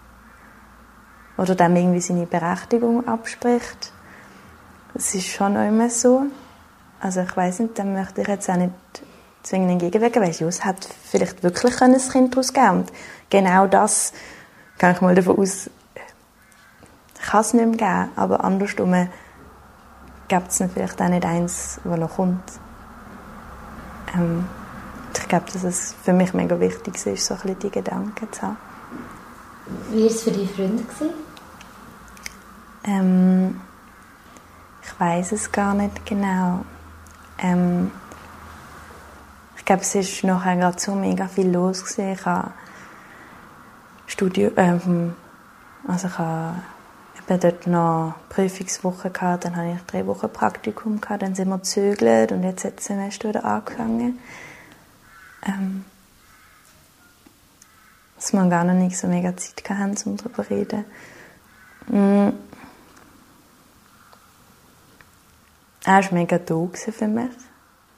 Oder 1.36 1.54
dem 1.54 1.76
irgendwie 1.76 2.00
seine 2.00 2.26
Berechtigung 2.26 3.06
abspricht. 3.08 3.92
Es 4.94 5.14
ist 5.14 5.26
schon 5.26 5.56
immer 5.56 5.90
so. 5.90 6.26
Also 7.00 7.20
ich 7.20 7.36
weiß 7.36 7.58
nicht, 7.60 7.78
dann 7.78 7.92
möchte 7.92 8.22
ich 8.22 8.28
jetzt 8.28 8.48
auch 8.48 8.56
nicht 8.56 8.72
zwingend 9.42 9.72
entgegenwirken, 9.72 10.22
weil 10.22 10.30
ja, 10.30 10.46
es 10.46 10.64
hat 10.64 10.88
vielleicht 11.04 11.42
wirklich 11.42 11.80
ein 11.82 11.98
Kind 11.98 12.32
daraus 12.34 12.52
gegeben. 12.52 12.70
Und 12.70 12.92
genau 13.30 13.66
das, 13.66 14.12
kann 14.78 14.92
ich 14.92 15.00
mal 15.00 15.14
davon 15.14 15.38
aus, 15.38 15.70
kann 17.26 17.40
es 17.40 17.52
nicht 17.52 17.66
mehr 17.66 17.76
geben. 17.76 18.12
Aber 18.16 18.44
andersrum 18.44 18.94
gibt 20.28 20.48
es 20.48 20.62
vielleicht 20.72 21.00
auch 21.00 21.08
nicht 21.08 21.24
eins, 21.24 21.80
das 21.84 21.98
noch 21.98 22.16
kommt. 22.16 22.42
Ähm, 24.14 24.46
ich 25.16 25.28
glaube, 25.28 25.46
dass 25.52 25.64
es 25.64 25.94
für 26.02 26.12
mich 26.12 26.34
mega 26.34 26.58
wichtig 26.60 26.94
ist, 27.06 27.26
so 27.26 27.34
ein 27.34 27.40
bisschen 27.40 27.58
die 27.60 27.70
Gedanken 27.70 28.32
zu 28.32 28.42
haben. 28.42 28.56
Wie 29.90 30.02
war 30.02 30.10
es 30.10 30.22
für 30.22 30.30
deine 30.30 30.46
Freunde? 30.46 30.84
Ähm, 32.84 33.60
ich 34.82 35.00
weiß 35.00 35.32
es 35.32 35.50
gar 35.50 35.74
nicht 35.74 36.04
genau. 36.04 36.64
Ähm, 37.38 37.90
ich 39.56 39.64
glaube, 39.64 39.82
es 39.82 39.94
ist 39.94 40.24
nachher 40.24 40.56
gerade 40.56 40.78
so 40.78 40.94
mega 40.94 41.26
viel 41.26 41.50
los 41.50 41.82
gewesen. 41.82 42.12
Ich 42.12 42.26
habe 42.26 42.50
Studio, 44.06 44.50
ähm, 44.56 45.14
also 45.88 46.08
ich 46.08 46.18
habe 46.18 46.56
eben 47.28 47.40
dort 47.40 47.66
noch 47.66 48.14
Prüfungswoche 48.28 49.10
gehabt, 49.10 49.44
dann 49.44 49.56
habe 49.56 49.72
ich 49.72 49.82
drei 49.82 50.06
Wochen 50.06 50.28
Praktikum 50.30 51.00
gehabt, 51.00 51.22
dann 51.22 51.34
sind 51.34 51.48
wir 51.48 51.58
gezögert 51.58 52.32
und 52.32 52.42
jetzt 52.42 52.64
hat 52.64 52.78
das 52.78 52.86
Semester 52.86 53.28
wieder 53.28 53.44
angefangen. 53.44 54.18
Ähm, 55.46 55.84
dass 58.16 58.32
wir 58.32 58.48
gar 58.48 58.64
noch 58.64 58.74
nicht 58.74 58.96
so 58.96 59.06
mega 59.06 59.36
Zeit 59.36 59.68
hatten, 59.68 59.96
um 60.08 60.16
darüber 60.16 60.44
zu 60.44 60.50
reden. 60.50 60.84
Mm. 61.88 62.30
Er 65.86 66.02
war 66.02 66.12
mega 66.14 66.38
da 66.38 66.68
für 66.72 67.08
mich. 67.08 67.30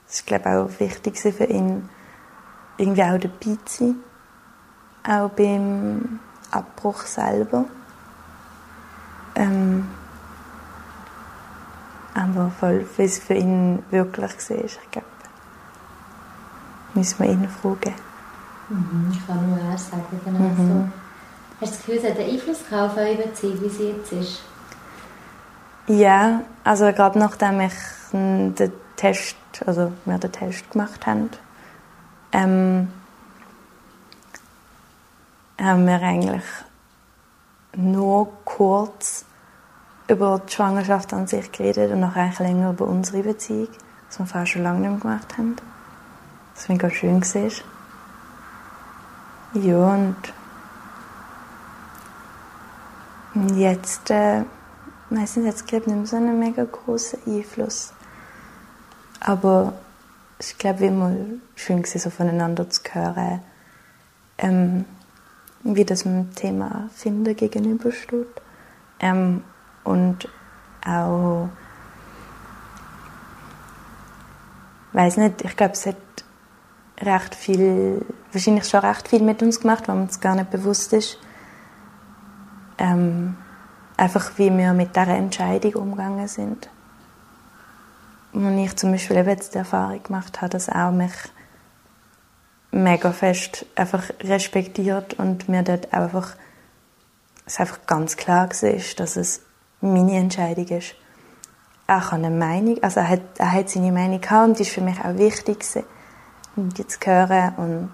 Es 0.09 0.29
war, 0.29 0.39
glaube 0.39 0.49
ich, 0.49 0.77
auch 0.77 0.81
wichtig 0.81 1.19
für 1.19 1.45
ihn, 1.45 1.89
irgendwie 2.79 3.03
auch 3.03 3.19
dabei 3.19 3.59
zu 3.65 3.79
sein. 3.79 3.97
Auch 5.05 5.31
beim 5.31 6.19
Abbruch 6.51 7.03
selber. 7.03 7.67
Ähm, 9.37 9.87
aber 12.15 12.51
voll, 12.59 12.87
wie 12.97 13.03
es 13.03 13.19
für 13.19 13.35
ihn 13.35 13.83
wirklich 13.91 14.51
war, 14.51 14.65
ich 14.65 14.79
glaube, 14.91 15.07
müssen 16.95 17.19
wir 17.23 17.31
ihn 17.31 17.49
fragen. 17.49 17.95
Mhm, 18.69 19.13
ich 19.13 19.27
kann 19.27 19.49
nur 19.49 19.59
er 19.59 19.79
sagen, 19.79 20.21
genau 20.25 20.39
mhm. 20.39 20.57
so. 20.57 20.89
Hast 21.61 21.73
du 21.73 21.77
das 21.77 21.87
Gefühl, 21.87 21.97
es 21.97 22.11
hat 22.11 22.19
einen 22.19 22.31
Einfluss 22.31 22.61
auf 22.73 22.97
eure 22.97 23.15
Beziehung, 23.17 23.61
wie 23.63 23.69
sie 23.69 23.89
jetzt 23.91 24.13
ist? 24.13 24.43
Ja, 25.89 26.41
also 26.65 26.87
gerade 26.93 27.19
nachdem 27.19 27.61
ich 27.61 27.75
den 28.13 28.73
Test, 28.97 29.37
also 29.67 29.93
wir 30.05 30.19
den 30.19 30.33
Test 30.33 30.71
gemacht 30.71 31.07
haben, 31.07 31.31
ähm, 32.33 32.89
haben 35.61 35.87
wir 35.87 36.03
eigentlich 36.03 36.43
nur 37.77 38.33
kurz 38.45 39.25
über 40.09 40.41
die 40.47 40.53
Schwangerschaft 40.53 41.13
an 41.13 41.27
sich 41.27 41.53
geredet 41.53 41.93
und 41.93 42.01
noch 42.01 42.17
eigentlich 42.17 42.39
länger 42.39 42.71
über 42.71 42.87
unsere 42.87 43.23
Beziehung, 43.23 43.69
was 44.09 44.19
wir 44.19 44.27
vorher 44.27 44.47
schon 44.47 44.63
lange 44.63 44.81
nicht 44.81 44.91
mehr 44.91 45.01
gemacht 45.01 45.39
haben. 45.39 45.57
Das 46.55 46.69
war 46.69 46.77
ganz 46.77 46.95
schön. 46.95 47.23
War. 47.23 47.51
Ja, 49.63 49.95
und 49.95 50.17
jetzt 53.57 54.11
äh, 54.11 54.45
meistens 55.11 55.55
es, 55.55 55.65
glaube 55.65 55.91
nicht 55.91 55.97
mehr 55.97 56.07
so 56.07 56.17
einen 56.17 56.39
mega 56.39 56.65
großen 56.65 57.21
Einfluss. 57.27 57.93
Aber 59.21 59.75
ist, 60.39 60.59
glaube 60.59 60.85
ich, 60.85 60.91
immer 60.91 61.15
schön 61.55 61.83
gewesen, 61.83 61.99
so 61.99 62.11
voneinander 62.11 62.69
zu 62.71 62.81
hören, 62.93 63.41
ähm, 64.39 64.85
wie 65.75 65.85
das 65.85 66.03
dem 66.03 66.35
Thema 66.35 66.89
Finden 66.95 67.35
gegenübersteht. 67.35 68.29
Ähm, 69.01 69.43
und 69.85 70.29
auch, 70.85 71.49
weiß 74.93 75.17
nicht, 75.19 75.43
ich 75.43 75.57
glaube, 75.57 75.73
es 75.73 75.87
hat 75.87 75.97
recht 77.01 77.35
viel, 77.35 78.05
wahrscheinlich 78.33 78.69
schon 78.69 78.81
recht 78.81 79.09
viel 79.09 79.23
mit 79.23 79.43
uns 79.43 79.61
gemacht, 79.61 79.89
weil 79.89 79.97
uns 79.97 80.21
gar 80.21 80.35
nicht 80.35 80.51
bewusst 80.51 80.93
ist. 80.93 81.19
Ähm, 82.79 83.37
einfach 83.97 84.33
wie 84.37 84.57
wir 84.57 84.73
mit 84.73 84.95
dieser 84.95 85.09
Entscheidung 85.09 85.75
umgegangen 85.75 86.29
sind. 86.29 86.69
Und 88.33 88.59
ich 88.59 88.77
zum 88.77 88.93
Beispiel 88.93 89.17
eben 89.17 89.31
jetzt 89.31 89.55
die 89.55 89.59
Erfahrung 89.59 90.03
gemacht 90.03 90.43
habe, 90.43 90.51
dass 90.51 90.69
auch 90.69 90.91
mich 90.91 91.13
mega 92.71 93.13
fest 93.13 93.67
einfach 93.75 94.11
respektiert 94.21 95.15
und 95.15 95.49
mir 95.49 95.63
dort 95.63 95.93
einfach 95.93 96.37
es 97.47 97.61
einfach 97.61 97.87
ganz 97.87 98.17
klar 98.17 98.49
war, 98.49 98.81
dass 98.97 99.17
es 99.17 99.43
meine 99.81 100.17
Entscheidung 100.19 100.67
ist. 100.67 100.97
Er 101.87 102.05
hat 102.05 102.13
eine 102.13 102.31
Meinung, 102.31 102.83
also 102.83 103.01
er 103.01 103.09
hat, 103.09 103.21
er 103.39 103.53
hat 103.53 103.71
seine 103.71 103.93
Meinung 103.93 104.21
gehabt 104.21 104.49
und 104.49 104.59
die 104.59 104.63
ist 104.63 104.73
für 104.73 104.81
mich 104.81 104.99
auch 105.01 105.17
wichtig 105.17 105.65
die 106.57 106.87
zu 106.87 106.99
hören 107.05 107.55
und 107.57 107.93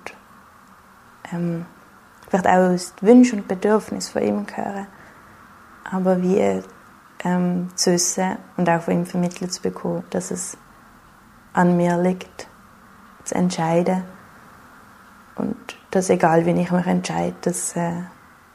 ähm, 1.32 1.66
vielleicht 2.28 2.46
auch 2.46 2.70
die 3.00 3.06
Wünsche 3.06 3.36
und 3.36 3.48
Bedürfnisse 3.48 4.12
von 4.12 4.22
ihm 4.22 4.46
hören. 4.54 4.86
Aber 5.90 6.22
wie 6.22 6.62
ähm, 7.24 7.68
zu 7.74 7.92
wissen 7.92 8.38
und 8.56 8.68
auch 8.70 8.82
von 8.82 8.94
ihm 8.94 9.06
vermittelt 9.06 9.52
zu 9.52 9.60
bekommen, 9.60 10.04
dass 10.10 10.30
es 10.30 10.56
an 11.52 11.76
mir 11.76 11.98
liegt, 11.98 12.46
zu 13.24 13.34
entscheiden 13.34 14.04
und 15.36 15.56
dass 15.90 16.10
egal, 16.10 16.44
wie 16.46 16.50
ich 16.50 16.70
mich 16.70 16.86
entscheide, 16.86 17.34
dass, 17.42 17.76
äh, 17.76 17.92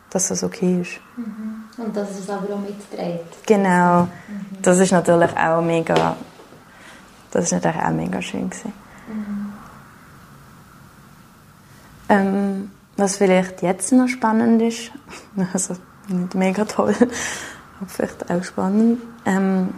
dass 0.10 0.30
das 0.30 0.44
okay 0.44 0.82
ist. 0.82 1.00
Mhm. 1.16 1.64
Und 1.84 1.96
dass 1.96 2.12
es 2.12 2.30
aber 2.30 2.54
auch 2.54 2.60
mitträgt. 2.60 3.46
Genau, 3.46 4.04
mhm. 4.04 4.62
das 4.62 4.80
ist 4.80 4.92
natürlich 4.92 5.36
auch 5.38 5.62
mega, 5.62 6.16
das 7.32 7.46
ist 7.46 7.52
natürlich 7.52 7.82
auch 7.82 7.92
mega 7.92 8.22
schön 8.22 8.50
gewesen. 8.50 8.74
Mhm. 9.08 9.54
Ähm, 12.10 12.72
was 12.96 13.18
vielleicht 13.18 13.62
jetzt 13.62 13.92
noch 13.92 14.08
spannend 14.08 14.62
ist, 14.62 14.92
also 15.54 15.76
nicht 16.08 16.36
mega 16.36 16.66
toll, 16.66 16.96
aber 17.80 17.90
vielleicht 17.90 18.30
auch 18.32 18.44
spannend. 18.44 19.02
Ähm, 19.26 19.74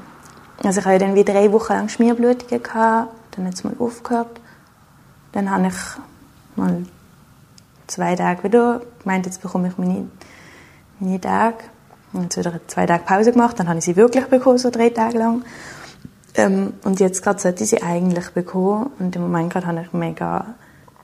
also 0.64 0.80
ich 0.80 0.86
hatte 0.86 1.00
dann 1.00 1.16
wie 1.16 1.24
drei 1.24 1.52
Wochen 1.52 1.74
lang 1.74 1.89
Schmierblutungen 1.89 2.62
gehabt, 2.62 3.14
dann 3.32 3.47
hat 3.47 3.54
es 3.54 3.64
mal 3.64 3.76
aufgehört. 3.80 4.39
Dann 5.32 5.50
habe 5.50 5.68
ich 5.68 5.74
mal 6.60 6.84
zwei 7.89 8.16
Tage 8.16 8.43
wieder 8.43 8.82
gemeint, 9.03 9.26
jetzt 9.26 9.41
bekomme 9.41 9.68
ich 9.70 9.78
meine, 9.78 10.07
meine 10.99 11.20
Tage. 11.20 11.57
Und 12.14 12.24
jetzt 12.24 12.38
wieder 12.38 12.60
zwei 12.68 12.86
Tage 12.86 13.03
Pause 13.03 13.32
gemacht, 13.32 13.60
dann 13.60 13.68
habe 13.68 13.80
ich 13.80 13.86
sie 13.86 13.95
wirklich 13.95 14.26
bekommen, 14.26 14.57
so 14.57 14.70
drei 14.70 14.89
Tage 14.89 15.18
lang. 15.18 15.43
Ähm, 16.36 16.74
und 16.84 16.99
jetzt 16.99 17.24
gerade 17.24 17.39
sollte 17.39 17.64
ich 17.64 17.72
sie 17.72 17.84
eigentlich 17.84 18.30
bekommen. 18.32 18.91
Und 18.99 19.16
im 19.16 19.24
Moment 19.24 19.51
gerade 19.51 19.68
habe 19.68 19.82
ich 19.82 19.93
mega 19.93 20.55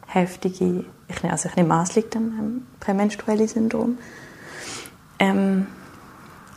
heftige, 0.07 0.85
ich, 1.07 1.23
also 1.23 1.49
ich 1.49 1.55
nehme 1.55 1.81
es 1.81 1.95
liegt 1.95 2.15
am 2.15 2.65
prämenstruelle 2.79 3.47
Syndrom. 3.47 3.97
Ähm, 5.19 5.67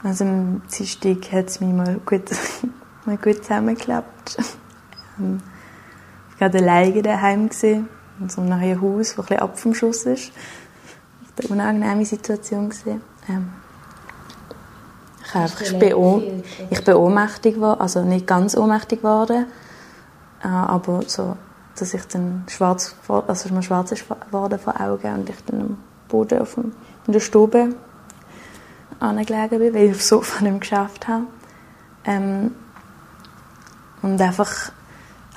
also 0.03 0.24
am 0.24 0.62
Dienstag 0.76 1.32
hat 1.32 1.49
es 1.49 1.61
mich 1.61 1.72
mal 1.72 2.01
gut, 2.07 2.30
mal 3.05 3.16
gut 3.16 3.42
zusammengeklappt. 3.42 4.38
ähm, 5.18 5.40
ich 6.34 6.40
war 6.40 6.51
gerade 6.51 6.64
alleine 6.64 7.03
daheim 7.03 7.49
gesehen 7.49 7.88
in 8.20 8.28
so 8.28 8.40
einem 8.40 8.58
neuen 8.58 8.80
Haus, 8.80 9.10
das 9.10 9.18
ein 9.18 9.22
bisschen 9.22 9.38
ab 9.38 9.58
vom 9.58 9.74
Schuss 9.74 10.04
ist. 10.04 10.32
Das 11.36 11.48
war 11.48 11.56
eine 11.56 11.62
unangenehme 11.62 12.04
Situation. 12.04 12.72
Ähm, 13.28 13.52
ich, 15.24 15.34
einfach, 15.34 15.60
ich, 15.60 15.78
bin 15.78 15.94
ohm, 15.94 16.42
ich 16.70 16.84
bin 16.84 16.94
ohnmächtig 16.94 17.56
geworden, 17.56 17.80
also 17.80 18.02
nicht 18.02 18.26
ganz 18.26 18.56
ohnmächtig 18.56 19.00
geworden, 19.00 19.46
äh, 20.42 20.48
aber 20.48 21.02
so, 21.06 21.36
dass 21.78 21.94
ich 21.94 22.04
dann 22.06 22.44
schwarz, 22.48 22.94
also 23.08 23.54
mir 23.54 23.62
schwarz 23.62 23.90
geworden 23.90 24.58
vor 24.58 24.80
Augen 24.80 25.14
und 25.14 25.30
ich 25.30 25.44
dann 25.46 25.60
am 25.60 25.78
Boden 26.08 26.40
auf 26.40 26.54
dem, 26.54 26.72
in 27.06 27.12
der 27.12 27.20
Stube 27.20 27.74
angelegen 29.00 29.58
bin, 29.58 29.74
weil 29.74 29.84
ich 29.84 29.94
aufs 29.94 30.08
Sofa 30.08 30.42
nicht 30.42 30.50
mehr 30.50 30.60
geschafft 30.60 31.08
habe. 31.08 31.24
Ähm, 32.04 32.54
und 34.02 34.20
einfach 34.20 34.72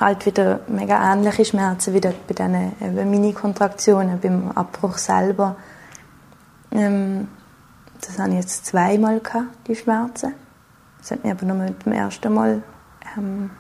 halt 0.02 0.26
wieder 0.26 0.60
mega 0.68 1.14
ähnliche 1.14 1.46
Schmerzen 1.46 1.94
wie 1.94 2.00
bei 2.00 2.14
diesen 2.28 3.10
Mini-Kontraktionen, 3.10 4.20
beim 4.20 4.52
Abbruch 4.52 4.98
selber. 4.98 5.56
Ähm, 6.72 7.28
das 8.02 8.18
hatte 8.18 8.32
ich 8.32 8.38
jetzt 8.38 8.66
zweimal, 8.66 9.20
gehabt, 9.20 9.68
die 9.68 9.76
Schmerzen. 9.76 10.34
Das 11.00 11.12
hat 11.12 11.24
mir 11.24 11.32
aber 11.32 11.46
nur 11.46 11.58
mit 11.58 11.86
dem 11.86 11.94
ersten 11.94 12.34
Mal... 12.34 12.64
Ähm, 13.18 13.52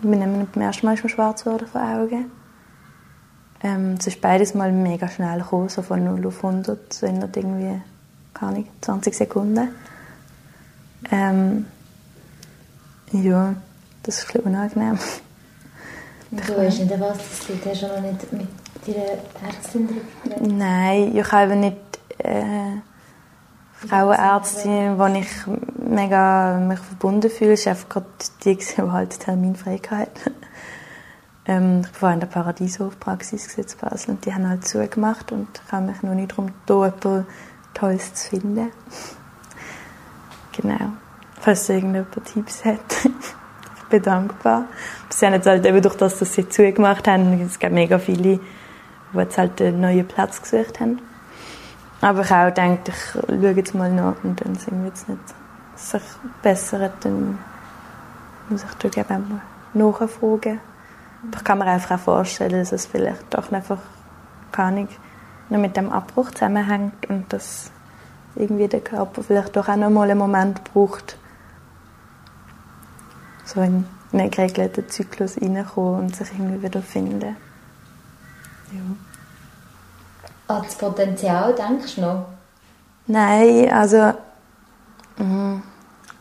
ich 0.00 0.08
bin 0.08 0.38
nicht 0.38 0.52
beim 0.52 0.62
ersten 0.62 0.86
Mal 0.86 0.94
ist 0.94 1.10
schwarz 1.10 1.42
geworden 1.42 1.66
vor 1.66 1.82
Augen. 1.82 2.30
Ähm, 3.62 3.96
es 3.98 4.06
ist 4.06 4.20
beides 4.20 4.54
mal 4.54 4.70
mega 4.70 5.08
schnell 5.08 5.40
gekommen, 5.40 5.68
so 5.68 5.82
von 5.82 6.04
0 6.04 6.24
auf 6.28 6.44
100, 6.44 6.92
so 6.92 7.06
in 7.06 7.20
irgendwie 7.20 7.82
keine 8.32 8.52
Ahnung, 8.52 8.68
20 8.80 9.14
Sekunden. 9.14 9.68
Ähm, 11.10 11.66
ja, 13.12 13.54
das 14.08 14.20
ist 14.20 14.24
ein 14.24 14.42
bisschen 14.42 14.54
unangenehm. 14.54 14.98
du 16.30 16.56
weißt 16.56 16.80
nicht, 16.80 16.98
was 16.98 17.18
das 17.18 17.48
liegt? 17.48 17.66
Hast 17.66 17.82
du 17.82 17.86
noch 17.88 18.00
nicht 18.00 18.32
mit 18.32 18.48
deiner 18.86 19.46
Ärztin 19.46 20.02
darüber 20.24 20.54
Nein, 20.54 21.14
ich 21.14 21.30
habe 21.30 21.56
nicht 21.56 21.76
äh, 22.16 22.78
Frauenärztin, 23.74 24.98
wo 24.98 25.04
ich 25.08 25.28
mega 25.76 26.58
mich 26.58 26.78
verbunden 26.78 27.28
fühle. 27.30 27.52
Es 27.52 27.60
ist 27.60 27.68
einfach 27.68 27.88
gerade 27.90 28.06
die, 28.44 28.56
die 28.56 28.82
halt 28.90 29.20
Terminfrei 29.20 29.78
hatte. 29.90 30.32
ähm, 31.44 31.82
ich 31.92 32.00
war 32.00 32.14
in 32.14 32.20
der 32.20 32.28
Paradieshof-Praxis 32.28 33.58
in 33.58 33.66
Basel 33.78 34.12
und 34.12 34.24
die 34.24 34.32
haben 34.32 34.48
halt 34.48 34.66
zugemacht 34.66 35.32
und 35.32 35.48
ich 35.66 35.70
habe 35.70 35.84
mich 35.84 36.02
noch 36.02 36.14
nicht 36.14 36.30
darum 36.30 36.50
getan, 36.66 37.26
Tolles 37.74 38.14
zu 38.14 38.30
finden. 38.30 38.72
Genau. 40.56 40.92
Falls 41.40 41.68
irgendjemand 41.68 42.24
Tipps 42.24 42.64
hat, 42.64 42.80
bin. 43.88 44.02
Sie 44.02 45.26
haben 45.26 45.34
jetzt 45.34 45.46
halt 45.46 45.66
eben 45.66 45.82
durch 45.82 45.96
das, 45.96 46.18
dass 46.18 46.32
sie 46.32 46.48
zugemacht 46.48 47.08
haben, 47.08 47.40
es 47.40 47.58
gibt 47.58 47.72
mega 47.72 47.98
viele, 47.98 48.40
die 49.12 49.18
jetzt 49.18 49.38
halt 49.38 49.60
einen 49.60 49.80
neuen 49.80 50.06
Platz 50.06 50.40
gesucht 50.42 50.80
haben. 50.80 51.00
Aber 52.00 52.20
ich 52.20 52.30
auch 52.30 52.50
denke, 52.50 52.92
ich 52.92 53.22
schaue 53.26 53.50
jetzt 53.50 53.74
mal 53.74 53.90
nach 53.90 54.14
und 54.22 54.44
dann 54.44 54.54
sind 54.54 54.80
wir 54.80 54.88
jetzt 54.88 55.08
nicht 55.08 55.20
sich 55.74 56.02
bessert, 56.42 56.92
dann 57.00 57.38
muss 58.48 58.64
ich 58.64 58.74
da 58.78 59.02
gerne 59.02 59.24
mal 59.26 59.40
nachfragen. 59.74 60.60
Aber 61.22 61.36
ich 61.36 61.44
kann 61.44 61.58
mir 61.58 61.66
einfach 61.66 61.96
auch 61.96 62.00
vorstellen, 62.00 62.60
dass 62.60 62.72
es 62.72 62.86
vielleicht 62.86 63.34
doch 63.34 63.50
einfach 63.50 63.78
gar 64.52 64.70
nicht 64.70 64.92
noch 65.48 65.58
mit 65.58 65.76
dem 65.76 65.90
Abbruch 65.90 66.30
zusammenhängt 66.30 67.08
und 67.08 67.32
dass 67.32 67.70
irgendwie 68.36 68.68
der 68.68 68.80
Körper 68.80 69.22
vielleicht 69.22 69.56
doch 69.56 69.68
auch 69.68 69.76
noch 69.76 69.90
mal 69.90 70.10
einen 70.10 70.18
Moment 70.18 70.62
braucht, 70.64 71.16
so 73.48 73.62
in 73.62 73.86
einen 74.12 74.30
geregelten 74.30 74.88
Zyklus 74.88 75.40
reinkommen 75.40 76.00
und 76.00 76.16
sich 76.16 76.30
irgendwie 76.32 76.62
wieder 76.62 76.82
finden. 76.82 77.36
Ja. 78.72 80.54
An 80.54 80.62
das 80.62 80.76
Potenzial 80.76 81.54
denkst 81.54 81.94
du 81.96 82.00
noch? 82.02 82.26
Nein, 83.06 83.70
also 83.72 84.12
mh, 85.16 85.62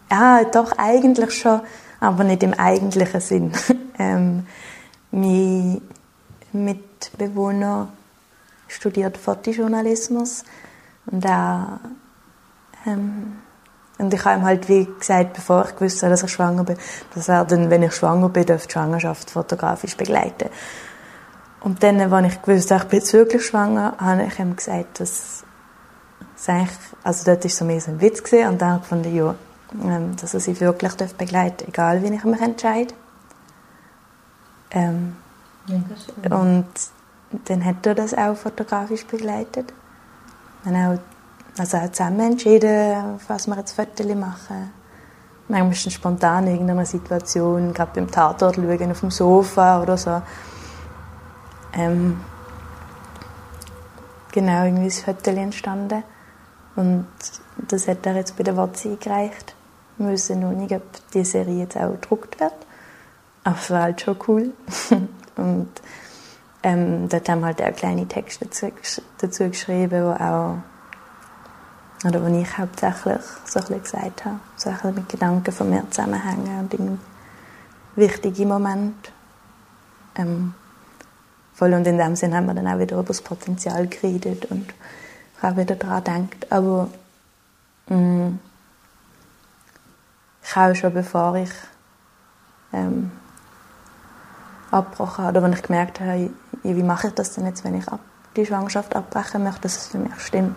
ja, 0.09 0.43
doch 0.45 0.71
eigentlich 0.77 1.33
schon, 1.37 1.61
aber 1.99 2.23
nicht 2.23 2.43
im 2.43 2.53
eigentlichen 2.53 3.21
Sinn. 3.21 3.51
ähm, 3.99 4.47
mein 5.11 5.81
Mitbewohner 6.53 7.89
studiert 8.69 9.17
Fotojournalismus 9.17 10.45
und 11.07 11.25
er 11.25 11.79
ähm, 12.85 13.33
und 13.97 14.13
ich 14.13 14.23
habe 14.25 14.39
ihm 14.39 14.45
halt 14.45 14.69
wie 14.69 14.85
gesagt, 14.85 15.33
bevor 15.33 15.65
ich 15.65 15.75
gewusst 15.75 16.01
habe, 16.03 16.11
dass 16.11 16.23
ich 16.23 16.31
schwanger 16.31 16.63
bin, 16.63 16.77
dass 17.15 17.29
er 17.29 17.45
dann, 17.45 17.69
wenn 17.69 17.83
ich 17.83 17.93
schwanger 17.93 18.29
bin, 18.29 18.45
die 18.45 18.57
Schwangerschaft 18.71 19.31
fotografisch 19.31 19.97
begleiten. 19.97 20.49
Und 21.61 21.81
dann, 21.81 21.99
als 21.99 22.33
ich 22.33 22.41
gewusst 22.41 22.71
habe, 22.71 22.83
ich 22.83 22.89
bin 22.89 22.99
jetzt 22.99 23.13
wirklich 23.13 23.45
schwanger, 23.45 23.95
habe 23.99 24.23
ich 24.23 24.39
ihm 24.39 24.55
gesagt, 24.55 24.99
dass 24.99 25.43
es 26.35 26.49
eigentlich, 26.49 26.77
also 27.03 27.25
dort 27.25 27.43
war 27.43 27.51
so 27.51 27.65
mehr 27.65 27.81
so 27.81 27.91
ein 27.91 28.01
Witz 28.01 28.23
gewesen, 28.23 28.49
und 28.49 28.61
dann 28.61 28.81
habe 28.89 29.01
ich 29.07 29.13
ja, 29.13 29.35
ähm, 29.83 30.15
dass 30.15 30.33
er 30.33 30.39
sie 30.39 30.59
wirklich 30.59 30.93
begleiten 31.17 31.57
darf, 31.57 31.67
egal 31.67 32.03
wie 32.03 32.13
ich 32.13 32.23
mich 32.23 32.41
entscheide. 32.41 32.93
Ähm, 34.71 35.15
ja, 35.67 36.37
und 36.37 36.65
dann 37.45 37.65
hat 37.65 37.85
er 37.85 37.95
das 37.95 38.13
auch 38.13 38.35
fotografisch 38.35 39.05
begleitet. 39.05 39.73
Dann 40.63 40.75
auch 40.75 40.99
also 41.59 41.77
auch 41.77 41.91
zusammen 41.91 42.31
entschieden, 42.31 43.19
was 43.27 43.47
wir 43.47 43.57
jetzt 43.57 43.73
Fotos 43.73 44.05
machen. 44.15 44.71
Manchmal 45.47 45.71
ist 45.71 45.87
es 45.87 45.93
spontan 45.93 46.45
in 46.47 46.53
irgendeiner 46.53 46.85
Situation, 46.85 47.73
gerade 47.73 47.91
beim 47.95 48.11
Tatort 48.11 48.55
schauen, 48.55 48.91
auf 48.91 48.99
dem 48.99 49.11
Sofa 49.11 49.81
oder 49.81 49.97
so. 49.97 50.21
Ähm, 51.73 52.19
genau, 54.31 54.65
irgendwie 54.65 54.87
ist 54.87 55.05
Foto 55.05 55.31
entstanden. 55.31 56.03
Und 56.75 57.07
das 57.57 57.87
hat 57.87 58.05
er 58.05 58.15
jetzt 58.15 58.35
bei 58.35 58.43
der 58.43 58.57
WhatsApp 58.57 58.93
eingereicht. 58.93 59.55
Wir 59.97 60.09
wissen 60.09 60.41
noch 60.41 60.51
nicht, 60.51 60.73
ob 60.73 60.83
die 61.13 61.23
Serie 61.23 61.59
jetzt 61.59 61.77
auch 61.77 61.91
gedruckt 61.91 62.39
wird. 62.39 62.53
Aber 63.43 63.55
es 63.57 63.71
war 63.71 63.81
halt 63.83 64.01
schon 64.01 64.17
cool. 64.27 64.51
und 65.37 65.69
ähm, 66.63 67.07
dort 67.07 67.29
haben 67.29 67.39
wir 67.39 67.47
halt 67.47 67.61
auch 67.61 67.73
kleine 67.73 68.07
Texte 68.07 68.45
dazu, 68.45 68.71
dazu 69.19 69.49
geschrieben, 69.49 70.03
wo 70.03 70.11
auch 70.11 70.57
oder 72.07 72.23
wo 72.23 72.27
ich 72.27 72.57
hauptsächlich 72.57 73.21
so 73.45 73.59
ein 73.59 73.83
gesagt 73.83 74.25
habe, 74.25 74.39
so 74.55 74.69
ein 74.69 74.95
mit 74.95 75.09
Gedanken 75.09 75.51
von 75.51 75.69
mir 75.69 75.83
zusammenhängen 75.89 76.59
und 76.59 76.73
in 76.73 76.99
wichtige 77.95 78.45
Momente. 78.45 79.11
Ähm, 80.15 80.53
voll. 81.53 81.73
Und 81.73 81.85
in 81.85 81.97
dem 81.97 82.15
Sinn 82.15 82.35
haben 82.35 82.45
wir 82.45 82.53
dann 82.53 82.67
auch 82.67 82.79
wieder 82.79 82.95
über 82.95 83.07
das 83.07 83.21
Potenzial 83.21 83.87
geredet 83.87 84.45
und 84.45 84.73
ich 85.35 85.43
habe 85.43 85.61
wieder 85.61 85.75
daran 85.75 86.03
gedacht, 86.29 86.51
aber 86.51 86.89
mh, 87.87 87.97
mm, 87.97 88.39
ich 90.43 90.55
habe 90.55 90.75
schon 90.75 90.93
bevor 90.93 91.35
ich 91.35 91.51
ähm, 92.73 93.11
abgebrochen 94.71 95.25
habe, 95.25 95.37
oder 95.37 95.43
wenn 95.43 95.53
ich 95.53 95.61
gemerkt 95.61 95.99
habe, 95.99 96.29
wie 96.63 96.83
mache 96.83 97.07
ich 97.07 97.13
das 97.13 97.33
denn 97.33 97.45
jetzt, 97.45 97.63
wenn 97.63 97.75
ich 97.75 97.87
ab, 97.87 97.99
die 98.35 98.45
Schwangerschaft 98.45 98.95
abbrechen 98.95 99.43
möchte, 99.43 99.61
dass 99.61 99.77
es 99.77 99.87
für 99.87 99.97
mich 99.97 100.17
stimmt 100.19 100.55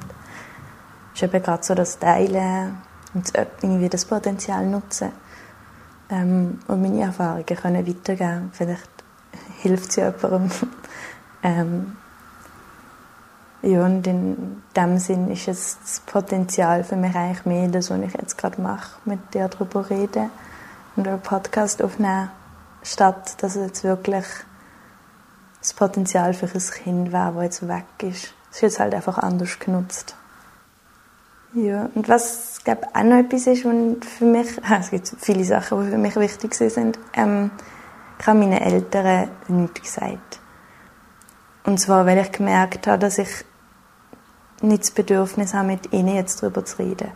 ist 1.14 1.22
eben 1.22 1.42
gerade 1.42 1.62
so 1.62 1.74
das 1.74 1.98
Teilen 1.98 2.78
und 3.14 3.32
irgendwie 3.62 3.88
das 3.88 4.04
Potenzial 4.04 4.66
nutzen 4.66 5.12
ähm, 6.10 6.58
und 6.66 6.82
meine 6.82 7.02
Erfahrungen 7.02 7.46
können 7.46 7.86
weitergeben. 7.86 8.50
Vielleicht 8.52 8.90
hilft 9.62 9.90
es 9.90 9.96
jemandem. 9.96 10.50
ähm, 11.42 11.96
ja, 13.62 13.84
und 13.84 14.06
in 14.06 14.62
dem 14.74 14.98
Sinn 14.98 15.30
ist 15.30 15.46
es 15.46 15.78
das 15.82 16.00
Potenzial 16.06 16.82
für 16.82 16.96
mich 16.96 17.14
eigentlich 17.14 17.44
mehr 17.44 17.68
das, 17.68 17.90
was 17.90 18.00
ich 18.00 18.14
jetzt 18.14 18.38
gerade 18.38 18.60
mache, 18.60 18.98
mit 19.04 19.34
dir 19.34 19.48
darüber 19.48 19.88
reden 19.90 20.30
und 20.96 21.06
einen 21.06 21.20
Podcast 21.20 21.82
aufnehmen, 21.82 22.30
statt 22.82 23.42
dass 23.42 23.56
es 23.56 23.66
jetzt 23.66 23.84
wirklich 23.84 24.24
das 25.60 25.74
Potenzial 25.74 26.32
für 26.32 26.46
ein 26.46 26.70
Kind 26.82 27.12
wäre, 27.12 27.34
das 27.34 27.42
jetzt 27.44 27.68
weg 27.68 27.84
ist. 27.98 28.34
Es 28.50 28.56
ist 28.56 28.62
jetzt 28.62 28.80
halt 28.80 28.94
einfach 28.94 29.18
anders 29.18 29.58
genutzt. 29.58 30.16
Ja, 31.52 31.90
und 31.96 32.08
was 32.08 32.60
glaube 32.62 32.82
auch 32.94 33.02
noch 33.02 33.16
etwas 33.16 33.48
ist, 33.48 33.64
und 33.64 34.04
für 34.04 34.24
mich, 34.24 34.48
es 34.80 34.90
gibt 34.90 35.12
viele 35.18 35.44
Sachen, 35.44 35.84
die 35.84 35.90
für 35.90 35.98
mich 35.98 36.16
wichtig 36.16 36.54
sind, 36.54 36.98
ähm, 37.14 37.50
ich 38.18 38.26
habe 38.26 38.38
meinen 38.38 38.58
Eltern 38.58 39.30
nichts 39.48 39.80
gesagt. 39.80 40.40
Und 41.64 41.78
zwar, 41.78 42.06
weil 42.06 42.18
ich 42.18 42.30
gemerkt 42.32 42.86
habe, 42.86 42.98
dass 42.98 43.18
ich 43.18 43.28
nicht 44.60 44.82
das 44.82 44.90
Bedürfnis 44.90 45.54
habe, 45.54 45.68
mit 45.68 45.92
ihnen 45.92 46.14
jetzt 46.14 46.42
darüber 46.42 46.64
zu 46.64 46.78
reden. 46.78 47.10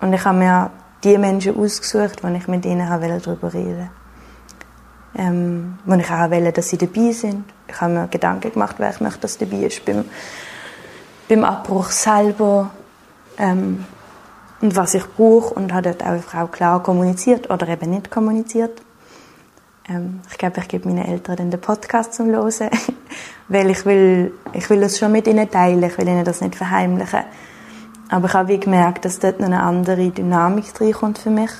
Und 0.00 0.12
ich 0.12 0.24
habe 0.24 0.38
mir 0.38 0.70
die 1.04 1.18
Menschen 1.18 1.56
ausgesucht, 1.56 2.22
die 2.22 2.36
ich 2.36 2.48
mit 2.48 2.64
ihnen 2.64 2.88
darüber 2.88 3.52
reden 3.52 3.78
wollte. 3.78 3.90
Ähm, 5.16 5.78
wo 5.84 5.94
ich 5.94 6.10
auch 6.10 6.30
wollte, 6.30 6.52
dass 6.52 6.68
sie 6.68 6.78
dabei 6.78 7.10
sind. 7.10 7.44
Ich 7.66 7.80
habe 7.80 7.92
mir 7.92 8.08
Gedanken 8.08 8.52
gemacht, 8.52 8.76
wer 8.78 8.90
ich 8.90 9.00
möchte, 9.00 9.20
dass 9.20 9.36
dabei 9.36 9.64
ist 9.64 9.84
beim, 9.84 10.04
beim 11.28 11.44
Abbruch 11.44 11.90
selber 11.90 12.70
ähm, 13.40 13.86
und 14.60 14.76
was 14.76 14.94
ich 14.94 15.06
brauche 15.16 15.54
und 15.54 15.72
hat 15.72 15.86
dort 15.86 16.04
auch 16.04 16.20
Frau 16.20 16.46
klar 16.46 16.82
kommuniziert 16.82 17.50
oder 17.50 17.66
eben 17.68 17.90
nicht 17.90 18.10
kommuniziert. 18.10 18.82
Ähm, 19.88 20.20
ich 20.30 20.36
glaube, 20.36 20.60
ich 20.60 20.68
gebe 20.68 20.88
meinen 20.88 21.06
Eltern 21.06 21.36
dann 21.36 21.50
den 21.50 21.60
Podcast 21.60 22.12
zum 22.12 22.26
Hören, 22.26 22.52
weil 23.48 23.70
ich 23.70 23.86
will, 23.86 24.34
ich 24.52 24.68
will 24.68 24.80
das 24.80 24.98
schon 24.98 25.12
mit 25.12 25.26
ihnen 25.26 25.50
teilen, 25.50 25.82
ich 25.82 25.96
will 25.96 26.06
ihnen 26.06 26.24
das 26.24 26.42
nicht 26.42 26.54
verheimlichen. 26.54 27.24
Aber 28.10 28.26
ich 28.26 28.34
habe 28.34 28.48
wie 28.48 28.60
gemerkt, 28.60 29.04
dass 29.04 29.18
dort 29.18 29.40
eine 29.40 29.62
andere 29.62 30.10
Dynamik 30.10 30.78
reinkommt 30.78 31.18
für 31.18 31.30
mich, 31.30 31.50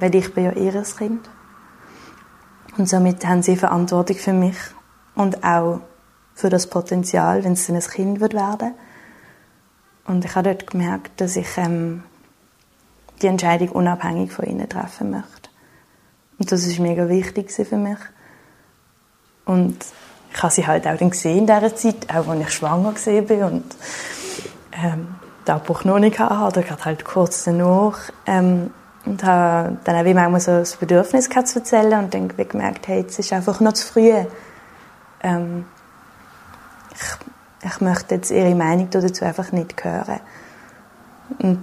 weil 0.00 0.14
ich 0.14 0.34
bin 0.34 0.46
ja 0.46 0.52
ihr 0.52 0.82
Kind. 0.82 1.28
Und 2.76 2.88
somit 2.88 3.24
haben 3.26 3.42
sie 3.42 3.56
Verantwortung 3.56 4.16
für 4.16 4.32
mich 4.32 4.56
und 5.14 5.44
auch 5.44 5.80
für 6.34 6.48
das 6.48 6.66
Potenzial, 6.66 7.44
wenn 7.44 7.52
es 7.52 7.68
ein 7.68 7.78
Kind 7.78 8.20
wird 8.20 8.34
werden 8.34 8.72
und 10.06 10.24
ich 10.24 10.34
habe 10.34 10.48
dort 10.54 10.70
gemerkt, 10.70 11.20
dass 11.20 11.36
ich 11.36 11.48
ähm, 11.56 12.02
die 13.22 13.26
Entscheidung 13.26 13.70
unabhängig 13.70 14.32
von 14.32 14.46
ihnen 14.46 14.68
treffen 14.68 15.10
möchte. 15.10 15.50
Und 16.38 16.50
das 16.50 16.66
ist 16.66 16.78
mega 16.78 17.08
wichtig 17.08 17.52
für 17.52 17.76
mich. 17.76 17.98
Und 19.44 19.76
ich 20.32 20.42
habe 20.42 20.52
sie 20.52 20.66
halt 20.66 20.86
auch 20.86 20.96
dann 20.96 21.10
gesehen 21.10 21.38
in 21.38 21.46
dieser 21.46 21.74
Zeit, 21.74 22.08
auch 22.14 22.28
als 22.28 22.40
ich 22.40 22.50
schwanger 22.50 22.94
war 22.94 23.46
und 23.52 23.64
ähm, 24.72 25.14
den 25.46 25.54
Abbruch 25.54 25.84
noch 25.84 25.98
nicht 25.98 26.18
hatte, 26.18 26.58
oder 26.58 26.66
gerade 26.66 26.84
halt 26.84 27.04
kurz 27.04 27.44
danach. 27.44 27.98
Ähm, 28.26 28.70
und 29.06 29.24
habe 29.24 29.78
dann 29.84 29.96
auch 29.96 30.14
manchmal 30.14 30.40
so 30.40 30.52
das 30.52 30.76
Bedürfnis 30.76 31.28
gehabt 31.28 31.48
zu 31.48 31.60
erzählen 31.60 32.04
und 32.04 32.14
dann 32.14 32.28
gemerkt, 32.28 32.86
hey, 32.88 33.00
jetzt 33.00 33.18
ist 33.18 33.32
einfach 33.32 33.60
noch 33.60 33.72
zu 33.72 33.86
früh. 33.86 34.12
Ähm, 35.22 35.64
ich 36.92 37.29
ich 37.62 37.80
möchte 37.80 38.14
jetzt 38.14 38.30
ihre 38.30 38.54
Meinung 38.54 38.88
dazu 38.90 39.24
einfach 39.24 39.52
nicht 39.52 39.84
hören. 39.84 40.20
Und 41.38 41.62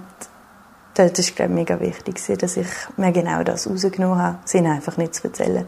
das 0.94 1.18
ist, 1.18 1.36
glaube 1.36 1.52
ich, 1.52 1.56
mega 1.56 1.80
wichtig, 1.80 2.20
dass 2.38 2.56
ich 2.56 2.68
mir 2.96 3.12
genau 3.12 3.42
das 3.42 3.68
rausgenommen 3.68 4.18
habe, 4.18 4.38
sie 4.44 4.58
einfach 4.58 4.96
nicht 4.96 5.14
zu 5.14 5.24
erzählen. 5.24 5.66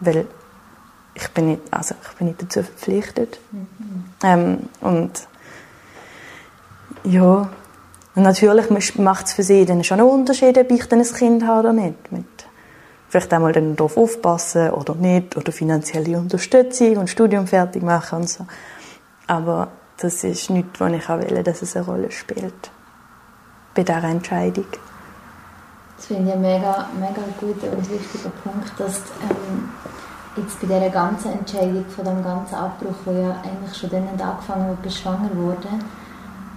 Weil 0.00 0.26
ich 1.14 1.28
bin 1.30 1.46
nicht, 1.48 1.62
also 1.70 1.94
ich 2.02 2.18
bin 2.18 2.28
nicht 2.28 2.42
dazu 2.42 2.62
verpflichtet. 2.62 3.38
Mhm. 3.50 4.04
Ähm, 4.22 4.58
und 4.80 5.26
ja, 7.04 7.50
und 8.14 8.22
natürlich 8.22 8.98
macht 8.98 9.26
es 9.26 9.32
für 9.32 9.42
sie 9.42 9.64
dann 9.64 9.82
schon 9.84 10.00
einen 10.00 10.08
Unterschied, 10.08 10.58
ob 10.58 10.70
ich 10.70 10.86
dann 10.86 11.00
ein 11.00 11.12
Kind 11.12 11.46
habe 11.46 11.60
oder 11.60 11.72
nicht. 11.72 12.12
Mit 12.12 12.26
vielleicht 13.08 13.32
einmal 13.32 13.52
dann 13.52 13.76
darauf 13.76 13.96
aufpassen 13.96 14.70
oder 14.70 14.94
nicht, 14.94 15.36
oder 15.36 15.52
finanzielle 15.52 16.18
Unterstützung 16.18 16.96
und 16.96 17.10
Studium 17.10 17.46
fertig 17.46 17.82
machen 17.82 18.20
und 18.20 18.28
so. 18.28 18.46
Aber 19.26 19.68
das 19.98 20.24
ist 20.24 20.50
nichts, 20.50 20.80
was 20.80 20.92
ich 20.92 21.08
will, 21.08 21.42
dass 21.42 21.62
es 21.62 21.76
eine 21.76 21.86
Rolle 21.86 22.10
spielt 22.10 22.70
bei 23.74 23.82
dieser 23.82 24.04
Entscheidung. 24.04 24.66
Das 25.96 26.06
finde 26.06 26.30
ich 26.30 26.34
ein 26.34 26.42
mega, 26.42 26.88
mega 26.98 27.22
guter 27.40 27.76
und 27.76 27.90
wichtiger 27.90 28.30
Punkt, 28.42 28.72
dass 28.78 28.96
ähm, 29.22 29.70
jetzt 30.36 30.60
bei 30.60 30.66
dieser 30.66 30.90
ganzen 30.90 31.32
Entscheidung 31.32 31.86
von 31.86 32.04
dem 32.04 32.24
ganzen 32.24 32.56
Abbruch, 32.56 32.96
wo 33.04 33.12
ja 33.12 33.40
eigentlich 33.42 33.76
schon 33.76 33.90
dann 33.90 34.08
angefangen 34.20 34.68
hat, 34.68 34.82
bis 34.82 34.98
schwanger 34.98 35.30
wurde, 35.34 35.68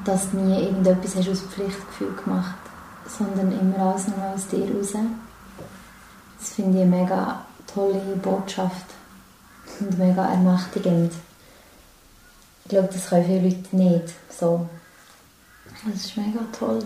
dass 0.03 0.32
du 0.32 0.38
nie 0.38 0.63
irgendetwas 0.63 1.16
hast 1.16 1.30
aus 1.30 1.41
Pflichtgefühl 1.41 2.13
gemacht 2.24 2.55
sondern 3.07 3.51
immer 3.51 3.91
alles 3.91 4.07
nur 4.07 4.26
aus 4.34 4.47
dir 4.47 4.66
raus. 4.76 4.93
Das 6.39 6.49
finde 6.49 6.80
ich 6.80 6.84
eine 6.84 6.95
mega 6.95 7.45
tolle 7.72 7.99
Botschaft 8.22 8.86
und 9.80 9.97
mega 9.97 10.26
ermächtigend. 10.26 11.13
Ich 12.66 12.70
glaube, 12.70 12.89
das 12.91 13.09
können 13.09 13.26
viele 13.26 13.49
Leute 13.49 13.76
nicht. 13.76 14.13
So. 14.28 14.68
Das 15.86 16.03
ist 16.03 16.18
mega 16.18 16.39
toll. 16.57 16.84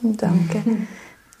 Danke. 0.00 0.62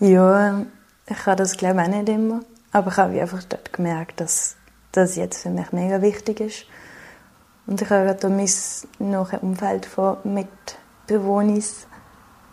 ja, 0.00 0.66
ich 1.06 1.26
habe 1.26 1.36
das 1.36 1.56
glaube 1.56 1.80
ich 1.80 1.86
auch 1.86 1.90
nicht 1.90 2.08
immer. 2.10 2.40
Aber 2.72 2.90
ich 2.90 2.96
habe 2.98 3.18
einfach 3.18 3.42
dort 3.44 3.72
gemerkt, 3.72 4.20
dass 4.20 4.56
das 4.92 5.16
jetzt 5.16 5.42
für 5.42 5.48
mich 5.48 5.72
mega 5.72 6.02
wichtig 6.02 6.40
ist. 6.40 6.66
Und 7.66 7.80
ich 7.80 7.88
habe 7.88 8.04
gerade 8.04 8.28
mein 8.28 8.50
noch 8.98 9.32
ein 9.32 9.40
Umfeld 9.40 9.86
von 9.86 10.18
Mitbewohnern, 10.24 11.64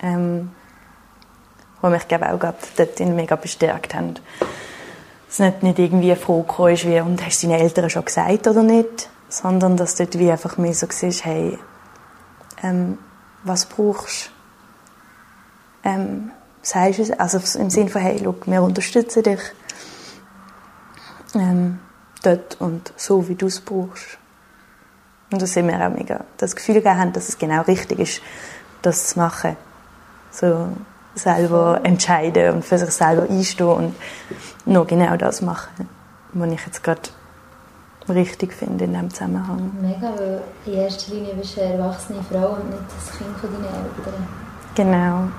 ähm, 0.01 0.51
die 1.83 1.87
mich 1.87 2.07
glaube 2.07 2.31
auch 2.31 2.39
gerade 2.39 2.57
dort 2.77 2.99
mega 3.01 3.35
bestärkt 3.35 3.95
haben. 3.95 4.13
Dass 4.13 4.49
es 5.29 5.39
nicht, 5.39 5.63
nicht 5.63 5.79
irgendwie 5.79 6.11
eine 6.11 6.19
Frage 6.21 6.71
ist, 6.71 6.87
wie, 6.87 7.01
und 7.01 7.25
hast 7.25 7.43
du 7.43 7.47
deinen 7.47 7.59
Eltern 7.59 7.89
schon 7.89 8.05
gesagt 8.05 8.47
oder 8.47 8.63
nicht? 8.63 9.09
Sondern 9.30 9.78
dass 9.78 9.95
dort 9.95 10.17
wie 10.17 10.32
einfach 10.32 10.57
mehr 10.57 10.73
so 10.73 10.88
war, 10.88 11.11
hey, 11.23 11.59
ähm, 12.63 12.97
was 13.43 13.65
brauchst 13.65 14.32
du? 15.84 15.89
Ähm, 15.89 16.32
sagst 16.61 16.99
es, 16.99 17.11
also 17.11 17.39
im 17.59 17.69
Sinne 17.69 17.89
von, 17.89 18.01
hey, 18.01 18.17
look, 18.17 18.47
wir 18.47 18.61
unterstützen 18.63 19.23
dich 19.23 19.39
ähm, 21.36 21.80
dort 22.23 22.59
und 22.59 22.91
so, 22.95 23.28
wie 23.28 23.36
du 23.36 23.47
es 23.47 23.61
brauchst. 23.61 24.17
Und 25.32 25.41
da 25.41 25.45
sind 25.45 25.67
wir 25.67 25.86
auch 25.86 25.93
mega 25.93 26.23
das 26.38 26.55
Gefühl 26.55 26.84
haben, 26.86 27.13
dass 27.13 27.30
es 27.30 27.38
genau 27.38 27.61
richtig 27.63 27.99
ist, 27.99 28.21
das 28.82 29.09
zu 29.09 29.19
machen. 29.19 29.57
So 30.32 30.69
selber 31.15 31.80
entscheiden 31.84 32.55
und 32.55 32.65
für 32.65 32.78
sich 32.78 32.91
selber 32.91 33.30
einstehen 33.30 33.67
und 33.67 33.95
nur 34.65 34.86
genau 34.86 35.15
das 35.15 35.41
machen, 35.41 35.89
was 36.34 36.51
ich 36.51 36.65
jetzt 36.65 36.84
gerade 36.84 37.01
richtig 38.10 38.53
finde 38.53 38.86
in 38.86 38.93
diesem 38.93 39.10
Zusammenhang. 39.10 39.72
Mega, 39.82 40.14
weil 40.18 40.41
in 40.66 40.74
erster 40.74 41.14
Linie 41.14 41.34
bist 41.36 41.58
du 41.58 41.62
eine 41.62 41.74
erwachsene 41.74 42.20
Frau 42.24 42.56
und 42.56 42.70
nicht 42.70 42.84
das 42.95 43.18
Kind 43.18 43.38
von 43.38 43.49
deinen 43.51 43.66
Eltern. 43.66 44.28
Genau. 44.76 45.30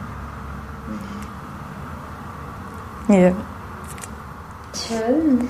Ja. 3.09 3.33
Schön. 4.75 5.49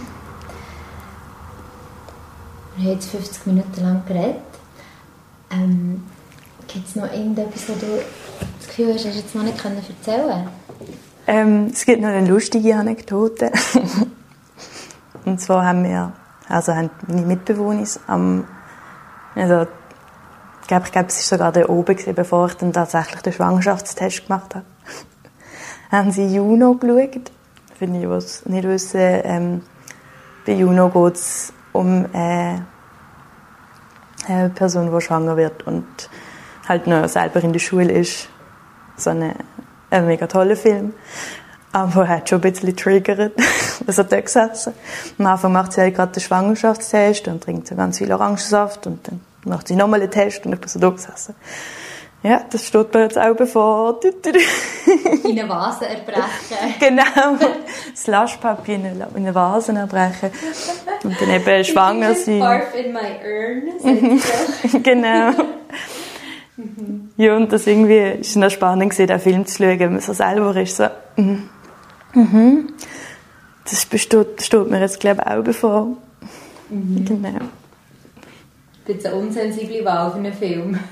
Wir 2.77 2.85
haben 2.85 2.93
jetzt 2.93 3.11
50 3.11 3.47
Minuten 3.47 3.81
lang 3.83 4.03
geredet. 4.07 4.37
Ähm, 5.51 6.03
Gibt 6.69 6.89
es 6.89 6.97
noch 6.97 7.11
irgendetwas, 7.11 7.69
wo 7.69 7.73
du 7.75 8.03
das 8.59 8.69
Gefühl 8.69 8.93
hast, 8.93 9.07
hast 9.07 9.15
du 9.15 9.21
jetzt 9.21 9.35
noch 9.35 9.43
nicht 9.43 9.59
können 9.59 9.77
erzählen 9.77 10.49
Ähm, 11.27 11.71
es 11.73 11.87
gibt 11.87 12.03
noch 12.03 12.09
eine 12.09 12.29
lustige 12.29 12.77
Anekdote. 12.77 13.51
Und 15.25 15.41
zwar 15.41 15.65
haben 15.65 15.85
wir, 15.85 16.13
also 16.49 16.75
haben 16.75 16.91
meine 17.07 17.27
Mitbewohner 17.27 17.87
am, 18.07 18.47
also, 19.35 19.67
ich 20.63 20.69
glaube, 20.69 20.87
ich 20.87 20.93
glaube, 20.93 21.09
es 21.09 21.31
war 21.31 21.39
sogar 21.39 21.53
der 21.53 21.71
oben, 21.71 21.97
gewesen, 21.97 22.15
bevor 22.15 22.49
ich 22.49 22.55
dann 22.55 22.73
tatsächlich 22.73 23.23
den 23.23 23.33
Schwangerschaftstest 23.33 24.27
gemacht 24.27 24.55
habe. 24.55 24.65
haben 25.91 26.11
sie 26.11 26.35
Juno 26.35 26.75
geschaut. 26.75 27.31
Für 27.79 27.87
die, 27.87 28.01
die 28.01 28.05
es 28.07 28.47
nicht 28.47 28.67
wissen, 28.67 29.01
ähm, 29.01 29.63
bei 30.47 30.53
Juno 30.53 30.89
geht 30.89 31.17
es 31.17 31.53
um 31.73 32.07
äh, 32.15 32.59
eine 34.27 34.49
Person, 34.51 34.91
die 34.91 35.01
schwanger 35.01 35.37
wird 35.37 35.67
und 35.67 35.87
halt 36.69 36.87
noch 36.87 37.09
selber 37.09 37.43
in 37.43 37.53
der 37.53 37.61
Schule 37.61 37.93
ist. 37.93 38.29
So 38.97 39.11
ein 39.11 39.35
mega 39.91 40.27
toller 40.27 40.57
Film. 40.57 40.95
Aber 41.77 42.05
er 42.05 42.09
hat 42.09 42.29
schon 42.31 42.39
ein 42.39 42.51
bisschen 42.51 42.75
triggert, 42.75 43.33
dass 43.87 43.99
er 43.99 44.05
da 44.05 44.19
gesessen 44.19 44.73
Am 45.19 45.27
Anfang 45.27 45.53
macht 45.53 45.75
sie 45.75 45.83
halt 45.83 45.95
gerade 45.95 46.11
den 46.11 46.23
Schwangerschaftstest 46.23 47.29
und 47.29 47.45
trinkt 47.45 47.69
so 47.69 47.75
ganz 47.75 47.99
viel 47.99 48.11
Orangensaft 48.11 48.87
und 48.87 49.07
dann 49.07 49.21
macht 49.45 49.69
sie 49.69 49.77
nochmal 49.77 50.01
einen 50.01 50.11
Test 50.11 50.47
und 50.47 50.55
ich 50.55 50.59
bin 50.59 50.71
so 50.71 50.79
da 50.79 50.89
gesessen. 50.89 51.35
Ja, 52.23 52.41
das 52.51 52.67
steht 52.67 52.95
mir 52.95 53.03
jetzt 53.03 53.19
auch 53.19 53.37
bevor. 53.37 54.01
Deine 54.01 54.39
Vase 55.51 55.87
erbrechen. 55.87 56.25
genau. 56.81 57.37
Das 57.91 58.07
Laschpapier 58.07 58.77
in 58.77 59.03
eine 59.15 59.35
Vase 59.35 59.73
erbrechen. 59.73 60.31
Und 61.05 61.21
dann 61.21 61.31
eben 61.31 61.65
schwanger 61.65 62.15
sein. 62.15 62.39
Barf 62.39 62.75
in 62.75 62.93
my 62.95 63.01
urn, 63.23 64.83
genau. 64.83 65.33
Ja, 67.19 67.37
und 67.37 67.53
das 67.53 67.67
irgendwie 67.67 67.99
ist 68.21 68.31
es 68.31 68.37
noch 68.37 68.51
spannend 68.51 68.97
den 68.99 69.21
Film 69.21 69.45
zu 69.45 69.63
schauen, 69.63 69.79
wenn 69.79 69.93
man 69.93 70.01
so 70.01 70.15
selber 70.15 70.57
ist, 70.57 70.77
so, 70.77 70.87
mhm. 71.17 71.51
Mhm. 72.17 72.73
Das 73.65 73.85
besteht, 73.85 74.43
steht 74.43 74.71
mir 74.71 74.81
jetzt, 74.81 75.01
glaube 75.01 75.23
ich, 75.25 75.31
auch 75.31 75.43
bevor. 75.43 75.89
Mhm. 76.71 77.05
Genau. 77.05 77.29
Ein 77.29 77.51
bisschen 78.85 79.13
unsensible 79.13 79.85
Wahl 79.85 80.11
für 80.11 80.19
einen 80.19 80.33
Film. 80.33 80.79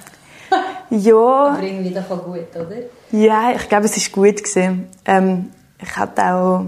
Ja. 0.91 1.14
Aber 1.16 1.62
irgendwie 1.62 1.93
doch 1.93 2.09
auch 2.09 2.25
gut, 2.25 2.55
oder? 2.55 2.77
Ja, 3.11 3.51
ich 3.53 3.68
glaube, 3.68 3.87
es 3.87 3.97
war 3.97 4.22
gut. 4.22 4.37
Gewesen. 4.37 4.87
Ähm, 5.05 5.51
ich 5.83 5.97
hatte 5.97 6.22
auch... 6.27 6.66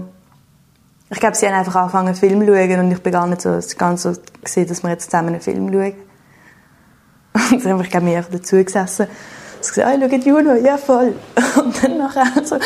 Ich 1.09 1.19
glaube, 1.19 1.35
sie 1.35 1.47
haben 1.47 1.53
einfach 1.53 1.75
angefangen, 1.75 2.13
Film 2.15 2.41
zu 2.41 2.47
schauen 2.47 2.79
und 2.79 2.91
ich 2.91 3.01
bin 3.01 3.13
gar 3.13 3.27
nicht 3.27 3.41
so, 3.41 3.51
es 3.51 3.77
nicht 3.77 3.99
so 3.99 4.13
gesehen, 4.43 4.67
dass 4.67 4.83
wir 4.83 4.89
jetzt 4.89 5.05
zusammen 5.05 5.29
einen 5.29 5.39
Film 5.39 5.71
schauen. 5.71 5.93
Und 7.51 7.63
dann 7.63 7.73
habe 7.73 7.83
ich, 7.83 7.89
glaube 7.89 8.09
ich, 8.09 8.25
dazu 8.25 8.61
gesessen 8.61 9.07
und 9.57 9.67
gesagt, 9.67 9.87
ah, 9.87 10.09
schau 10.09 10.15
Juno, 10.17 10.55
ja 10.55 10.77
voll. 10.77 11.15
Und 11.57 11.83
dann 11.83 11.97
nachher 11.97 12.43
so, 12.43 12.57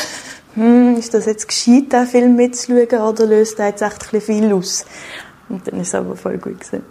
hm, 0.55 0.97
ist 0.97 1.13
das 1.13 1.25
jetzt 1.25 1.47
gescheit, 1.47 1.91
den 1.91 2.05
Film 2.05 2.35
mitzuschauen 2.35 3.01
oder 3.01 3.25
löst 3.25 3.57
der 3.57 3.67
jetzt 3.67 3.81
echt 3.81 4.13
ein 4.13 4.21
viel 4.21 4.53
aus? 4.53 4.85
Und 5.49 5.67
dann 5.67 5.79
ist 5.79 5.89
es 5.89 5.95
aber 5.95 6.15
voll 6.15 6.37
gut 6.37 6.59
gewesen. 6.59 6.83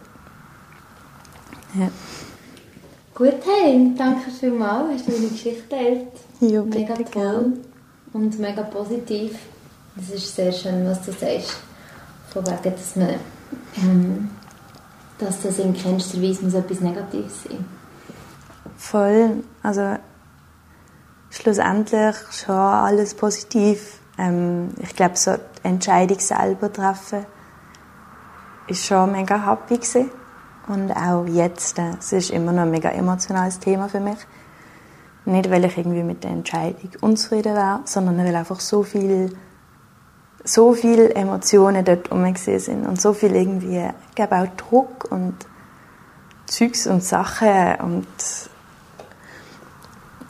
Ja. 1.75 1.89
Gut, 3.15 3.35
hey, 3.45 3.93
danke 3.97 4.31
vielmals, 4.31 4.95
hast 4.95 5.09
du 5.09 5.13
deine 5.13 5.29
Geschichte 5.29 5.63
geteilt. 5.63 6.09
Ja, 6.41 6.63
mega 6.63 6.95
bitte 6.95 7.11
toll 7.11 7.23
gern. 7.23 7.59
und 8.15 8.39
mega 8.39 8.63
positiv. 8.63 9.39
Es 9.99 10.15
ist 10.15 10.35
sehr 10.35 10.53
schön, 10.53 10.87
was 10.87 11.05
du 11.05 11.13
sagst. 11.13 11.57
Von 12.33 12.47
wegen, 12.47 12.75
dass 12.75 12.97
man, 12.97 13.15
ähm, 13.77 14.31
dass 15.19 15.43
das 15.43 15.59
in 15.59 15.77
keinster 15.77 16.23
Weise 16.23 16.45
muss 16.45 16.55
etwas 16.55 16.81
Negatives 16.81 17.43
sein. 17.43 17.65
Voll. 18.77 19.43
Also 19.63 19.97
schlussendlich 21.31 22.17
schon 22.33 22.55
alles 22.55 23.15
positiv. 23.15 24.01
Ähm, 24.19 24.71
ich 24.79 24.95
glaube, 24.95 25.17
so 25.17 25.37
die 25.37 25.69
Entscheidung 25.69 26.19
selber 26.19 26.73
treffen 26.73 27.25
ist 28.67 28.87
schon 28.87 29.13
mega 29.13 29.47
happy 29.47 29.77
gewesen. 29.77 30.11
Und 30.69 30.93
auch 30.93 31.27
jetzt, 31.27 31.79
äh, 31.79 31.93
es 31.99 32.13
ist 32.13 32.31
immer 32.31 32.53
noch 32.53 32.63
ein 32.63 32.71
mega 32.71 32.91
emotionales 32.91 33.59
Thema 33.59 33.89
für 33.89 34.01
mich. 34.01 34.19
Nicht, 35.25 35.51
weil 35.51 35.65
ich 35.65 35.77
irgendwie 35.77 36.03
mit 36.03 36.25
der 36.25 36.31
Entscheidung 36.31 36.91
unzufrieden 37.01 37.55
war, 37.55 37.83
sondern 37.85 38.19
weil 38.19 38.35
einfach 38.35 38.61
so 38.61 38.83
viel, 38.83 39.37
so 40.45 40.73
viele 40.73 41.15
Emotionen 41.15 41.85
dort 41.85 42.11
umgesehen 42.11 42.59
sind 42.59 42.87
und 42.87 43.01
so 43.01 43.13
viel 43.13 43.35
irgendwie, 43.37 43.85
ich 44.09 44.15
glaube 44.15 44.37
auch 44.37 44.47
Druck 44.57 45.11
und 45.11 45.35
Zeugs 46.47 46.87
und 46.87 47.05
Sachen 47.05 47.77
und 47.81 48.07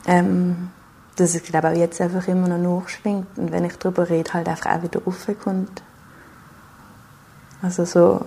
ähm, 0.05 0.69
dass 1.15 1.35
ich 1.35 1.43
glaube 1.43 1.69
auch 1.69 1.75
jetzt 1.75 2.01
einfach 2.01 2.27
immer 2.27 2.47
noch 2.47 2.81
nachschwingt 2.81 3.37
und 3.37 3.51
wenn 3.51 3.65
ich 3.65 3.77
darüber 3.77 4.09
rede, 4.09 4.33
halt 4.33 4.47
einfach 4.47 4.71
auch 4.71 4.83
wieder 4.83 5.01
raufkommt. 5.03 5.83
Also 7.61 7.85
so 7.85 8.25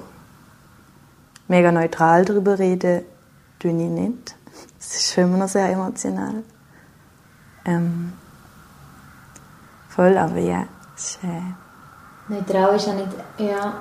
mega 1.48 1.72
neutral 1.72 2.24
darüber 2.24 2.58
reden, 2.58 3.02
tue 3.58 3.70
ich 3.70 3.76
nicht. 3.76 4.36
Es 4.78 4.96
ist 4.96 5.18
immer 5.18 5.38
noch 5.38 5.48
sehr 5.48 5.68
emotional. 5.70 6.44
Ähm, 7.64 8.12
voll, 9.88 10.16
aber 10.16 10.38
ja, 10.38 10.66
es 10.96 11.16
ist, 11.16 11.24
äh, 11.24 11.40
Neutral 12.28 12.76
ist 12.76 12.86
ja 12.86 12.94
nicht, 12.94 13.08
ja. 13.38 13.74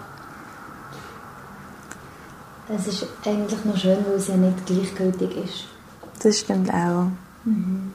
Es 2.69 2.87
ist 2.87 3.05
eigentlich 3.25 3.65
noch 3.65 3.77
schön, 3.77 4.05
weil 4.05 4.15
es 4.15 4.27
ja 4.27 4.35
nicht 4.35 4.65
gleichgültig 4.65 5.37
ist. 5.37 5.65
das 6.21 6.39
stimmt 6.39 6.69
auch. 6.73 7.07
Mhm. 7.43 7.91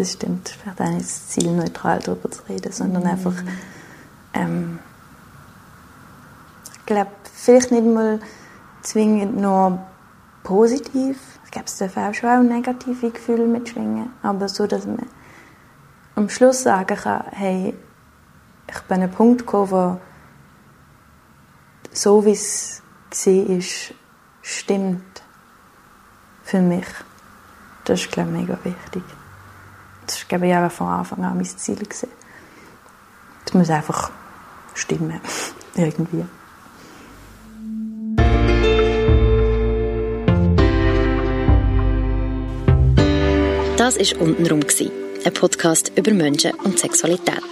Das 0.00 0.12
stimmt. 0.12 0.48
Vielleicht 0.48 0.80
auch 0.80 0.88
nicht 0.88 1.02
das 1.02 1.28
Ziel, 1.28 1.52
neutral 1.52 1.98
darüber 1.98 2.30
zu 2.30 2.40
reden, 2.48 2.72
sondern 2.72 3.06
einfach, 3.06 3.34
ähm, 4.32 4.78
ich 6.72 6.86
glaube, 6.86 7.10
vielleicht 7.34 7.70
nicht 7.70 7.84
mal 7.84 8.18
zwingend 8.80 9.36
nur 9.36 9.78
positiv. 10.42 11.18
Ich 11.44 11.50
glaube, 11.50 11.66
es 11.66 11.76
dürfen 11.76 12.02
auch 12.02 12.14
schon 12.14 12.30
auch 12.30 12.42
negative 12.42 13.10
Gefühle 13.10 13.46
mitschwingen. 13.46 14.08
Aber 14.22 14.48
so, 14.48 14.66
dass 14.66 14.86
man 14.86 15.04
am 16.14 16.30
Schluss 16.30 16.62
sagen 16.62 16.96
kann, 16.96 17.24
hey, 17.32 17.74
ich 18.68 18.80
bin 18.80 18.96
an 18.96 19.02
einen 19.02 19.12
Punkt 19.12 19.40
gekommen, 19.40 19.70
wo 19.70 20.00
so 21.92 22.24
wie 22.24 22.32
es 22.32 22.80
gesehen 23.10 23.58
ist, 23.58 23.92
stimmt 24.40 25.22
für 26.42 26.62
mich. 26.62 26.86
Das 27.84 28.00
ist, 28.00 28.10
glaube 28.10 28.30
ich, 28.30 28.36
mega 28.36 28.58
wichtig. 28.64 29.02
Das 30.06 30.26
war, 30.28 30.66
auch 30.66 30.70
von 30.70 30.86
Anfang 30.88 31.24
an 31.24 31.36
mein 31.36 31.44
Ziel. 31.44 31.76
Das 31.76 33.54
muss 33.54 33.70
einfach 33.70 34.10
stimmen. 34.74 35.20
Irgendwie. 35.74 36.24
Das 43.76 43.98
war 43.98 44.20
«Untenrum», 44.20 44.60
ein 45.24 45.34
Podcast 45.34 45.92
über 45.96 46.12
Menschen 46.12 46.52
und 46.64 46.78
Sexualität. 46.78 47.42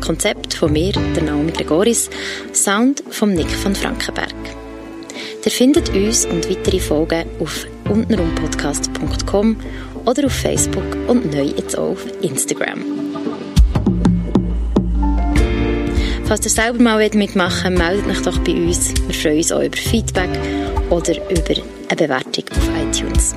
Konzept 0.00 0.54
von 0.54 0.72
mir, 0.72 0.92
der 0.92 1.22
Naomi 1.22 1.52
Gregoris, 1.52 2.10
Sound 2.52 3.04
von 3.10 3.34
Nick 3.34 3.50
von 3.50 3.74
Frankenberg. 3.74 4.34
Ihr 5.44 5.50
findet 5.50 5.90
uns 5.90 6.24
und 6.26 6.48
weitere 6.50 6.80
Folgen 6.80 7.24
auf 7.40 7.66
untenrumpodcast.com 7.88 9.56
oder 10.04 10.26
auf 10.26 10.32
Facebook 10.32 10.96
und 11.06 11.32
neu 11.32 11.44
jetzt 11.44 11.76
auch 11.76 11.90
auf 11.90 12.06
Instagram. 12.22 12.84
Falls 16.24 16.44
ihr 16.44 16.50
selber 16.50 16.82
mal 16.82 17.08
mitmachen 17.14 17.78
wollt, 17.78 18.06
meldet 18.06 18.06
euch 18.06 18.22
doch 18.22 18.38
bei 18.40 18.52
uns. 18.52 18.92
Wir 19.06 19.14
freuen 19.14 19.38
uns 19.38 19.52
auch 19.52 19.62
über 19.62 19.76
Feedback 19.76 20.30
oder 20.90 21.14
über 21.30 21.62
eine 21.88 21.96
Bewertung 21.96 22.44
auf 22.50 22.70
iTunes. 22.82 23.34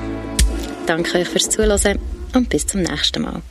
Danke 0.87 1.19
euch 1.19 1.27
fürs 1.27 1.49
Zuhören 1.49 1.99
und 2.33 2.49
bis 2.49 2.67
zum 2.67 2.81
nächsten 2.81 3.21
Mal. 3.21 3.41